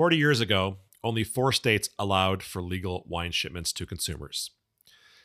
40 0.00 0.16
years 0.16 0.40
ago, 0.40 0.78
only 1.04 1.22
four 1.24 1.52
states 1.52 1.90
allowed 1.98 2.42
for 2.42 2.62
legal 2.62 3.04
wine 3.06 3.32
shipments 3.32 3.70
to 3.74 3.84
consumers. 3.84 4.50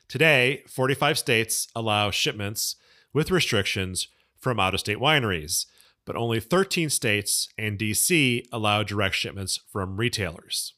Today, 0.09 0.63
45 0.67 1.17
states 1.17 1.70
allow 1.74 2.12
shipments 2.12 2.76
with 3.14 3.32
restrictions 3.32 4.10
from 4.38 4.60
out 4.60 4.74
of 4.74 4.82
state 4.82 4.98
wineries, 4.98 5.66
but 6.04 6.18
only 6.18 6.42
13 6.42 6.90
states 6.90 7.48
and 7.58 7.80
DC 7.80 8.44
allow 8.52 8.84
direct 8.84 9.16
shipments 9.16 9.62
from 9.72 9.96
retailers. 9.96 10.73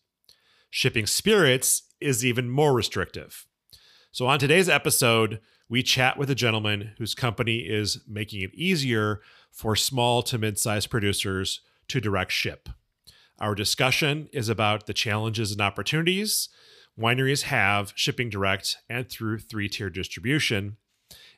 Shipping 0.70 1.07
spirits 1.07 1.82
is 2.00 2.23
even 2.23 2.52
more 2.52 2.75
restrictive. 2.75 3.48
So, 4.11 4.27
on 4.27 4.38
today's 4.38 4.70
episode, 4.70 5.39
we 5.70 5.82
chat 5.82 6.20
with 6.20 6.29
a 6.29 6.36
gentleman 6.36 6.91
whose 7.00 7.16
company 7.16 7.61
is 7.61 8.04
making 8.07 8.43
it 8.43 8.54
easier 8.54 9.21
for 9.52 9.75
small 9.75 10.21
to 10.21 10.38
mid 10.38 10.59
sized 10.59 10.91
producers 10.91 11.61
to 11.88 12.00
direct 12.00 12.32
ship. 12.32 12.70
Our 13.39 13.55
discussion 13.55 14.29
is 14.33 14.49
about 14.49 14.88
the 14.88 14.93
challenges 14.93 15.51
and 15.51 15.61
opportunities 15.61 16.49
wineries 16.99 17.43
have 17.43 17.93
shipping 17.95 18.29
direct 18.29 18.77
and 18.89 19.09
through 19.09 19.39
three 19.39 19.70
tier 19.70 19.89
distribution. 19.89 20.77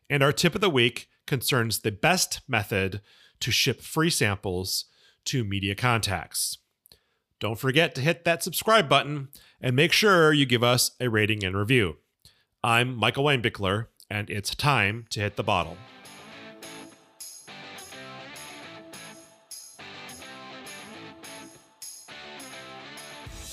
And 0.10 0.24
our 0.24 0.32
tip 0.32 0.56
of 0.56 0.62
the 0.62 0.70
week 0.70 1.10
concerns 1.28 1.80
the 1.80 1.92
best 1.92 2.42
method 2.48 3.02
to 3.42 3.52
ship 3.52 3.82
free 3.82 4.10
samples 4.10 4.86
to 5.26 5.44
media 5.44 5.76
contacts. 5.76 6.58
Don't 7.40 7.60
forget 7.60 7.96
to 7.96 8.02
hit 8.02 8.26
that 8.26 8.44
subscribe 8.44 8.90
button 8.90 9.30
and 9.62 9.76
make 9.76 9.94
sure 9.94 10.34
you 10.34 10.46
give 10.46 10.64
us 10.64 10.92
a 11.00 11.10
rating 11.10 11.44
and 11.44 11.56
review. 11.56 11.98
I'm 12.64 12.96
Michael 12.96 13.26
Wangbickler, 13.26 13.88
and 14.10 14.30
it's 14.30 14.56
time 14.56 15.06
to 15.12 15.22
hit 15.22 15.38
the 15.38 15.44
bottle. 15.44 15.78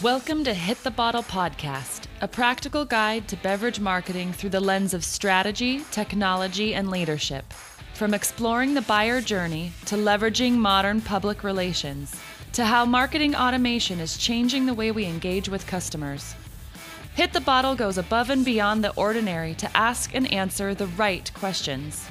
Welcome 0.03 0.45
to 0.45 0.53
Hit 0.53 0.85
the 0.85 0.91
Bottle 0.91 1.23
Podcast, 1.23 2.03
a 2.21 2.29
practical 2.29 2.85
guide 2.85 3.29
to 3.29 3.37
beverage 3.39 3.81
marketing 3.81 4.35
through 4.35 4.51
the 4.51 4.61
lens 4.61 4.93
of 4.93 5.03
strategy, 5.03 5.87
technology, 5.91 6.75
and 6.75 6.91
leadership. 6.91 7.51
From 7.95 8.13
exploring 8.13 8.75
the 8.75 8.83
buyer 8.83 9.23
journey 9.23 9.73
to 9.87 9.97
leveraging 9.97 10.53
modern 10.53 11.01
public 11.01 11.43
relations, 11.43 12.15
to 12.53 12.67
how 12.67 12.85
marketing 12.85 13.35
automation 13.35 13.99
is 13.99 14.19
changing 14.19 14.67
the 14.67 14.75
way 14.75 14.91
we 14.91 15.07
engage 15.07 15.49
with 15.49 15.67
customers. 15.67 16.35
Hit 17.15 17.33
the 17.33 17.41
Bottle 17.41 17.75
goes 17.75 17.97
above 17.97 18.29
and 18.29 18.45
beyond 18.45 18.85
the 18.85 18.95
ordinary 18.97 19.55
to 19.55 19.75
ask 19.75 20.15
and 20.15 20.31
answer 20.31 20.75
the 20.75 20.89
right 20.89 21.33
questions. 21.33 22.07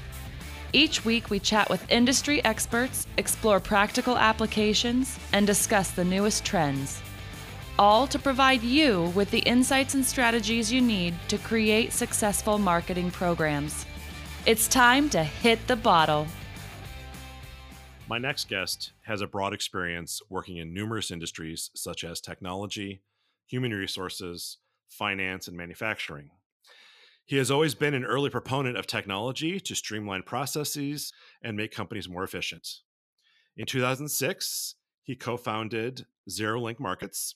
Each 0.73 1.05
week, 1.05 1.29
we 1.29 1.37
chat 1.39 1.69
with 1.69 1.91
industry 1.91 2.43
experts, 2.43 3.05
explore 3.17 3.59
practical 3.59 4.17
applications, 4.17 5.19
and 5.31 5.45
discuss 5.45 5.91
the 5.91 6.03
newest 6.03 6.43
trends 6.43 7.03
all 7.77 8.07
to 8.07 8.19
provide 8.19 8.63
you 8.63 9.11
with 9.15 9.29
the 9.31 9.39
insights 9.39 9.93
and 9.95 10.05
strategies 10.05 10.71
you 10.71 10.81
need 10.81 11.13
to 11.27 11.37
create 11.37 11.91
successful 11.91 12.57
marketing 12.57 13.11
programs. 13.11 13.85
It's 14.45 14.67
time 14.67 15.09
to 15.09 15.23
hit 15.23 15.65
the 15.67 15.75
bottle. 15.75 16.27
My 18.07 18.17
next 18.19 18.47
guest 18.47 18.91
has 19.05 19.21
a 19.21 19.27
broad 19.27 19.53
experience 19.53 20.21
working 20.29 20.57
in 20.57 20.73
numerous 20.73 21.09
industries 21.09 21.71
such 21.73 22.03
as 22.03 22.21
technology, 22.21 23.01
human 23.47 23.73
resources, 23.73 24.59
finance, 24.87 25.47
and 25.47 25.57
manufacturing. 25.57 26.29
He 27.25 27.37
has 27.37 27.49
always 27.49 27.73
been 27.73 27.95
an 27.95 28.05
early 28.05 28.29
proponent 28.29 28.77
of 28.77 28.85
technology 28.85 29.59
to 29.59 29.75
streamline 29.75 30.21
processes 30.21 31.11
and 31.41 31.57
make 31.57 31.71
companies 31.71 32.07
more 32.07 32.23
efficient. 32.23 32.67
In 33.57 33.65
2006, 33.65 34.75
he 35.01 35.15
co 35.15 35.35
founded 35.35 36.05
Zero 36.29 36.61
Link 36.61 36.79
Markets, 36.79 37.35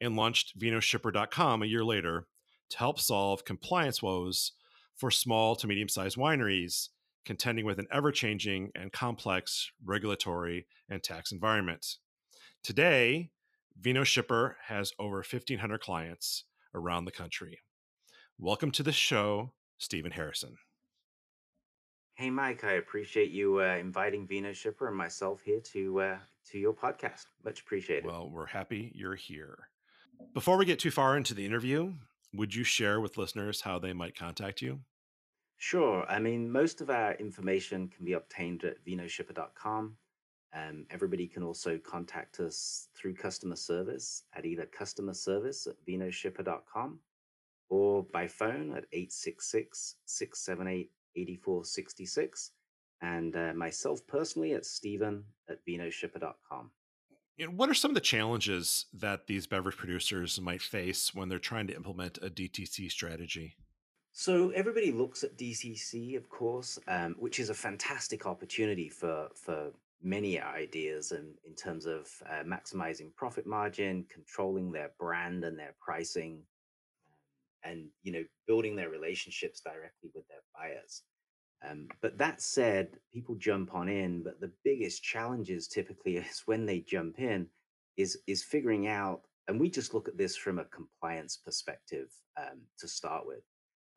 and 0.00 0.16
launched 0.16 0.58
vinoshipper.com 0.58 1.62
a 1.62 1.66
year 1.66 1.84
later 1.84 2.26
to 2.70 2.78
help 2.78 3.00
solve 3.00 3.44
compliance 3.44 4.02
woes 4.02 4.52
for 4.96 5.10
small 5.10 5.56
to 5.56 5.66
medium 5.66 5.88
sized 5.88 6.16
wineries 6.16 6.88
contending 7.24 7.64
with 7.64 7.78
an 7.78 7.86
ever 7.92 8.10
changing 8.10 8.70
and 8.74 8.92
complex 8.92 9.70
regulatory 9.84 10.66
and 10.88 11.02
tax 11.02 11.30
environment. 11.30 11.96
Today, 12.62 13.30
VinoShipper 13.80 14.54
has 14.66 14.92
over 14.98 15.16
1,500 15.16 15.80
clients 15.80 16.44
around 16.74 17.04
the 17.04 17.12
country. 17.12 17.60
Welcome 18.38 18.70
to 18.72 18.82
the 18.82 18.92
show, 18.92 19.52
Stephen 19.78 20.12
Harrison. 20.12 20.56
Hey, 22.14 22.30
Mike, 22.30 22.64
I 22.64 22.72
appreciate 22.72 23.30
you 23.30 23.60
uh, 23.60 23.76
inviting 23.76 24.26
VinoShipper 24.26 24.88
and 24.88 24.96
myself 24.96 25.40
here 25.42 25.60
to 25.72 26.00
uh, 26.00 26.18
to 26.50 26.58
your 26.58 26.72
podcast. 26.72 27.26
Much 27.44 27.60
appreciated. 27.60 28.06
Well, 28.06 28.30
we're 28.30 28.46
happy 28.46 28.90
you're 28.94 29.14
here. 29.14 29.68
Before 30.34 30.56
we 30.56 30.64
get 30.64 30.78
too 30.78 30.90
far 30.90 31.16
into 31.16 31.34
the 31.34 31.44
interview, 31.44 31.94
would 32.34 32.54
you 32.54 32.64
share 32.64 33.00
with 33.00 33.16
listeners 33.16 33.62
how 33.62 33.78
they 33.78 33.92
might 33.92 34.16
contact 34.16 34.62
you? 34.62 34.80
Sure. 35.56 36.04
I 36.08 36.20
mean, 36.20 36.50
most 36.50 36.80
of 36.80 36.90
our 36.90 37.14
information 37.14 37.88
can 37.88 38.04
be 38.04 38.12
obtained 38.12 38.62
at 38.64 38.84
vinoshipper.com. 38.84 39.96
Um, 40.54 40.86
everybody 40.90 41.26
can 41.26 41.42
also 41.42 41.78
contact 41.78 42.40
us 42.40 42.88
through 42.96 43.14
customer 43.14 43.56
service 43.56 44.22
at 44.34 44.46
either 44.46 44.66
customer 44.66 45.14
service 45.14 45.66
at 45.66 45.74
vinoshipper.com 45.86 47.00
or 47.68 48.04
by 48.04 48.28
phone 48.28 48.70
at 48.70 48.86
866 48.92 49.96
678 50.06 50.90
8466. 51.16 52.52
And 53.02 53.36
uh, 53.36 53.52
myself 53.54 54.06
personally 54.06 54.54
at 54.54 54.64
stephen 54.64 55.24
at 55.48 55.64
vinoshipper.com 55.66 56.70
you 57.38 57.46
know, 57.46 57.52
what 57.52 57.70
are 57.70 57.74
some 57.74 57.92
of 57.92 57.94
the 57.94 58.00
challenges 58.00 58.86
that 58.92 59.28
these 59.28 59.46
beverage 59.46 59.76
producers 59.76 60.40
might 60.40 60.60
face 60.60 61.14
when 61.14 61.28
they're 61.28 61.38
trying 61.38 61.68
to 61.68 61.76
implement 61.76 62.18
a 62.18 62.28
DTC 62.28 62.90
strategy? 62.90 63.54
So 64.12 64.50
everybody 64.50 64.90
looks 64.90 65.22
at 65.22 65.38
DTC, 65.38 66.16
of 66.16 66.28
course, 66.28 66.80
um, 66.88 67.14
which 67.20 67.38
is 67.38 67.50
a 67.50 67.54
fantastic 67.54 68.26
opportunity 68.26 68.88
for 68.88 69.28
for 69.36 69.70
many 70.02 70.40
ideas 70.40 71.12
and 71.12 71.34
in 71.44 71.54
terms 71.54 71.86
of 71.86 72.08
uh, 72.28 72.42
maximizing 72.44 73.14
profit 73.14 73.46
margin, 73.46 74.04
controlling 74.12 74.72
their 74.72 74.90
brand 74.98 75.44
and 75.44 75.56
their 75.56 75.74
pricing, 75.80 76.42
um, 77.64 77.70
and 77.70 77.86
you 78.02 78.10
know 78.10 78.24
building 78.48 78.74
their 78.74 78.90
relationships 78.90 79.60
directly 79.60 80.10
with 80.12 80.26
their 80.26 80.42
buyers. 80.56 81.04
Um, 81.66 81.88
but 82.00 82.18
that 82.18 82.40
said, 82.40 82.98
people 83.12 83.34
jump 83.34 83.74
on 83.74 83.88
in, 83.88 84.22
but 84.22 84.40
the 84.40 84.52
biggest 84.64 85.02
challenges 85.02 85.66
typically 85.66 86.16
is 86.18 86.42
when 86.46 86.66
they 86.66 86.80
jump 86.80 87.18
in 87.18 87.48
is 87.96 88.18
is 88.26 88.44
figuring 88.44 88.86
out, 88.86 89.22
and 89.48 89.58
we 89.58 89.70
just 89.70 89.94
look 89.94 90.08
at 90.08 90.16
this 90.16 90.36
from 90.36 90.58
a 90.58 90.64
compliance 90.66 91.36
perspective 91.36 92.08
um, 92.36 92.60
to 92.78 92.86
start 92.86 93.26
with, 93.26 93.42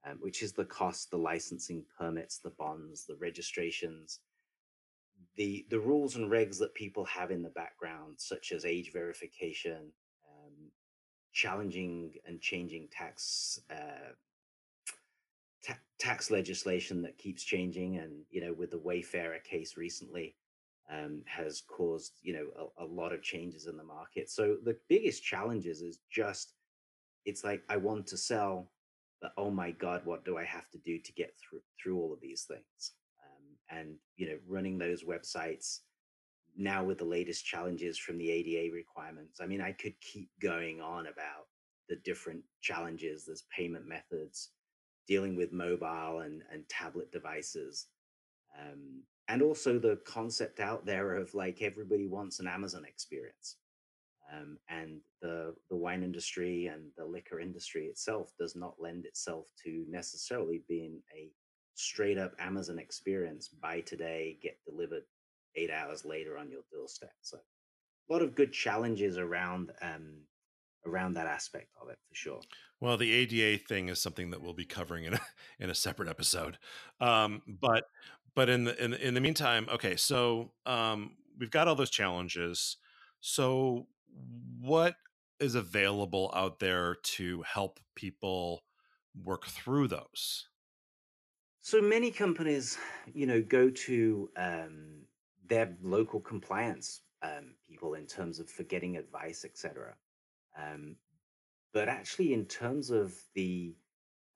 um, 0.08 0.18
which 0.22 0.42
is 0.42 0.54
the 0.54 0.66
cost, 0.66 1.12
the 1.12 1.18
licensing 1.18 1.86
permits, 1.98 2.40
the 2.40 2.54
bonds, 2.58 3.06
the 3.06 3.18
registrations, 3.18 4.22
the 5.36 5.66
the 5.70 5.80
rules 5.80 6.16
and 6.16 6.32
regs 6.32 6.58
that 6.58 6.74
people 6.74 7.06
have 7.06 7.30
in 7.30 7.44
the 7.44 7.50
background, 7.50 8.16
such 8.18 8.52
as 8.52 8.66
age 8.66 8.92
verification, 8.92 9.92
um, 10.28 10.72
challenging 11.32 12.14
and 12.26 12.42
changing 12.42 12.88
tax 12.92 13.60
uh, 13.70 14.14
ta- 15.66 15.80
tax 16.00 16.32
legislation 16.32 17.02
that 17.04 17.18
keeps 17.18 17.44
changing, 17.44 17.98
and 17.98 18.12
you 18.30 18.42
know, 18.42 18.54
with 18.54 18.72
the 18.72 18.80
Wayfair 18.80 19.44
case 19.44 19.78
recently, 19.78 20.36
um, 20.92 21.22
has 21.26 21.62
caused 21.62 22.14
you 22.22 22.34
know 22.34 22.72
a, 22.78 22.84
a, 22.84 22.86
lot 22.86 23.14
of 23.14 23.22
changes 23.22 23.68
in 23.68 23.78
the 23.78 23.84
market. 23.84 24.30
So 24.30 24.58
the 24.64 24.78
biggest 24.90 25.24
challenges 25.24 25.82
is 25.82 26.00
just 26.10 26.54
it's 27.26 27.44
like 27.44 27.64
I 27.70 27.78
want 27.78 28.08
to 28.08 28.18
sell, 28.18 28.72
but 29.22 29.34
oh 29.38 29.52
my 29.52 29.72
god, 29.72 30.02
what 30.06 30.26
do 30.26 30.38
I 30.38 30.44
have 30.44 30.70
to 30.72 30.78
do 30.80 31.00
to 31.00 31.14
get 31.14 31.34
through 31.38 31.62
through 31.82 32.00
all 32.00 32.14
of 32.14 32.22
these 32.22 32.44
things? 32.44 32.94
Um, 33.24 33.80
and 33.80 33.96
you 34.18 34.28
know, 34.28 34.38
running 34.48 34.78
those 34.78 35.04
websites 35.04 35.80
now 36.58 36.84
with 36.84 36.98
the 36.98 37.06
latest 37.06 37.46
challenges 37.46 37.98
from 37.98 38.18
the 38.18 38.30
ADA 38.30 38.74
requirements. 38.74 39.40
I 39.42 39.46
mean, 39.46 39.62
I 39.62 39.72
could 39.72 39.94
keep 40.02 40.30
going 40.42 40.82
on 40.82 41.08
about 41.08 41.48
the 41.88 41.96
different 41.98 42.44
challenges. 42.62 43.26
There's 43.26 43.46
payment 43.56 43.88
methods 43.88 44.50
dealing 45.12 45.36
with 45.36 45.52
mobile 45.52 46.20
and, 46.20 46.42
and 46.54 46.64
tablet 46.70 47.12
devices. 47.12 47.88
Um, 48.58 49.04
and 49.28 49.42
also 49.42 49.78
the 49.78 50.00
concept 50.06 50.62
out 50.62 50.86
there 50.86 51.16
of 51.16 51.34
like 51.34 51.62
everybody 51.62 52.08
wants 52.08 52.40
an 52.40 52.48
Amazon 52.48 52.86
experience. 52.86 53.58
Um, 54.34 54.58
and 54.70 55.02
the 55.22 55.54
the 55.70 55.76
wine 55.76 56.02
industry 56.04 56.68
and 56.68 56.84
the 56.98 57.04
liquor 57.04 57.42
industry 57.42 57.88
itself 57.88 58.32
does 58.40 58.56
not 58.56 58.76
lend 58.80 59.04
itself 59.06 59.48
to 59.66 59.84
necessarily 59.90 60.62
being 60.70 61.02
a 61.14 61.30
straight 61.76 62.18
up 62.18 62.34
Amazon 62.40 62.80
experience. 62.80 63.50
Buy 63.50 63.82
today, 63.82 64.38
get 64.42 64.58
delivered 64.66 65.04
eight 65.58 65.72
hours 65.72 66.06
later 66.06 66.38
on 66.38 66.50
your 66.50 66.64
doorstep. 66.72 67.16
So 67.22 67.38
a 67.38 68.14
lot 68.14 68.22
of 68.22 68.34
good 68.34 68.54
challenges 68.54 69.18
around 69.18 69.74
um, 69.82 70.22
around 70.86 71.14
that 71.14 71.28
aspect 71.28 71.70
of 71.82 71.90
it 71.90 72.00
for 72.08 72.16
sure. 72.16 72.42
Well, 72.80 72.98
the 72.98 73.12
ADA 73.12 73.64
thing 73.64 73.90
is 73.90 74.02
something 74.02 74.32
that 74.32 74.42
we'll 74.42 74.54
be 74.54 74.66
covering 74.66 75.06
in 75.06 75.14
a, 75.14 75.22
in 75.60 75.70
a 75.70 75.76
separate 75.76 76.10
episode. 76.10 76.58
Um, 77.00 77.42
but 77.48 77.86
but 78.34 78.50
in 78.50 78.64
the 78.64 78.84
in, 78.84 78.94
in 78.94 79.14
the 79.14 79.22
meantime, 79.22 79.68
okay, 79.72 79.96
so 79.96 80.52
um, 80.66 81.18
we've 81.38 81.52
got 81.52 81.68
all 81.68 81.76
those 81.76 81.90
challenges. 81.90 82.78
So 83.20 83.88
what 84.60 84.96
is 85.40 85.56
available 85.56 86.32
out 86.36 86.60
there 86.60 86.96
to 87.04 87.42
help 87.42 87.80
people 87.96 88.64
work 89.24 89.48
through 89.48 89.88
those? 89.88 90.48
So 91.62 91.82
many 91.82 92.10
companies, 92.10 92.78
you 93.14 93.28
know, 93.28 93.42
go 93.42 93.70
to 93.70 94.30
um, 94.36 95.04
their 95.48 95.76
local 95.82 96.20
compliance 96.20 97.02
um, 97.22 97.54
people 97.70 97.94
in 97.94 98.08
terms 98.08 98.40
of 98.40 98.50
for 98.50 98.64
getting 98.64 98.98
advice, 98.98 99.46
etc. 99.46 99.94
Um, 100.58 100.96
but 101.74 101.88
actually, 101.88 102.34
in 102.34 102.46
terms 102.46 102.90
of 102.90 103.14
the 103.34 103.76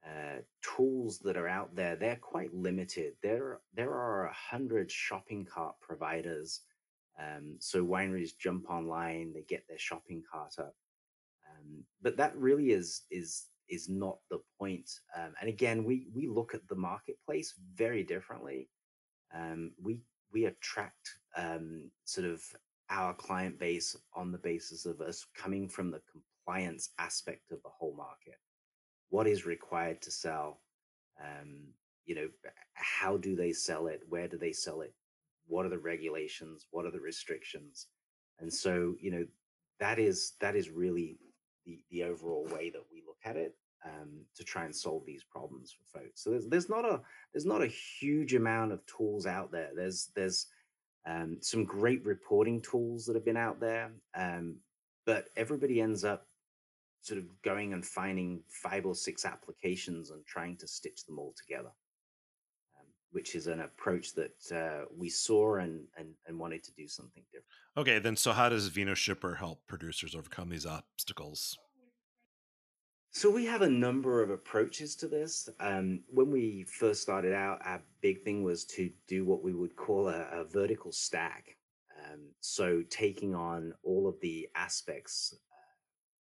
uh, 0.06 0.40
tools 0.62 1.20
that 1.20 1.38
are 1.38 1.48
out 1.48 1.76
there, 1.76 1.96
they're 1.96 2.16
quite 2.16 2.54
limited. 2.54 3.14
There, 3.22 3.60
there 3.74 3.92
are 3.92 4.28
a 4.28 4.34
hundred 4.34 4.92
shopping 4.92 5.46
cart 5.46 5.76
providers. 5.82 6.62
Um, 7.20 7.56
so 7.60 7.86
wineries 7.86 8.38
jump 8.38 8.70
online, 8.70 9.34
they 9.34 9.44
get 9.44 9.66
their 9.68 9.78
shopping 9.80 10.22
cart 10.30 10.56
up, 10.60 10.76
um, 11.50 11.84
but 12.02 12.18
that 12.18 12.36
really 12.36 12.72
is 12.72 13.04
is 13.10 13.46
is 13.70 13.90
not 13.90 14.18
the 14.30 14.40
point. 14.60 14.90
Um, 15.18 15.34
and 15.40 15.50
again, 15.50 15.86
we 15.86 16.08
we 16.14 16.28
look 16.28 16.54
at 16.54 16.68
the 16.68 16.76
marketplace 16.76 17.54
very 17.74 18.04
differently. 18.04 18.70
Um, 19.34 19.72
we 19.82 20.02
we 20.34 20.46
attract 20.46 21.10
um, 21.38 21.90
sort 22.04 22.28
of 22.28 22.44
our 22.90 23.14
client 23.14 23.60
base 23.60 23.96
on 24.14 24.32
the 24.32 24.38
basis 24.38 24.86
of 24.86 25.02
us 25.02 25.26
coming 25.36 25.68
from 25.68 25.92
the 25.92 26.02
compliance 26.12 26.90
aspect 27.00 27.52
of 27.52 27.62
the 27.64 27.70
whole 27.70 27.96
market. 27.96 28.40
What 29.10 29.28
is 29.28 29.46
required 29.46 30.02
to 30.04 30.12
sell? 30.12 30.62
Um, 31.20 31.74
you 32.06 32.16
know, 32.16 32.28
how 32.74 33.18
do 33.18 33.36
they 33.36 33.52
sell 33.52 33.88
it? 33.88 34.02
Where 34.10 34.28
do 34.28 34.38
they 34.38 34.52
sell 34.52 34.82
it? 34.82 34.94
What 35.48 35.66
are 35.66 35.70
the 35.70 35.80
regulations? 35.80 36.68
What 36.72 36.86
are 36.86 36.92
the 36.92 37.00
restrictions? 37.00 37.88
And 38.40 38.54
so, 38.54 38.96
you 39.00 39.12
know, 39.12 39.26
that 39.80 40.00
is 40.00 40.34
that 40.40 40.56
is 40.56 40.70
really 40.70 41.18
the 41.66 41.80
the 41.90 42.04
overall 42.04 42.46
way 42.52 42.70
that 42.70 42.84
we 42.92 43.02
look 43.06 43.18
at 43.26 43.36
it 43.36 43.56
um, 43.86 44.26
to 44.36 44.44
try 44.44 44.66
and 44.66 44.76
solve 44.76 45.06
these 45.06 45.24
problems 45.24 45.74
for 45.74 46.00
folks. 46.00 46.24
So 46.24 46.32
there's 46.32 46.48
there's 46.48 46.70
not 46.70 46.86
a 46.86 47.02
there's 47.34 47.46
not 47.46 47.62
a 47.62 47.68
huge 47.68 48.34
amount 48.34 48.72
of 48.72 48.86
tools 48.86 49.26
out 49.26 49.52
there. 49.52 49.70
There's 49.76 50.12
there's 50.16 50.48
um, 51.06 51.38
some 51.42 51.64
great 51.64 52.06
reporting 52.06 52.62
tools 52.62 53.06
that 53.06 53.16
have 53.16 53.26
been 53.26 53.38
out 53.38 53.60
there, 53.60 53.92
um, 54.16 54.58
but 55.06 55.30
everybody 55.36 55.82
ends 55.82 56.04
up 56.04 56.28
sort 57.02 57.20
of 57.20 57.26
going 57.44 57.74
and 57.74 57.86
finding 57.86 58.42
five 58.50 58.86
or 58.86 58.96
six 58.96 59.26
applications 59.26 60.10
and 60.10 60.26
trying 60.26 60.58
to 60.58 60.68
stitch 60.68 61.06
them 61.06 61.20
all 61.20 61.34
together, 61.38 61.70
um, 62.80 62.88
which 63.12 63.36
is 63.36 63.46
an 63.46 63.62
approach 63.62 64.14
that 64.14 64.52
uh, 64.52 64.86
we 64.98 65.10
saw 65.10 65.58
and, 65.58 65.84
and 65.98 66.10
and 66.28 66.40
wanted 66.40 66.64
to 66.64 66.72
do 66.74 66.88
something 66.88 67.24
different. 67.32 67.46
Okay, 67.78 68.00
then 68.00 68.16
so 68.16 68.32
how 68.32 68.50
does 68.50 68.70
VinoShipper 68.72 69.38
help 69.38 69.62
producers 69.68 70.16
overcome 70.16 70.50
these 70.50 70.66
obstacles? 70.66 71.58
So 73.16 73.30
we 73.32 73.46
have 73.46 73.62
a 73.62 73.70
number 73.70 74.22
of 74.22 74.30
approaches 74.30 74.94
to 74.98 75.08
this. 75.08 75.48
Um, 75.62 76.02
when 76.10 76.30
we 76.30 76.64
first 76.64 77.02
started 77.02 77.32
out, 77.32 77.62
our 77.64 77.82
big 78.02 78.26
thing 78.26 78.44
was 78.44 78.66
to 78.66 78.92
do 79.08 79.24
what 79.24 79.42
we 79.42 79.54
would 79.54 79.78
call 79.78 80.10
a, 80.10 80.28
a 80.34 80.44
vertical 80.44 80.92
stack. 80.92 81.56
Um, 81.98 82.20
so 82.42 82.84
taking 82.90 83.34
on 83.34 83.74
all 83.84 84.10
of 84.10 84.20
the 84.20 84.50
aspects, 84.54 85.34
uh, 85.34 85.56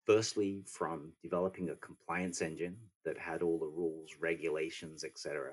firstly 0.08 0.64
from 0.66 1.12
developing 1.22 1.70
a 1.70 1.76
compliance 1.76 2.42
engine 2.42 2.78
that 3.06 3.16
had 3.16 3.44
all 3.44 3.60
the 3.60 3.68
rules, 3.68 4.10
regulations, 4.20 5.04
etc., 5.04 5.52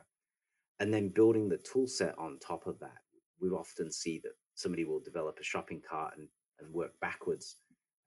and 0.81 0.95
then 0.95 1.11
building 1.11 1.47
the 1.47 1.59
tool 1.59 1.87
set 1.87 2.19
on 2.19 2.39
top 2.39 2.67
of 2.67 2.81
that. 2.81 3.03
We 3.39 3.51
often 3.51 3.93
see 3.93 4.19
that 4.25 4.33
somebody 4.55 4.87
will 4.87 5.01
develop 5.01 5.37
a 5.39 5.45
shopping 5.45 5.83
cart 5.87 6.15
and, 6.17 6.27
and 6.59 6.73
work 6.73 6.99
backwards 7.03 7.57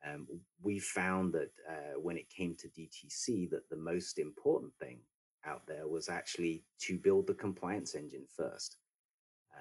um, 0.07 0.27
we 0.61 0.79
found 0.79 1.33
that 1.33 1.51
uh, 1.69 1.99
when 1.99 2.17
it 2.17 2.29
came 2.29 2.55
to 2.55 2.67
DTC, 2.67 3.49
that 3.51 3.69
the 3.69 3.77
most 3.77 4.19
important 4.19 4.73
thing 4.79 4.99
out 5.45 5.65
there 5.67 5.87
was 5.87 6.09
actually 6.09 6.63
to 6.79 6.97
build 6.97 7.27
the 7.27 7.33
compliance 7.33 7.95
engine 7.95 8.25
first, 8.35 8.77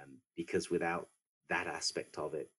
um, 0.01 0.11
because 0.37 0.71
without 0.71 1.09
that 1.49 1.67
aspect 1.67 2.19
of 2.19 2.35
it, 2.35 2.51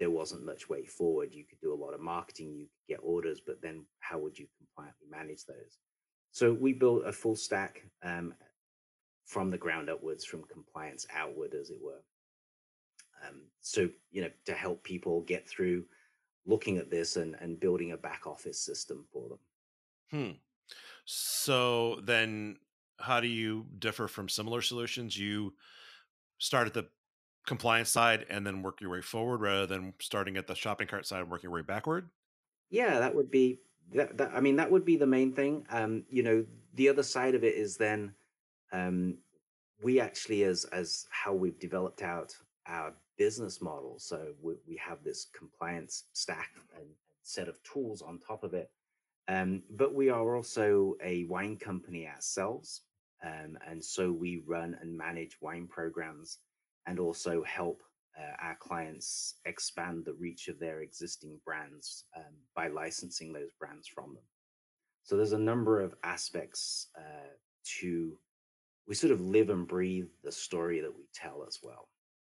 there 0.00 0.10
wasn't 0.10 0.44
much 0.44 0.68
way 0.68 0.84
forward. 0.84 1.32
You 1.32 1.44
could 1.44 1.60
do 1.60 1.72
a 1.72 1.82
lot 1.82 1.94
of 1.94 2.00
marketing, 2.00 2.54
you 2.54 2.66
could 2.66 2.94
get 2.94 3.00
orders, 3.04 3.40
but 3.44 3.62
then 3.62 3.84
how 4.00 4.18
would 4.18 4.38
you 4.38 4.46
compliantly 4.58 5.06
manage 5.08 5.44
those? 5.44 5.78
So 6.32 6.52
we 6.52 6.72
built 6.72 7.06
a 7.06 7.12
full 7.12 7.36
stack 7.36 7.82
um, 8.02 8.34
from 9.26 9.50
the 9.50 9.58
ground 9.58 9.90
upwards, 9.90 10.24
from 10.24 10.42
compliance 10.44 11.06
outward, 11.14 11.54
as 11.54 11.70
it 11.70 11.78
were. 11.80 12.02
Um, 13.28 13.42
so 13.60 13.88
you 14.10 14.22
know, 14.22 14.30
to 14.46 14.54
help 14.54 14.82
people 14.82 15.20
get 15.20 15.48
through 15.48 15.84
looking 16.46 16.78
at 16.78 16.90
this 16.90 17.16
and, 17.16 17.36
and 17.40 17.60
building 17.60 17.92
a 17.92 17.96
back 17.96 18.26
office 18.26 18.58
system 18.58 19.04
for 19.12 19.28
them. 19.28 19.38
Hmm. 20.10 20.30
So 21.04 22.00
then 22.02 22.56
how 22.98 23.20
do 23.20 23.28
you 23.28 23.66
differ 23.78 24.08
from 24.08 24.28
similar 24.28 24.62
solutions? 24.62 25.18
You 25.18 25.54
start 26.38 26.66
at 26.66 26.74
the 26.74 26.88
compliance 27.46 27.90
side 27.90 28.26
and 28.30 28.46
then 28.46 28.62
work 28.62 28.80
your 28.80 28.90
way 28.90 29.00
forward 29.00 29.40
rather 29.40 29.66
than 29.66 29.94
starting 30.00 30.36
at 30.36 30.46
the 30.46 30.54
shopping 30.54 30.86
cart 30.86 31.06
side 31.06 31.20
and 31.20 31.30
working 31.30 31.48
your 31.48 31.54
way 31.54 31.62
backward? 31.62 32.08
Yeah, 32.70 33.00
that 33.00 33.14
would 33.14 33.30
be 33.30 33.60
that, 33.94 34.16
that 34.18 34.32
I 34.34 34.40
mean 34.40 34.56
that 34.56 34.70
would 34.70 34.84
be 34.84 34.96
the 34.96 35.06
main 35.06 35.32
thing. 35.32 35.66
Um, 35.70 36.04
you 36.08 36.22
know, 36.22 36.44
the 36.74 36.88
other 36.88 37.02
side 37.02 37.34
of 37.34 37.44
it 37.44 37.54
is 37.54 37.76
then 37.76 38.14
um 38.72 39.18
we 39.82 40.00
actually 40.00 40.44
as 40.44 40.64
as 40.66 41.06
how 41.10 41.32
we've 41.32 41.58
developed 41.58 42.02
out 42.02 42.34
our 42.66 42.94
business 43.24 43.62
model. 43.62 43.94
So 43.98 44.18
we, 44.42 44.54
we 44.66 44.76
have 44.88 45.00
this 45.04 45.28
compliance 45.40 45.94
stack 46.12 46.50
and 46.76 46.88
set 47.22 47.48
of 47.48 47.62
tools 47.62 48.02
on 48.02 48.18
top 48.18 48.42
of 48.42 48.52
it. 48.52 48.68
Um, 49.28 49.62
but 49.70 49.94
we 49.94 50.08
are 50.10 50.34
also 50.34 50.96
a 51.04 51.24
wine 51.24 51.56
company 51.56 52.08
ourselves. 52.08 52.82
Um, 53.24 53.56
and 53.68 53.80
so 53.94 54.10
we 54.10 54.42
run 54.54 54.76
and 54.80 54.98
manage 55.06 55.36
wine 55.40 55.68
programs 55.68 56.38
and 56.88 56.98
also 56.98 57.44
help 57.44 57.78
uh, 58.18 58.34
our 58.46 58.56
clients 58.56 59.36
expand 59.44 60.04
the 60.04 60.14
reach 60.14 60.48
of 60.48 60.58
their 60.58 60.80
existing 60.80 61.38
brands 61.44 62.04
um, 62.16 62.34
by 62.56 62.66
licensing 62.66 63.32
those 63.32 63.52
brands 63.60 63.86
from 63.86 64.14
them. 64.14 64.24
So 65.04 65.16
there's 65.16 65.32
a 65.32 65.38
number 65.52 65.80
of 65.80 65.94
aspects 66.02 66.88
uh, 66.98 67.32
to, 67.80 68.18
we 68.88 68.94
sort 68.96 69.12
of 69.12 69.20
live 69.20 69.50
and 69.50 69.66
breathe 69.66 70.10
the 70.24 70.32
story 70.32 70.80
that 70.80 70.96
we 70.96 71.04
tell 71.14 71.44
as 71.46 71.60
well. 71.62 71.88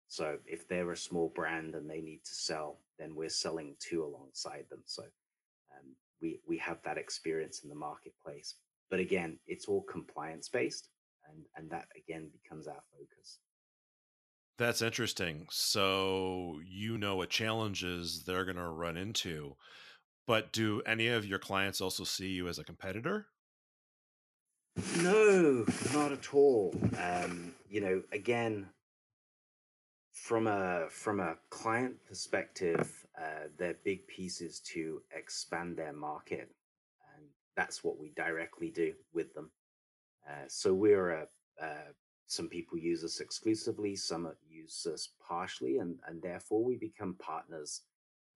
So 0.07 0.37
if 0.45 0.67
they're 0.67 0.91
a 0.91 0.97
small 0.97 1.31
brand 1.35 1.75
and 1.75 1.89
they 1.89 2.01
need 2.01 2.23
to 2.23 2.33
sell, 2.33 2.79
then 2.97 3.15
we're 3.15 3.29
selling 3.29 3.75
to 3.89 4.03
alongside 4.03 4.65
them. 4.69 4.81
So 4.85 5.03
um, 5.03 5.95
we 6.21 6.39
we 6.47 6.57
have 6.57 6.81
that 6.83 6.97
experience 6.97 7.63
in 7.63 7.69
the 7.69 7.75
marketplace. 7.75 8.55
But 8.89 8.99
again, 8.99 9.37
it's 9.47 9.65
all 9.65 9.83
compliance 9.83 10.47
based, 10.49 10.89
and 11.29 11.43
and 11.55 11.69
that 11.71 11.87
again 11.95 12.29
becomes 12.41 12.67
our 12.67 12.81
focus. 12.97 13.39
That's 14.57 14.81
interesting. 14.81 15.47
So 15.51 16.59
you 16.65 16.97
know 16.97 17.17
what 17.17 17.29
challenges 17.29 18.23
they're 18.23 18.45
going 18.45 18.57
to 18.57 18.69
run 18.69 18.97
into, 18.97 19.55
but 20.25 20.51
do 20.51 20.81
any 20.85 21.07
of 21.09 21.25
your 21.25 21.37
clients 21.37 21.81
also 21.81 22.03
see 22.03 22.29
you 22.29 22.47
as 22.47 22.57
a 22.57 22.63
competitor? 22.63 23.27
No, 24.97 25.65
not 25.93 26.11
at 26.11 26.33
all. 26.33 26.73
Um, 26.99 27.53
you 27.69 27.81
know, 27.81 28.03
again, 28.11 28.67
from 30.23 30.47
a 30.47 30.87
from 30.89 31.19
a 31.19 31.35
client 31.49 31.95
perspective, 32.07 33.05
uh, 33.19 33.47
their 33.57 33.75
big 33.83 34.05
piece 34.07 34.41
is 34.41 34.59
to 34.59 35.01
expand 35.15 35.77
their 35.77 35.93
market, 35.93 36.49
and 37.15 37.25
that's 37.55 37.83
what 37.83 37.99
we 37.99 38.11
directly 38.15 38.69
do 38.69 38.93
with 39.13 39.33
them. 39.33 39.51
Uh, 40.27 40.45
so 40.47 40.73
we're 40.73 41.11
a 41.11 41.27
uh, 41.61 41.91
some 42.25 42.49
people 42.49 42.77
use 42.77 43.03
us 43.03 43.19
exclusively, 43.19 43.95
some 43.95 44.29
use 44.49 44.87
us 44.91 45.09
partially, 45.25 45.77
and 45.77 45.99
and 46.07 46.21
therefore 46.21 46.63
we 46.63 46.75
become 46.75 47.15
partners 47.19 47.81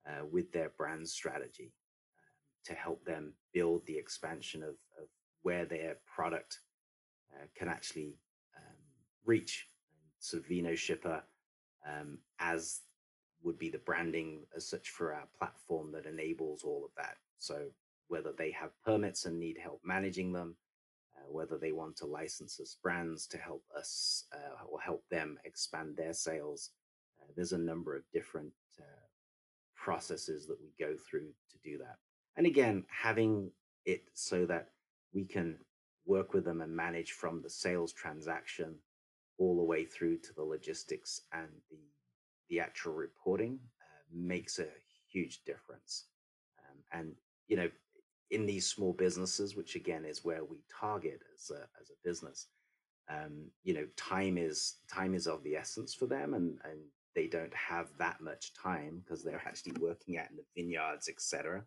uh, 0.07 0.25
with 0.31 0.51
their 0.51 0.69
brand 0.77 1.07
strategy 1.09 1.73
um, 2.19 2.38
to 2.63 2.73
help 2.73 3.03
them 3.05 3.33
build 3.53 3.85
the 3.85 3.97
expansion 3.97 4.61
of, 4.61 4.75
of 5.00 5.07
where 5.41 5.65
their 5.65 5.97
product 6.05 6.59
uh, 7.33 7.45
can 7.55 7.67
actually 7.67 8.15
um, 8.55 8.77
reach. 9.25 9.67
So 10.19 10.38
VinoShipper 10.38 11.23
um, 11.88 12.17
as 12.39 12.81
would 13.43 13.57
be 13.57 13.69
the 13.69 13.79
branding 13.79 14.41
as 14.55 14.67
such 14.67 14.89
for 14.89 15.13
our 15.13 15.27
platform 15.38 15.91
that 15.91 16.05
enables 16.05 16.63
all 16.63 16.83
of 16.85 16.91
that. 16.95 17.17
So 17.39 17.67
whether 18.07 18.31
they 18.38 18.51
have 18.51 18.69
permits 18.85 19.25
and 19.25 19.39
need 19.39 19.57
help 19.57 19.81
managing 19.83 20.31
them, 20.31 20.55
uh, 21.17 21.31
whether 21.31 21.57
they 21.57 21.71
want 21.71 21.95
to 21.97 22.05
license 22.05 22.59
us 22.59 22.77
brands 22.81 23.25
to 23.27 23.38
help 23.38 23.63
us 23.75 24.25
uh, 24.33 24.65
or 24.69 24.79
help 24.79 25.03
them 25.09 25.38
expand 25.43 25.95
their 25.95 26.13
sales, 26.13 26.71
uh, 27.21 27.31
there's 27.35 27.53
a 27.53 27.57
number 27.57 27.95
of 27.95 28.03
different 28.13 28.51
uh, 28.79 29.07
processes 29.75 30.45
that 30.45 30.57
we 30.61 30.71
go 30.79 30.95
through 31.09 31.29
to 31.50 31.57
do 31.63 31.77
that. 31.79 31.97
And 32.38 32.45
again, 32.45 32.85
having 32.88 33.51
it 33.85 34.03
so 34.13 34.45
that 34.45 34.69
we 35.13 35.25
can 35.25 35.57
work 36.05 36.33
with 36.33 36.45
them 36.45 36.61
and 36.61 36.75
manage 36.75 37.11
from 37.11 37.41
the 37.41 37.50
sales 37.50 37.93
transaction 37.93 38.75
all 39.41 39.57
the 39.57 39.63
way 39.63 39.83
through 39.83 40.17
to 40.19 40.33
the 40.36 40.43
logistics 40.43 41.21
and 41.33 41.50
the 41.71 41.79
the 42.50 42.60
actual 42.60 42.93
reporting 42.93 43.57
uh, 43.81 44.03
makes 44.13 44.60
a 44.60 44.67
huge 45.12 45.43
difference. 45.45 46.05
and 46.91 47.15
you 47.48 47.57
know, 47.57 47.69
in 48.29 48.45
these 48.45 48.67
small 48.67 48.93
businesses, 48.93 49.55
which 49.55 49.75
again 49.75 50.05
is 50.05 50.24
where 50.24 50.43
we 50.43 50.57
target 50.79 51.19
as 51.36 51.50
a, 51.50 51.62
as 51.81 51.89
a 51.89 52.07
business, 52.07 52.48
um, 53.10 53.50
you 53.63 53.74
know, 53.74 53.88
time 53.98 54.38
is 54.38 54.75
time 54.93 55.13
is 55.15 55.27
of 55.27 55.43
the 55.43 55.55
essence 55.55 55.93
for 55.93 56.07
them, 56.07 56.33
and 56.33 56.57
and 56.69 56.79
they 57.15 57.27
don't 57.27 57.53
have 57.53 57.88
that 57.98 58.21
much 58.21 58.53
time 58.53 59.01
because 59.03 59.24
they're 59.24 59.43
actually 59.50 59.75
working 59.79 60.17
out 60.17 60.29
in 60.29 60.38
the 60.38 60.62
vineyards, 60.62 61.10
etc. 61.10 61.63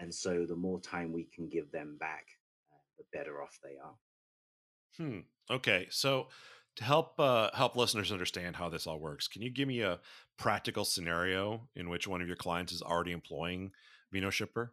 And 0.00 0.14
so, 0.14 0.44
the 0.46 0.56
more 0.56 0.80
time 0.80 1.12
we 1.12 1.24
can 1.34 1.48
give 1.48 1.70
them 1.72 1.96
back, 1.98 2.26
uh, 2.72 2.84
the 2.98 3.04
better 3.16 3.42
off 3.42 3.58
they 3.62 3.76
are. 3.82 3.96
Hmm. 4.96 5.20
Okay. 5.50 5.88
So, 5.90 6.28
to 6.78 6.84
help 6.84 7.18
uh, 7.18 7.50
help 7.54 7.74
listeners 7.74 8.12
understand 8.12 8.54
how 8.54 8.68
this 8.68 8.86
all 8.86 9.00
works, 9.00 9.26
can 9.26 9.42
you 9.42 9.50
give 9.50 9.66
me 9.66 9.80
a 9.80 9.98
practical 10.38 10.84
scenario 10.84 11.68
in 11.74 11.88
which 11.88 12.06
one 12.06 12.22
of 12.22 12.28
your 12.28 12.36
clients 12.36 12.72
is 12.72 12.82
already 12.82 13.10
employing 13.10 13.72
VinoShipper? 14.14 14.68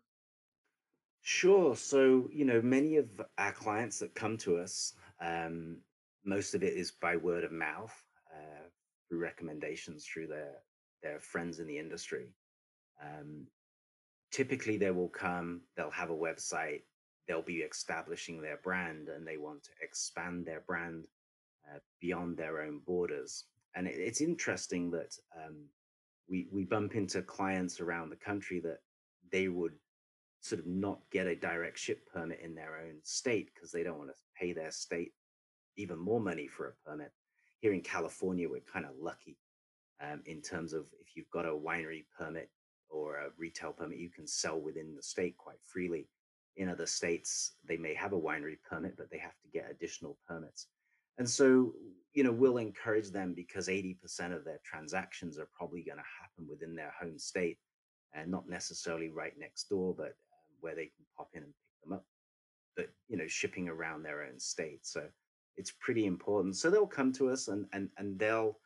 Sure. 1.24 1.76
So, 1.76 2.30
you 2.32 2.46
know, 2.46 2.62
many 2.62 2.98
of 2.98 3.10
our 3.40 3.52
clients 3.52 3.98
that 4.00 4.14
come 4.14 4.38
to 4.38 4.58
us, 4.58 4.94
um, 5.20 5.78
most 6.24 6.54
of 6.54 6.62
it 6.62 6.74
is 6.74 6.92
by 6.92 7.16
word 7.16 7.44
of 7.44 7.52
mouth, 7.52 7.94
uh, 8.32 8.70
through 9.10 9.20
recommendations 9.20 10.06
through 10.06 10.28
their 10.28 10.54
their 11.02 11.20
friends 11.20 11.58
in 11.58 11.66
the 11.66 11.80
industry. 11.80 12.36
Um, 13.02 13.48
typically, 14.32 14.78
they 14.78 14.92
will 14.92 15.10
come, 15.10 15.62
they'll 15.76 15.90
have 15.90 16.12
a 16.12 16.16
website, 16.16 16.82
they'll 17.28 17.42
be 17.42 17.58
establishing 17.58 18.44
their 18.44 18.60
brand, 18.64 19.10
and 19.10 19.26
they 19.26 19.38
want 19.38 19.64
to 19.64 19.72
expand 19.82 20.46
their 20.46 20.62
brand 20.68 21.08
uh, 21.74 21.80
beyond 22.00 22.38
their 22.38 22.62
own 22.62 22.82
borders. 22.86 23.46
And 23.76 23.88
it, 23.88 23.96
it's 23.98 24.22
interesting 24.22 24.92
that 24.92 25.16
um, 25.36 25.66
we 26.30 26.48
we 26.52 26.64
bump 26.64 26.96
into 26.96 27.22
clients 27.22 27.80
around 27.80 28.10
the 28.10 28.16
country 28.16 28.60
that 28.62 28.80
they 29.32 29.48
would 29.48 29.74
sort 30.42 30.60
of 30.60 30.68
not 30.68 31.00
get 31.12 31.28
a 31.28 31.36
direct 31.36 31.80
ship 31.80 32.08
permit 32.14 32.40
in 32.44 32.54
their 32.54 32.78
own 32.86 32.96
state 33.04 33.50
because 33.54 33.72
they 33.72 33.84
don't 33.84 33.98
want 33.98 34.10
to 34.10 34.16
pay 34.40 34.54
their 34.54 34.72
state 34.72 35.12
even 35.78 35.98
more 35.98 36.20
money 36.20 36.48
for 36.48 36.68
a 36.68 36.90
permit. 36.90 37.12
Here 37.62 37.74
in 37.74 37.82
California, 37.82 38.48
we're 38.48 38.62
kind 38.72 38.86
of 38.86 38.92
lucky 39.00 39.38
um, 40.02 40.22
in 40.26 40.42
terms 40.42 40.74
of 40.74 40.86
if 41.02 41.16
you've 41.16 41.30
got 41.32 41.46
a 41.46 41.50
winery 41.50 42.06
permit 42.18 42.50
or 42.90 43.18
a 43.18 43.30
retail 43.38 43.72
permit, 43.74 43.98
you 43.98 44.10
can 44.10 44.28
sell 44.28 44.60
within 44.60 44.96
the 44.96 45.04
state 45.04 45.36
quite 45.38 45.58
freely. 45.66 46.08
In 46.58 46.70
other 46.70 46.86
states, 46.86 47.54
they 47.68 47.78
may 47.78 47.94
have 47.94 48.14
a 48.14 48.20
winery 48.20 48.58
permit, 48.70 48.96
but 48.98 49.10
they 49.10 49.18
have 49.18 49.38
to 49.42 49.50
get 49.52 49.70
additional 49.70 50.18
permits. 50.28 50.68
And 51.18 51.30
so, 51.30 51.74
you 52.14 52.24
know, 52.24 52.32
we'll 52.32 52.58
encourage 52.58 53.10
them 53.10 53.34
because 53.34 53.68
80% 53.68 54.36
of 54.36 54.44
their 54.46 54.60
transactions 54.64 55.38
are 55.38 55.50
probably 55.58 55.84
going 55.84 55.98
to 55.98 56.04
happen 56.22 56.48
within 56.50 56.76
their 56.76 56.94
home 57.00 57.18
state 57.18 57.58
and 58.14 58.32
not 58.32 58.48
necessarily 58.50 59.10
right 59.10 59.34
next 59.38 59.70
door, 59.70 59.94
but 59.96 60.08
um, 60.08 60.56
where 60.62 60.76
they 60.76 60.86
can 60.86 61.06
pop 61.16 61.30
in 61.34 61.44
and 61.44 61.54
pick 61.54 61.84
them 61.84 61.94
up. 61.94 62.06
But, 62.76 62.90
you 63.08 63.18
know, 63.18 63.28
shipping 63.28 63.70
around 63.70 64.04
their 64.04 64.24
own 64.24 64.40
state. 64.40 64.86
So 64.86 65.04
it's 65.58 65.74
pretty 65.80 66.06
important. 66.06 66.56
So 66.56 66.70
they'll 66.70 66.88
come 66.88 67.14
to 67.14 67.30
us 67.30 67.48
and, 67.48 67.66
and, 67.74 67.90
and 67.98 68.20
they'll, 68.20 68.58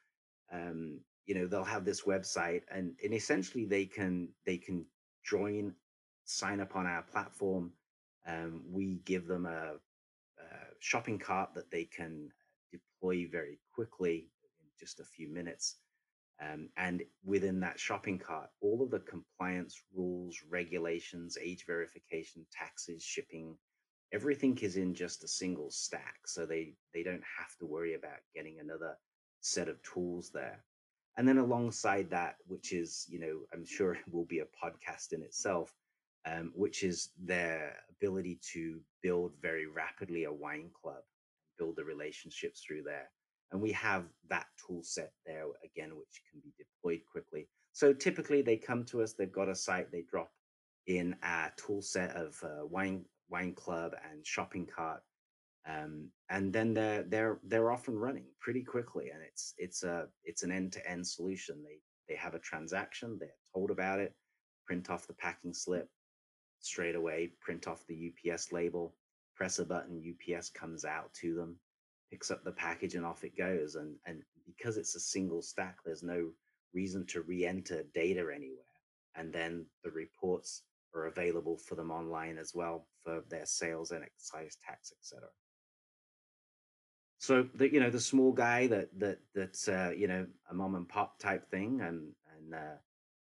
um, 0.51 0.99
you 1.25 1.35
know, 1.35 1.45
they'll 1.45 1.63
have 1.63 1.85
this 1.85 2.01
website 2.01 2.61
and, 2.73 2.95
and 3.03 3.13
essentially 3.13 3.65
they 3.65 3.85
can, 3.85 4.29
they 4.45 4.57
can 4.57 4.85
join, 5.23 5.73
sign 6.25 6.59
up 6.59 6.75
on 6.75 6.87
our 6.87 7.03
platform. 7.03 7.71
Um, 8.27 8.63
we 8.67 9.01
give 9.05 9.27
them 9.27 9.45
a, 9.45 9.73
a 10.39 10.45
shopping 10.79 11.19
cart 11.19 11.53
that 11.55 11.69
they 11.69 11.85
can 11.85 12.31
deploy 12.99 13.27
very 13.31 13.59
quickly 13.73 14.29
in 14.59 14.67
just 14.79 14.99
a 14.99 15.03
few 15.03 15.29
minutes. 15.29 15.77
Um, 16.41 16.69
and 16.77 17.03
within 17.25 17.59
that 17.59 17.79
shopping 17.79 18.17
cart, 18.17 18.49
all 18.61 18.81
of 18.81 18.91
the 18.91 18.99
compliance 18.99 19.81
rules, 19.93 20.37
regulations, 20.49 21.37
age 21.41 21.65
verification, 21.65 22.45
taxes, 22.51 23.03
shipping, 23.03 23.57
everything 24.13 24.57
is 24.59 24.77
in 24.77 24.93
just 24.93 25.23
a 25.23 25.27
single 25.27 25.69
stack. 25.69 26.19
So 26.25 26.45
they 26.45 26.75
they 26.93 27.03
don't 27.03 27.23
have 27.37 27.57
to 27.59 27.65
worry 27.65 27.95
about 27.95 28.19
getting 28.33 28.59
another 28.59 28.97
set 29.41 29.67
of 29.67 29.81
tools 29.83 30.31
there. 30.33 30.63
And 31.17 31.27
then 31.27 31.39
alongside 31.39 32.09
that, 32.11 32.35
which 32.47 32.71
is, 32.71 33.05
you 33.09 33.19
know, 33.19 33.39
I'm 33.53 33.65
sure 33.65 33.97
will 34.11 34.25
be 34.25 34.39
a 34.39 34.45
podcast 34.45 35.11
in 35.11 35.21
itself, 35.21 35.73
um, 36.25 36.53
which 36.55 36.83
is 36.83 37.09
their 37.21 37.75
ability 37.89 38.39
to 38.53 38.79
build 39.01 39.33
very 39.41 39.67
rapidly 39.67 40.23
a 40.23 40.31
wine 40.31 40.69
club 40.81 41.03
build 41.59 41.75
the 41.75 41.83
relationships 41.83 42.63
through 42.65 42.83
there. 42.83 43.09
And 43.51 43.61
we 43.61 43.71
have 43.73 44.05
that 44.29 44.45
tool 44.65 44.81
set 44.83 45.11
there 45.25 45.45
again, 45.63 45.91
which 45.95 46.21
can 46.31 46.39
be 46.41 46.53
deployed 46.57 47.01
quickly. 47.11 47.47
So 47.73 47.93
typically 47.93 48.41
they 48.41 48.57
come 48.57 48.83
to 48.85 49.01
us, 49.01 49.13
they've 49.13 49.31
got 49.31 49.49
a 49.49 49.55
site, 49.55 49.91
they 49.91 50.03
drop 50.09 50.31
in 50.87 51.15
our 51.23 51.51
tool 51.57 51.81
set 51.81 52.15
of 52.15 52.35
uh, 52.43 52.65
wine 52.65 53.05
wine 53.29 53.53
club 53.53 53.93
and 54.09 54.25
shopping 54.25 54.65
cart, 54.65 55.01
um, 55.67 56.09
and 56.29 56.51
then 56.51 56.73
they're 56.73 57.03
they're 57.03 57.39
they're 57.43 57.71
off 57.71 57.87
and 57.87 58.01
running 58.01 58.25
pretty 58.39 58.63
quickly. 58.63 59.09
And 59.13 59.21
it's 59.23 59.53
it's 59.57 59.83
a 59.83 60.07
it's 60.23 60.43
an 60.43 60.51
end 60.51 60.73
to 60.73 60.89
end 60.89 61.05
solution. 61.05 61.63
They 61.63 61.79
they 62.07 62.15
have 62.15 62.33
a 62.33 62.39
transaction, 62.39 63.17
they're 63.19 63.29
told 63.53 63.69
about 63.69 63.99
it, 63.99 64.13
print 64.65 64.89
off 64.89 65.07
the 65.07 65.13
packing 65.13 65.53
slip 65.53 65.87
straight 66.59 66.95
away, 66.95 67.31
print 67.39 67.67
off 67.67 67.85
the 67.87 68.11
UPS 68.11 68.51
label, 68.51 68.95
press 69.39 69.59
a 69.59 69.65
button, 69.65 70.03
UPS 70.03 70.49
comes 70.49 70.83
out 70.83 71.13
to 71.13 71.33
them, 71.33 71.55
picks 72.11 72.29
up 72.29 72.43
the 72.43 72.51
package, 72.51 72.95
and 72.95 73.05
off 73.05 73.23
it 73.23 73.37
goes. 73.37 73.75
And 73.75 73.95
and 74.05 74.21
because 74.45 74.75
it's 74.75 74.95
a 74.95 74.99
single 74.99 75.41
stack, 75.41 75.77
there's 75.85 76.03
no 76.03 76.31
reason 76.73 77.05
to 77.07 77.21
re-enter 77.21 77.83
data 77.93 78.27
anywhere. 78.35 78.65
And 79.15 79.31
then 79.31 79.65
the 79.83 79.91
reports 79.91 80.63
are 80.93 81.05
available 81.05 81.57
for 81.57 81.75
them 81.75 81.89
online 81.89 82.37
as 82.37 82.53
well 82.53 82.85
for 83.03 83.23
their 83.29 83.45
sales 83.45 83.91
and 83.91 84.03
excise 84.03 84.57
tax, 84.65 84.91
etc. 84.99 85.29
So 87.19 87.47
the 87.55 87.71
you 87.71 87.79
know 87.79 87.89
the 87.89 87.99
small 87.99 88.33
guy 88.33 88.67
that 88.67 88.89
that 88.99 89.19
that's 89.33 89.69
uh, 89.69 89.93
you 89.95 90.09
know 90.09 90.27
a 90.51 90.53
mom 90.53 90.75
and 90.75 90.87
pop 90.87 91.17
type 91.17 91.49
thing, 91.49 91.79
and 91.79 92.11
and 92.35 92.53
uh, 92.53 92.77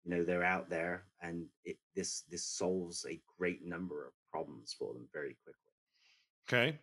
you 0.03 0.15
know 0.15 0.23
they're 0.23 0.43
out 0.43 0.67
there, 0.67 1.03
and 1.21 1.45
it 1.63 1.77
this 1.95 2.23
this 2.31 2.43
solves 2.43 3.05
a 3.07 3.21
great 3.37 3.63
number 3.63 4.07
of 4.07 4.13
problems 4.31 4.75
for 4.77 4.93
them 4.93 5.07
very 5.13 5.37
quickly. 5.43 5.70
Okay. 6.51 6.79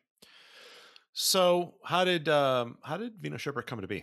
So 1.13 1.75
how 1.85 2.05
did 2.05 2.27
um 2.29 2.79
how 2.83 2.97
did 2.97 3.21
VinoShipper 3.21 3.67
come 3.67 3.83
to 3.83 3.87
be? 3.87 4.03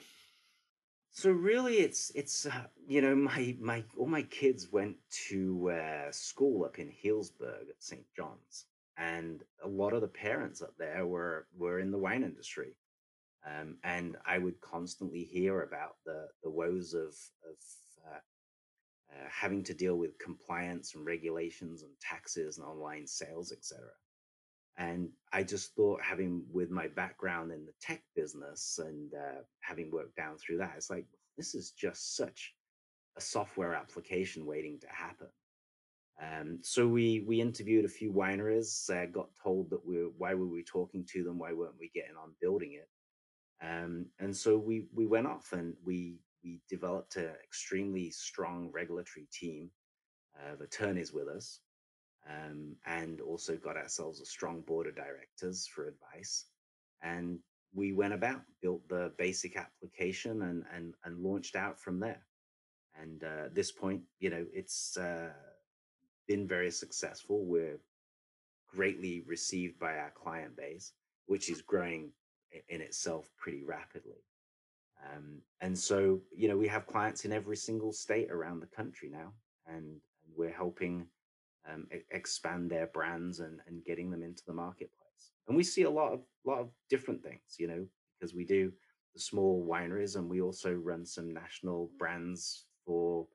So 1.12 1.32
really, 1.32 1.78
it's 1.78 2.12
it's 2.14 2.46
uh, 2.46 2.68
you 2.88 3.02
know 3.02 3.16
my 3.16 3.56
my 3.60 3.84
all 3.98 4.06
my 4.06 4.22
kids 4.22 4.72
went 4.72 4.98
to 5.30 5.72
uh, 5.72 6.12
school 6.12 6.66
up 6.66 6.78
in 6.78 6.92
Healdsburg 7.04 7.70
at 7.70 7.80
St. 7.82 8.06
John's, 8.16 8.66
and 8.98 9.42
a 9.64 9.68
lot 9.68 9.94
of 9.94 10.02
the 10.02 10.08
parents 10.08 10.62
up 10.62 10.76
there 10.78 11.08
were 11.08 11.48
were 11.58 11.80
in 11.80 11.90
the 11.90 11.98
wine 11.98 12.24
industry, 12.24 12.76
um, 13.48 13.78
and 13.84 14.18
I 14.24 14.38
would 14.38 14.62
constantly 14.62 15.24
hear 15.24 15.64
about 15.64 15.96
the 16.06 16.28
the 16.44 16.52
woes 16.52 16.94
of 16.94 17.16
of 17.50 17.58
uh, 18.06 18.18
uh, 19.14 19.28
having 19.32 19.64
to 19.64 19.74
deal 19.74 19.96
with 19.96 20.20
compliance 20.20 20.94
and 20.94 21.08
regulations 21.08 21.82
and 21.82 21.92
taxes 22.00 22.60
and 22.60 22.68
online 22.68 23.08
sales, 23.08 23.52
etc. 23.52 23.82
And 24.78 25.10
I 25.32 25.44
just 25.44 25.74
thought, 25.76 26.02
having 26.02 26.44
with 26.52 26.70
my 26.70 26.88
background 26.88 27.52
in 27.52 27.66
the 27.66 27.74
tech 27.80 28.02
business 28.16 28.80
and 28.84 29.14
uh, 29.14 29.42
having 29.62 29.90
worked 29.90 30.18
down 30.18 30.38
through 30.38 30.58
that, 30.58 30.74
it's 30.76 30.90
like, 30.90 31.06
this 31.38 31.56
is 31.56 31.72
just 31.72 32.16
such 32.16 32.54
a 33.18 33.22
software 33.22 33.74
application 33.74 34.46
waiting 34.46 34.80
to 34.80 34.88
happen. 34.88 35.28
Um, 36.22 36.60
so 36.62 36.88
we 36.88 37.26
we 37.28 37.42
interviewed 37.42 37.84
a 37.84 37.90
few 37.90 38.12
wineries, 38.12 38.90
uh, 38.90 39.06
got 39.06 39.30
told 39.42 39.70
that 39.70 39.86
we 39.86 39.98
why 40.18 40.34
were 40.34 40.48
we 40.48 40.64
talking 40.64 41.06
to 41.12 41.24
them, 41.24 41.38
why 41.38 41.52
weren't 41.52 41.80
we 41.80 41.92
getting 41.94 42.16
on 42.16 42.32
building 42.42 42.74
it, 42.74 42.88
um, 43.66 44.06
and 44.20 44.36
so 44.36 44.58
we 44.58 44.88
we 44.94 45.06
went 45.06 45.28
off 45.28 45.52
and 45.52 45.74
we 45.84 46.20
we 46.42 46.62
developed 46.70 47.18
an 47.18 47.32
extremely 47.44 48.12
strong 48.12 48.72
regulatory 48.74 49.28
team 49.32 49.70
of 50.50 50.62
attorneys 50.62 51.12
with 51.12 51.28
us 51.28 51.60
um, 52.30 52.76
and 52.86 53.22
also 53.22 53.56
got 53.56 53.78
ourselves 53.78 54.22
a 54.22 54.26
strong 54.26 54.62
board 54.62 54.88
of 54.88 54.96
directors 54.96 55.68
for 55.68 55.88
advice. 55.88 56.46
And 57.02 57.40
we 57.74 57.94
went 57.94 58.14
about, 58.14 58.42
built 58.62 58.88
the 58.88 59.12
basic 59.18 59.58
application, 59.58 60.42
and 60.44 60.64
and 60.74 60.94
and 61.04 61.24
launched 61.24 61.56
out 61.56 61.80
from 61.80 62.00
there. 62.00 62.22
And 63.02 63.24
uh, 63.24 63.46
at 63.46 63.56
this 63.56 63.72
point, 63.72 64.02
you 64.20 64.30
know, 64.30 64.46
it's 64.54 64.98
uh, 64.98 65.30
been 66.28 66.48
very 66.48 66.72
successful. 66.72 67.44
We're 67.46 67.80
greatly 68.74 69.24
received 69.28 69.78
by 69.80 69.98
our 69.98 70.12
client 70.12 70.56
base, 70.56 70.94
which 71.28 71.50
is 71.50 71.62
growing 71.62 72.12
in 72.70 72.82
itself 72.82 73.30
pretty 73.38 73.64
rapidly. 73.64 74.24
Um, 75.14 75.42
and 75.62 75.78
so, 75.78 76.22
you 76.36 76.48
know, 76.48 76.58
we 76.58 76.68
have 76.68 76.88
clients 76.88 77.26
in 77.26 77.34
every 77.34 77.58
single 77.58 77.92
state 77.92 78.32
around 78.32 78.62
the 78.62 78.68
country 78.68 79.10
now, 79.10 79.34
and, 79.68 79.86
and 80.24 80.34
we're 80.38 80.54
helping 80.54 81.06
um, 81.72 81.88
expand 82.12 82.70
their 82.70 82.88
brands 82.88 83.40
and, 83.40 83.60
and 83.68 83.84
getting 83.84 84.12
them 84.12 84.24
into 84.24 84.44
the 84.46 84.54
marketplace. 84.54 85.32
And 85.48 85.56
we 85.56 85.64
see 85.64 85.84
a 85.84 85.90
lot 85.90 86.14
of 86.14 86.22
lot 86.46 86.60
of 86.60 86.70
different 86.90 87.24
things, 87.24 87.56
you 87.58 87.68
know, 87.68 87.86
because 88.20 88.36
we 88.36 88.46
do 88.46 88.72
the 89.14 89.20
small 89.20 89.66
wineries 89.68 90.16
and 90.16 90.30
we 90.30 90.42
also 90.42 90.74
run 90.74 91.06
some 91.06 91.34
national 91.34 91.90
brands 91.98 92.66
for 92.86 93.28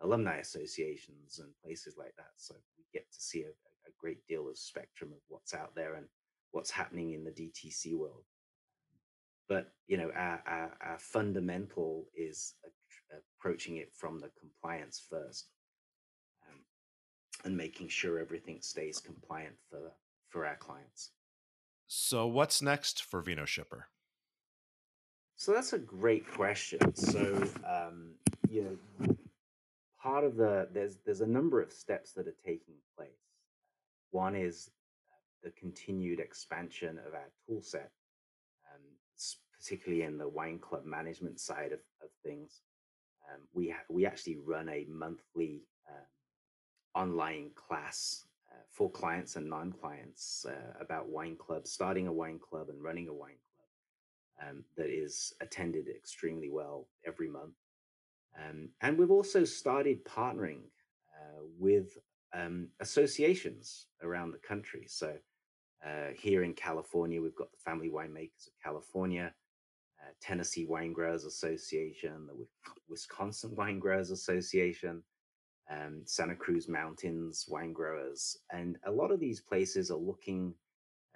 alumni 0.00 0.38
associations 0.38 1.38
and 1.38 1.48
places 1.62 1.96
like 1.98 2.14
that. 2.16 2.32
So 2.36 2.54
we 2.76 2.84
get 2.92 3.10
to 3.12 3.20
see 3.20 3.42
a, 3.42 3.48
a 3.48 3.92
great 3.98 4.26
deal 4.26 4.48
of 4.48 4.58
spectrum 4.58 5.10
of 5.12 5.18
what's 5.28 5.54
out 5.54 5.74
there 5.74 5.94
and 5.94 6.06
what's 6.52 6.70
happening 6.70 7.12
in 7.12 7.24
the 7.24 7.30
DTC 7.30 7.96
world. 7.96 8.24
But 9.48 9.72
you 9.86 9.96
know, 9.96 10.10
our, 10.14 10.42
our, 10.46 10.76
our 10.80 10.98
fundamental 10.98 12.06
is 12.16 12.54
approaching 13.38 13.76
it 13.76 13.92
from 13.94 14.18
the 14.18 14.30
compliance 14.40 15.02
first, 15.08 15.48
and 17.44 17.56
making 17.56 17.88
sure 17.88 18.18
everything 18.18 18.58
stays 18.60 19.00
compliant 19.00 19.54
for 19.70 19.92
for 20.28 20.46
our 20.46 20.56
clients. 20.56 21.10
So, 21.86 22.26
what's 22.26 22.60
next 22.60 23.04
for 23.04 23.22
VinoShipper? 23.22 23.84
So 25.36 25.52
that's 25.52 25.74
a 25.74 25.78
great 25.78 26.26
question. 26.32 26.94
So, 26.94 27.42
um, 27.68 28.14
you 28.48 28.78
know, 28.98 29.16
part 30.02 30.24
of 30.24 30.36
the 30.36 30.68
there's 30.72 30.96
there's 31.04 31.20
a 31.20 31.26
number 31.26 31.60
of 31.60 31.72
steps 31.72 32.12
that 32.12 32.26
are 32.26 32.34
taking 32.44 32.74
place. 32.96 33.10
One 34.10 34.34
is 34.34 34.70
the 35.44 35.50
continued 35.50 36.20
expansion 36.20 36.98
of 37.06 37.14
our 37.14 37.30
tool 37.46 37.60
set, 37.62 37.90
um, 38.74 38.80
particularly 39.56 40.04
in 40.04 40.18
the 40.18 40.28
wine 40.28 40.58
club 40.58 40.84
management 40.84 41.38
side 41.38 41.72
of, 41.72 41.80
of 42.02 42.08
things. 42.24 42.62
Um, 43.30 43.42
we 43.52 43.68
ha- 43.68 43.84
we 43.90 44.06
actually 44.06 44.38
run 44.44 44.68
a 44.70 44.86
monthly 44.88 45.62
uh, 45.88 46.04
online 46.96 47.50
class 47.54 48.24
uh, 48.50 48.62
for 48.70 48.90
clients 48.90 49.36
and 49.36 49.48
non-clients 49.48 50.46
uh, 50.48 50.72
about 50.80 51.08
wine 51.08 51.36
clubs, 51.36 51.70
starting 51.70 52.06
a 52.06 52.12
wine 52.12 52.38
club 52.38 52.68
and 52.70 52.82
running 52.82 53.08
a 53.08 53.14
wine 53.14 53.38
club 54.38 54.48
um, 54.48 54.64
that 54.76 54.88
is 54.88 55.34
attended 55.40 55.86
extremely 55.88 56.50
well 56.50 56.88
every 57.06 57.28
month. 57.28 57.54
Um, 58.36 58.70
and 58.80 58.98
we've 58.98 59.10
also 59.10 59.44
started 59.44 60.04
partnering 60.04 60.60
uh, 61.14 61.42
with 61.58 61.98
um, 62.34 62.68
associations 62.80 63.86
around 64.02 64.32
the 64.32 64.38
country. 64.38 64.84
So 64.88 65.16
uh, 65.84 66.08
here 66.18 66.42
in 66.42 66.54
California, 66.54 67.20
we've 67.20 67.36
got 67.36 67.52
the 67.52 67.58
Family 67.64 67.90
Winemakers 67.90 68.46
of 68.46 68.52
California, 68.62 69.32
uh, 70.02 70.12
Tennessee 70.20 70.66
Wine 70.66 70.92
Growers 70.92 71.24
Association, 71.24 72.26
the 72.26 72.46
Wisconsin 72.88 73.54
Wine 73.54 73.78
Growers 73.78 74.10
Association, 74.10 75.02
um, 75.70 76.02
Santa 76.04 76.36
Cruz 76.36 76.68
Mountains 76.68 77.46
Wine 77.48 77.72
Growers, 77.72 78.36
and 78.52 78.76
a 78.86 78.90
lot 78.90 79.10
of 79.10 79.20
these 79.20 79.40
places 79.40 79.90
are 79.90 79.96
looking 79.98 80.54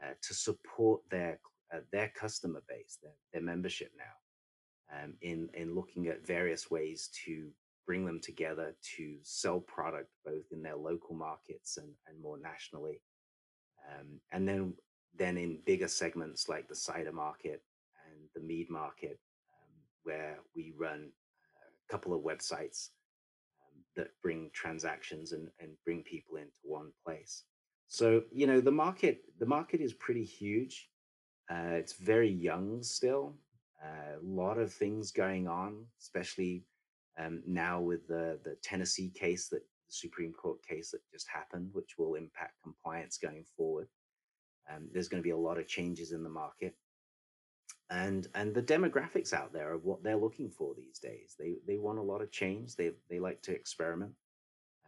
uh, 0.02 0.14
to 0.22 0.34
support 0.34 1.00
their 1.10 1.38
uh, 1.72 1.80
their 1.92 2.12
customer 2.16 2.62
base, 2.68 2.98
their, 3.02 3.12
their 3.32 3.42
membership 3.42 3.92
now, 3.96 4.98
um, 4.98 5.14
in 5.22 5.48
in 5.54 5.74
looking 5.74 6.08
at 6.08 6.26
various 6.26 6.70
ways 6.70 7.10
to 7.24 7.48
bring 7.86 8.04
them 8.04 8.20
together 8.20 8.74
to 8.96 9.16
sell 9.22 9.60
product 9.60 10.10
both 10.24 10.44
in 10.52 10.62
their 10.62 10.76
local 10.76 11.14
markets 11.14 11.76
and, 11.76 11.92
and 12.06 12.20
more 12.22 12.38
nationally. 12.38 13.00
Um, 13.90 14.20
and 14.32 14.48
then 14.48 14.74
then 15.16 15.36
in 15.36 15.60
bigger 15.66 15.88
segments 15.88 16.48
like 16.48 16.68
the 16.68 16.74
cider 16.74 17.12
market 17.12 17.62
and 18.06 18.28
the 18.34 18.40
mead 18.40 18.68
market, 18.70 19.18
um, 19.52 19.74
where 20.04 20.38
we 20.54 20.72
run 20.76 21.10
a 21.88 21.92
couple 21.92 22.14
of 22.14 22.22
websites 22.22 22.90
that 24.00 24.10
bring 24.22 24.50
transactions 24.52 25.32
and, 25.32 25.48
and 25.60 25.70
bring 25.84 26.02
people 26.02 26.36
into 26.36 26.58
one 26.62 26.90
place. 27.04 27.44
So 27.88 28.22
you 28.32 28.46
know 28.46 28.60
the 28.60 28.70
market 28.70 29.22
the 29.38 29.46
market 29.46 29.80
is 29.80 29.92
pretty 29.92 30.24
huge. 30.24 30.88
Uh, 31.50 31.74
it's 31.80 31.94
very 31.94 32.30
young 32.30 32.82
still. 32.82 33.34
Uh, 33.84 34.18
a 34.18 34.24
lot 34.24 34.58
of 34.58 34.72
things 34.72 35.10
going 35.10 35.48
on, 35.48 35.84
especially 36.00 36.64
um, 37.18 37.42
now 37.46 37.80
with 37.80 38.06
the 38.08 38.38
the 38.44 38.56
Tennessee 38.62 39.10
case 39.10 39.48
that 39.48 39.62
the 39.88 39.92
Supreme 39.92 40.32
Court 40.32 40.58
case 40.66 40.92
that 40.92 41.00
just 41.12 41.28
happened, 41.28 41.68
which 41.72 41.98
will 41.98 42.14
impact 42.14 42.54
compliance 42.62 43.18
going 43.18 43.44
forward. 43.56 43.88
Um, 44.72 44.88
there's 44.92 45.08
going 45.08 45.22
to 45.22 45.30
be 45.30 45.38
a 45.38 45.46
lot 45.48 45.58
of 45.58 45.66
changes 45.66 46.12
in 46.12 46.22
the 46.22 46.30
market, 46.30 46.74
and 47.90 48.28
and 48.34 48.54
the 48.54 48.62
demographics 48.62 49.32
out 49.32 49.52
there 49.52 49.72
of 49.72 49.84
what 49.84 50.02
they're 50.02 50.16
looking 50.16 50.50
for 50.50 50.74
these 50.74 50.98
days. 50.98 51.34
They 51.38 51.54
they 51.66 51.78
want 51.78 51.98
a 51.98 52.02
lot 52.02 52.22
of 52.22 52.30
change. 52.30 52.76
They 52.76 52.92
they 53.08 53.18
like 53.18 53.42
to 53.42 53.52
experiment. 53.52 54.12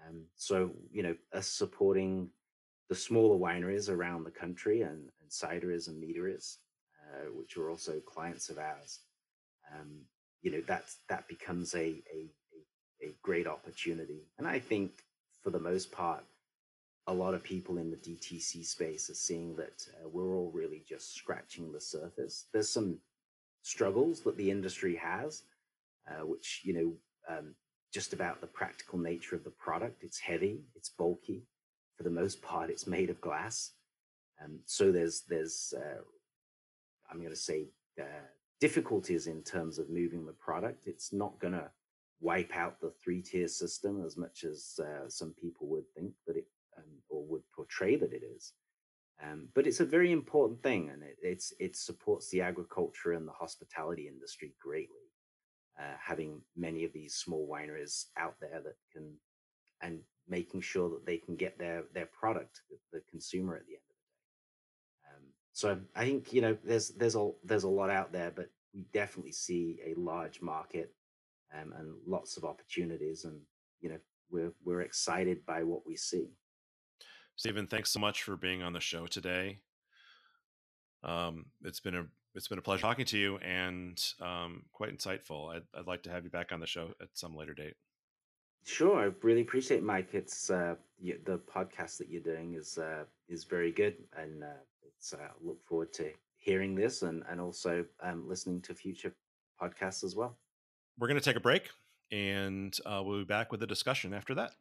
Um, 0.07 0.25
so 0.37 0.71
you 0.93 1.03
know, 1.03 1.17
us 1.33 1.49
supporting 1.49 2.31
the 2.89 2.95
smaller 2.95 3.39
wineries 3.39 3.89
around 3.89 4.25
the 4.25 4.31
country 4.31 4.83
and, 4.83 5.09
and 5.21 5.31
cideries 5.31 5.89
and 5.89 6.01
meaderies, 6.01 6.59
uh, 7.11 7.31
which 7.33 7.57
are 7.57 7.71
also 7.71 8.01
clients 8.01 8.49
of 8.49 8.59
ours. 8.59 9.01
Um, 9.75 10.03
you 10.43 10.51
know 10.51 10.63
that 10.67 10.85
that 11.09 11.29
becomes 11.29 11.75
a, 11.75 12.03
a 12.15 12.31
a 13.03 13.15
great 13.23 13.47
opportunity. 13.47 14.29
And 14.39 14.47
I 14.47 14.59
think 14.59 14.93
for 15.43 15.51
the 15.51 15.59
most 15.59 15.91
part, 15.91 16.25
a 17.07 17.13
lot 17.13 17.35
of 17.35 17.43
people 17.43 17.79
in 17.79 17.91
the 17.91 17.97
DTC 17.97 18.65
space 18.65 19.11
are 19.11 19.15
seeing 19.15 19.57
that 19.57 19.87
uh, 19.95 20.09
we're 20.09 20.37
all 20.37 20.51
really 20.55 20.85
just 20.89 21.15
scratching 21.15 21.73
the 21.73 21.81
surface. 21.81 22.47
There's 22.53 22.71
some 22.71 22.99
struggles 23.63 24.21
that 24.21 24.37
the 24.37 24.51
industry 24.51 24.97
has, 24.97 25.43
uh, 26.09 26.25
which, 26.27 26.61
you 26.65 26.75
know, 26.75 27.37
um, 27.37 27.55
just 27.93 28.13
about 28.13 28.41
the 28.41 28.47
practical 28.47 28.99
nature 28.99 29.37
of 29.37 29.45
the 29.45 29.51
product. 29.51 30.05
It's 30.05 30.19
heavy, 30.19 30.63
it's 30.75 30.91
bulky. 30.91 31.45
For 31.97 32.05
the 32.05 32.11
most 32.11 32.41
part, 32.41 32.71
it's 32.71 32.87
made 32.87 33.11
of 33.11 33.21
glass. 33.21 33.73
Um, 34.43 34.61
so 34.65 34.91
there's, 34.91 35.23
there's 35.29 35.75
uh, 35.77 36.03
I'm 37.11 37.19
going 37.19 37.31
to 37.31 37.37
say, 37.37 37.67
uh, 38.01 38.27
difficulties 38.61 39.27
in 39.27 39.43
terms 39.43 39.79
of 39.79 39.91
moving 39.91 40.25
the 40.25 40.33
product. 40.33 40.87
It's 40.87 41.13
not 41.13 41.39
going 41.41 41.53
to 41.53 41.69
wipe 42.21 42.57
out 42.57 42.81
the 42.81 42.93
three 43.03 43.21
tier 43.21 43.49
system 43.49 44.03
as 44.07 44.17
much 44.17 44.45
as 44.45 44.79
uh, 44.81 45.09
some 45.09 45.35
people 45.41 45.67
would 45.67 45.85
think 45.95 46.13
that 46.27 46.37
it 46.37 46.47
um, 46.79 46.85
or 47.09 47.25
would 47.27 47.43
portray 47.55 47.97
that 47.97 48.13
it 48.13 48.23
is. 48.25 48.53
Um, 49.23 49.49
but 49.55 49.67
it's 49.67 49.81
a 49.81 49.85
very 49.85 50.11
important 50.11 50.63
thing, 50.63 50.91
and 50.91 51.03
it, 51.03 51.17
it's 51.23 51.53
it 51.61 51.77
supports 51.77 52.29
the 52.31 52.41
agriculture 52.41 53.13
and 53.13 53.27
the 53.27 53.33
hospitality 53.33 54.09
industry 54.09 54.55
greatly. 54.61 54.97
Uh, 55.79 55.97
having 55.99 56.43
many 56.57 56.85
of 56.85 56.93
these 56.93 57.15
small 57.15 57.49
wineries 57.51 58.07
out 58.19 58.35
there 58.41 58.61
that 58.63 58.77
can 58.93 59.15
and 59.81 60.01
making 60.29 60.61
sure 60.61 60.89
that 60.91 61.07
they 61.07 61.19
can 61.19 61.37
get 61.37 61.59
their 61.59 61.85
their 61.95 62.07
product 62.07 62.61
to 62.69 62.77
the 62.93 63.03
consumer 63.11 63.57
at 63.57 63.67
the 63.67 63.73
end 63.73 63.83
of 63.91 63.97
the 65.11 65.15
day. 65.15 65.17
Um, 65.17 65.23
so 65.53 65.79
I 65.95 66.05
think 66.05 66.33
you 66.33 66.41
know 66.41 66.57
there's 66.65 66.91
there's 66.91 67.17
a 67.17 67.31
there's 67.45 67.65
a 67.65 67.69
lot 67.69 67.91
out 67.91 68.13
there, 68.13 68.33
but 68.35 68.51
we 68.75 68.87
definitely 68.93 69.33
see 69.33 69.79
a 69.85 69.99
large 69.99 70.41
market 70.41 70.93
um, 71.55 71.73
and 71.79 71.95
lots 72.07 72.37
of 72.37 72.45
opportunities. 72.45 73.25
And 73.25 73.41
you 73.81 73.91
know, 73.91 73.99
we're 74.31 74.53
we're 74.65 74.83
excited 74.83 75.45
by 75.47 75.63
what 75.63 75.87
we 75.87 75.97
see. 75.97 76.29
Stephen, 77.37 77.67
thanks 77.67 77.91
so 77.91 78.01
much 78.01 78.23
for 78.23 78.37
being 78.37 78.63
on 78.63 78.73
the 78.73 78.81
show 78.81 79.07
today. 79.07 79.59
Um, 81.03 81.47
it's 81.65 81.81
been 81.81 81.95
a 81.95 82.07
it's 82.35 82.49
been 82.49 82.59
a 82.59 82.63
pleasure 82.63 82.83
talking 82.83 83.05
to 83.07 83.19
you 83.19 83.37
and 83.39 84.03
um, 84.21 84.65
quite 84.73 84.97
insightful. 84.97 85.55
I'd, 85.55 85.63
I'd 85.77 85.87
like 85.87 86.03
to 86.05 86.11
have 86.11 86.25
you 86.25 86.31
back 86.31 86.51
on 86.53 86.61
the 86.61 86.67
show 86.67 86.91
at 87.01 87.09
some 87.13 87.37
later 87.37 87.53
date. 87.53 87.75
Sure, 88.65 88.99
I 88.99 89.11
really 89.23 89.43
appreciate 89.43 89.79
it, 89.79 89.83
Mike. 89.83 90.15
It's 90.15 90.49
uh, 90.49 90.77
the 91.01 91.39
podcast 91.39 91.99
that 91.99 92.09
you're 92.09 92.23
doing 92.23 92.55
is 92.55 92.79
uh, 92.79 93.05
is 93.29 93.45
very 93.45 93.73
good, 93.73 93.97
and 94.17 94.45
uh, 94.45 94.63
it's 94.87 95.13
uh, 95.13 95.29
look 95.43 95.63
forward 95.65 95.93
to 95.95 96.11
hearing 96.37 96.75
this 96.75 97.03
and 97.03 97.23
and 97.29 97.41
also 97.41 97.85
um, 98.03 98.29
listening 98.29 98.61
to 98.63 98.75
future 98.75 99.13
podcasts 99.61 100.03
as 100.03 100.17
well 100.17 100.37
we're 100.99 101.09
going 101.09 101.19
to 101.19 101.25
take 101.25 101.37
a 101.37 101.41
break 101.41 101.71
and 102.11 102.77
uh, 102.85 103.03
we'll 103.05 103.19
be 103.19 103.25
back 103.25 103.51
with 103.51 103.63
a 103.63 103.67
discussion 103.67 104.13
after 104.13 104.35
that. 104.35 104.53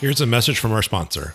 Here's 0.00 0.20
a 0.20 0.26
message 0.26 0.60
from 0.60 0.70
our 0.70 0.80
sponsor. 0.80 1.34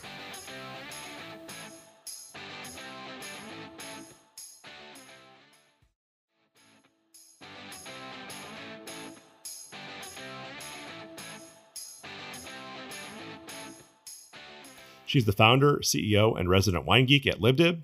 She's 15.06 15.26
the 15.26 15.34
founder, 15.34 15.80
CEO, 15.84 16.40
and 16.40 16.50
resident 16.50 16.86
wine 16.86 17.06
geek 17.06 17.28
at 17.28 17.42
LibDib. 17.42 17.82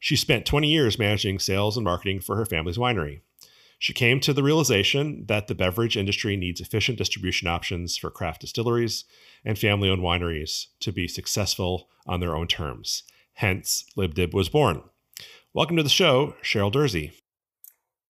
She 0.00 0.16
spent 0.16 0.46
20 0.46 0.66
years 0.66 0.98
managing 0.98 1.38
sales 1.38 1.76
and 1.76 1.84
marketing 1.84 2.20
for 2.20 2.36
her 2.36 2.46
family's 2.46 2.78
winery. 2.78 3.20
She 3.78 3.92
came 3.92 4.20
to 4.20 4.32
the 4.32 4.42
realization 4.42 5.26
that 5.28 5.48
the 5.48 5.54
beverage 5.54 5.96
industry 5.96 6.36
needs 6.36 6.60
efficient 6.60 6.96
distribution 6.96 7.46
options 7.46 7.96
for 7.96 8.10
craft 8.10 8.40
distilleries 8.40 9.04
and 9.44 9.58
family 9.58 9.90
owned 9.90 10.02
wineries 10.02 10.66
to 10.80 10.92
be 10.92 11.06
successful 11.06 11.88
on 12.06 12.20
their 12.20 12.34
own 12.34 12.46
terms. 12.46 13.02
Hence, 13.34 13.84
LibDib 13.96 14.32
was 14.32 14.48
born. 14.48 14.82
Welcome 15.52 15.76
to 15.76 15.82
the 15.82 15.88
show, 15.88 16.34
Cheryl 16.42 16.72
Durzy. 16.72 17.12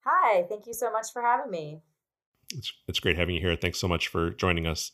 Hi, 0.04 0.44
thank 0.48 0.66
you 0.68 0.74
so 0.74 0.92
much 0.92 1.12
for 1.12 1.20
having 1.20 1.50
me. 1.50 1.80
It's, 2.54 2.72
it's 2.88 3.00
great 3.00 3.16
having 3.16 3.34
you 3.34 3.40
here. 3.40 3.56
Thanks 3.56 3.80
so 3.80 3.88
much 3.88 4.08
for 4.08 4.30
joining 4.30 4.66
us. 4.66 4.92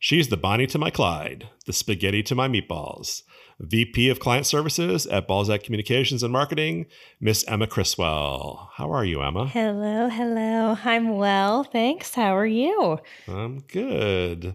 She's 0.00 0.28
the 0.28 0.36
Bonnie 0.36 0.68
to 0.68 0.78
my 0.78 0.90
Clyde, 0.90 1.48
the 1.66 1.72
spaghetti 1.72 2.22
to 2.24 2.34
my 2.34 2.48
meatballs. 2.48 3.22
VP 3.60 4.08
of 4.08 4.20
Client 4.20 4.46
Services 4.46 5.06
at 5.08 5.26
Balzac 5.26 5.64
Communications 5.64 6.22
and 6.22 6.32
Marketing, 6.32 6.86
Miss 7.20 7.44
Emma 7.48 7.66
Criswell. 7.66 8.70
How 8.76 8.92
are 8.92 9.04
you, 9.04 9.20
Emma? 9.20 9.46
Hello, 9.48 10.08
hello. 10.08 10.78
I'm 10.84 11.16
well, 11.16 11.64
thanks. 11.64 12.14
How 12.14 12.36
are 12.36 12.46
you? 12.46 13.00
I'm 13.26 13.60
good. 13.60 14.54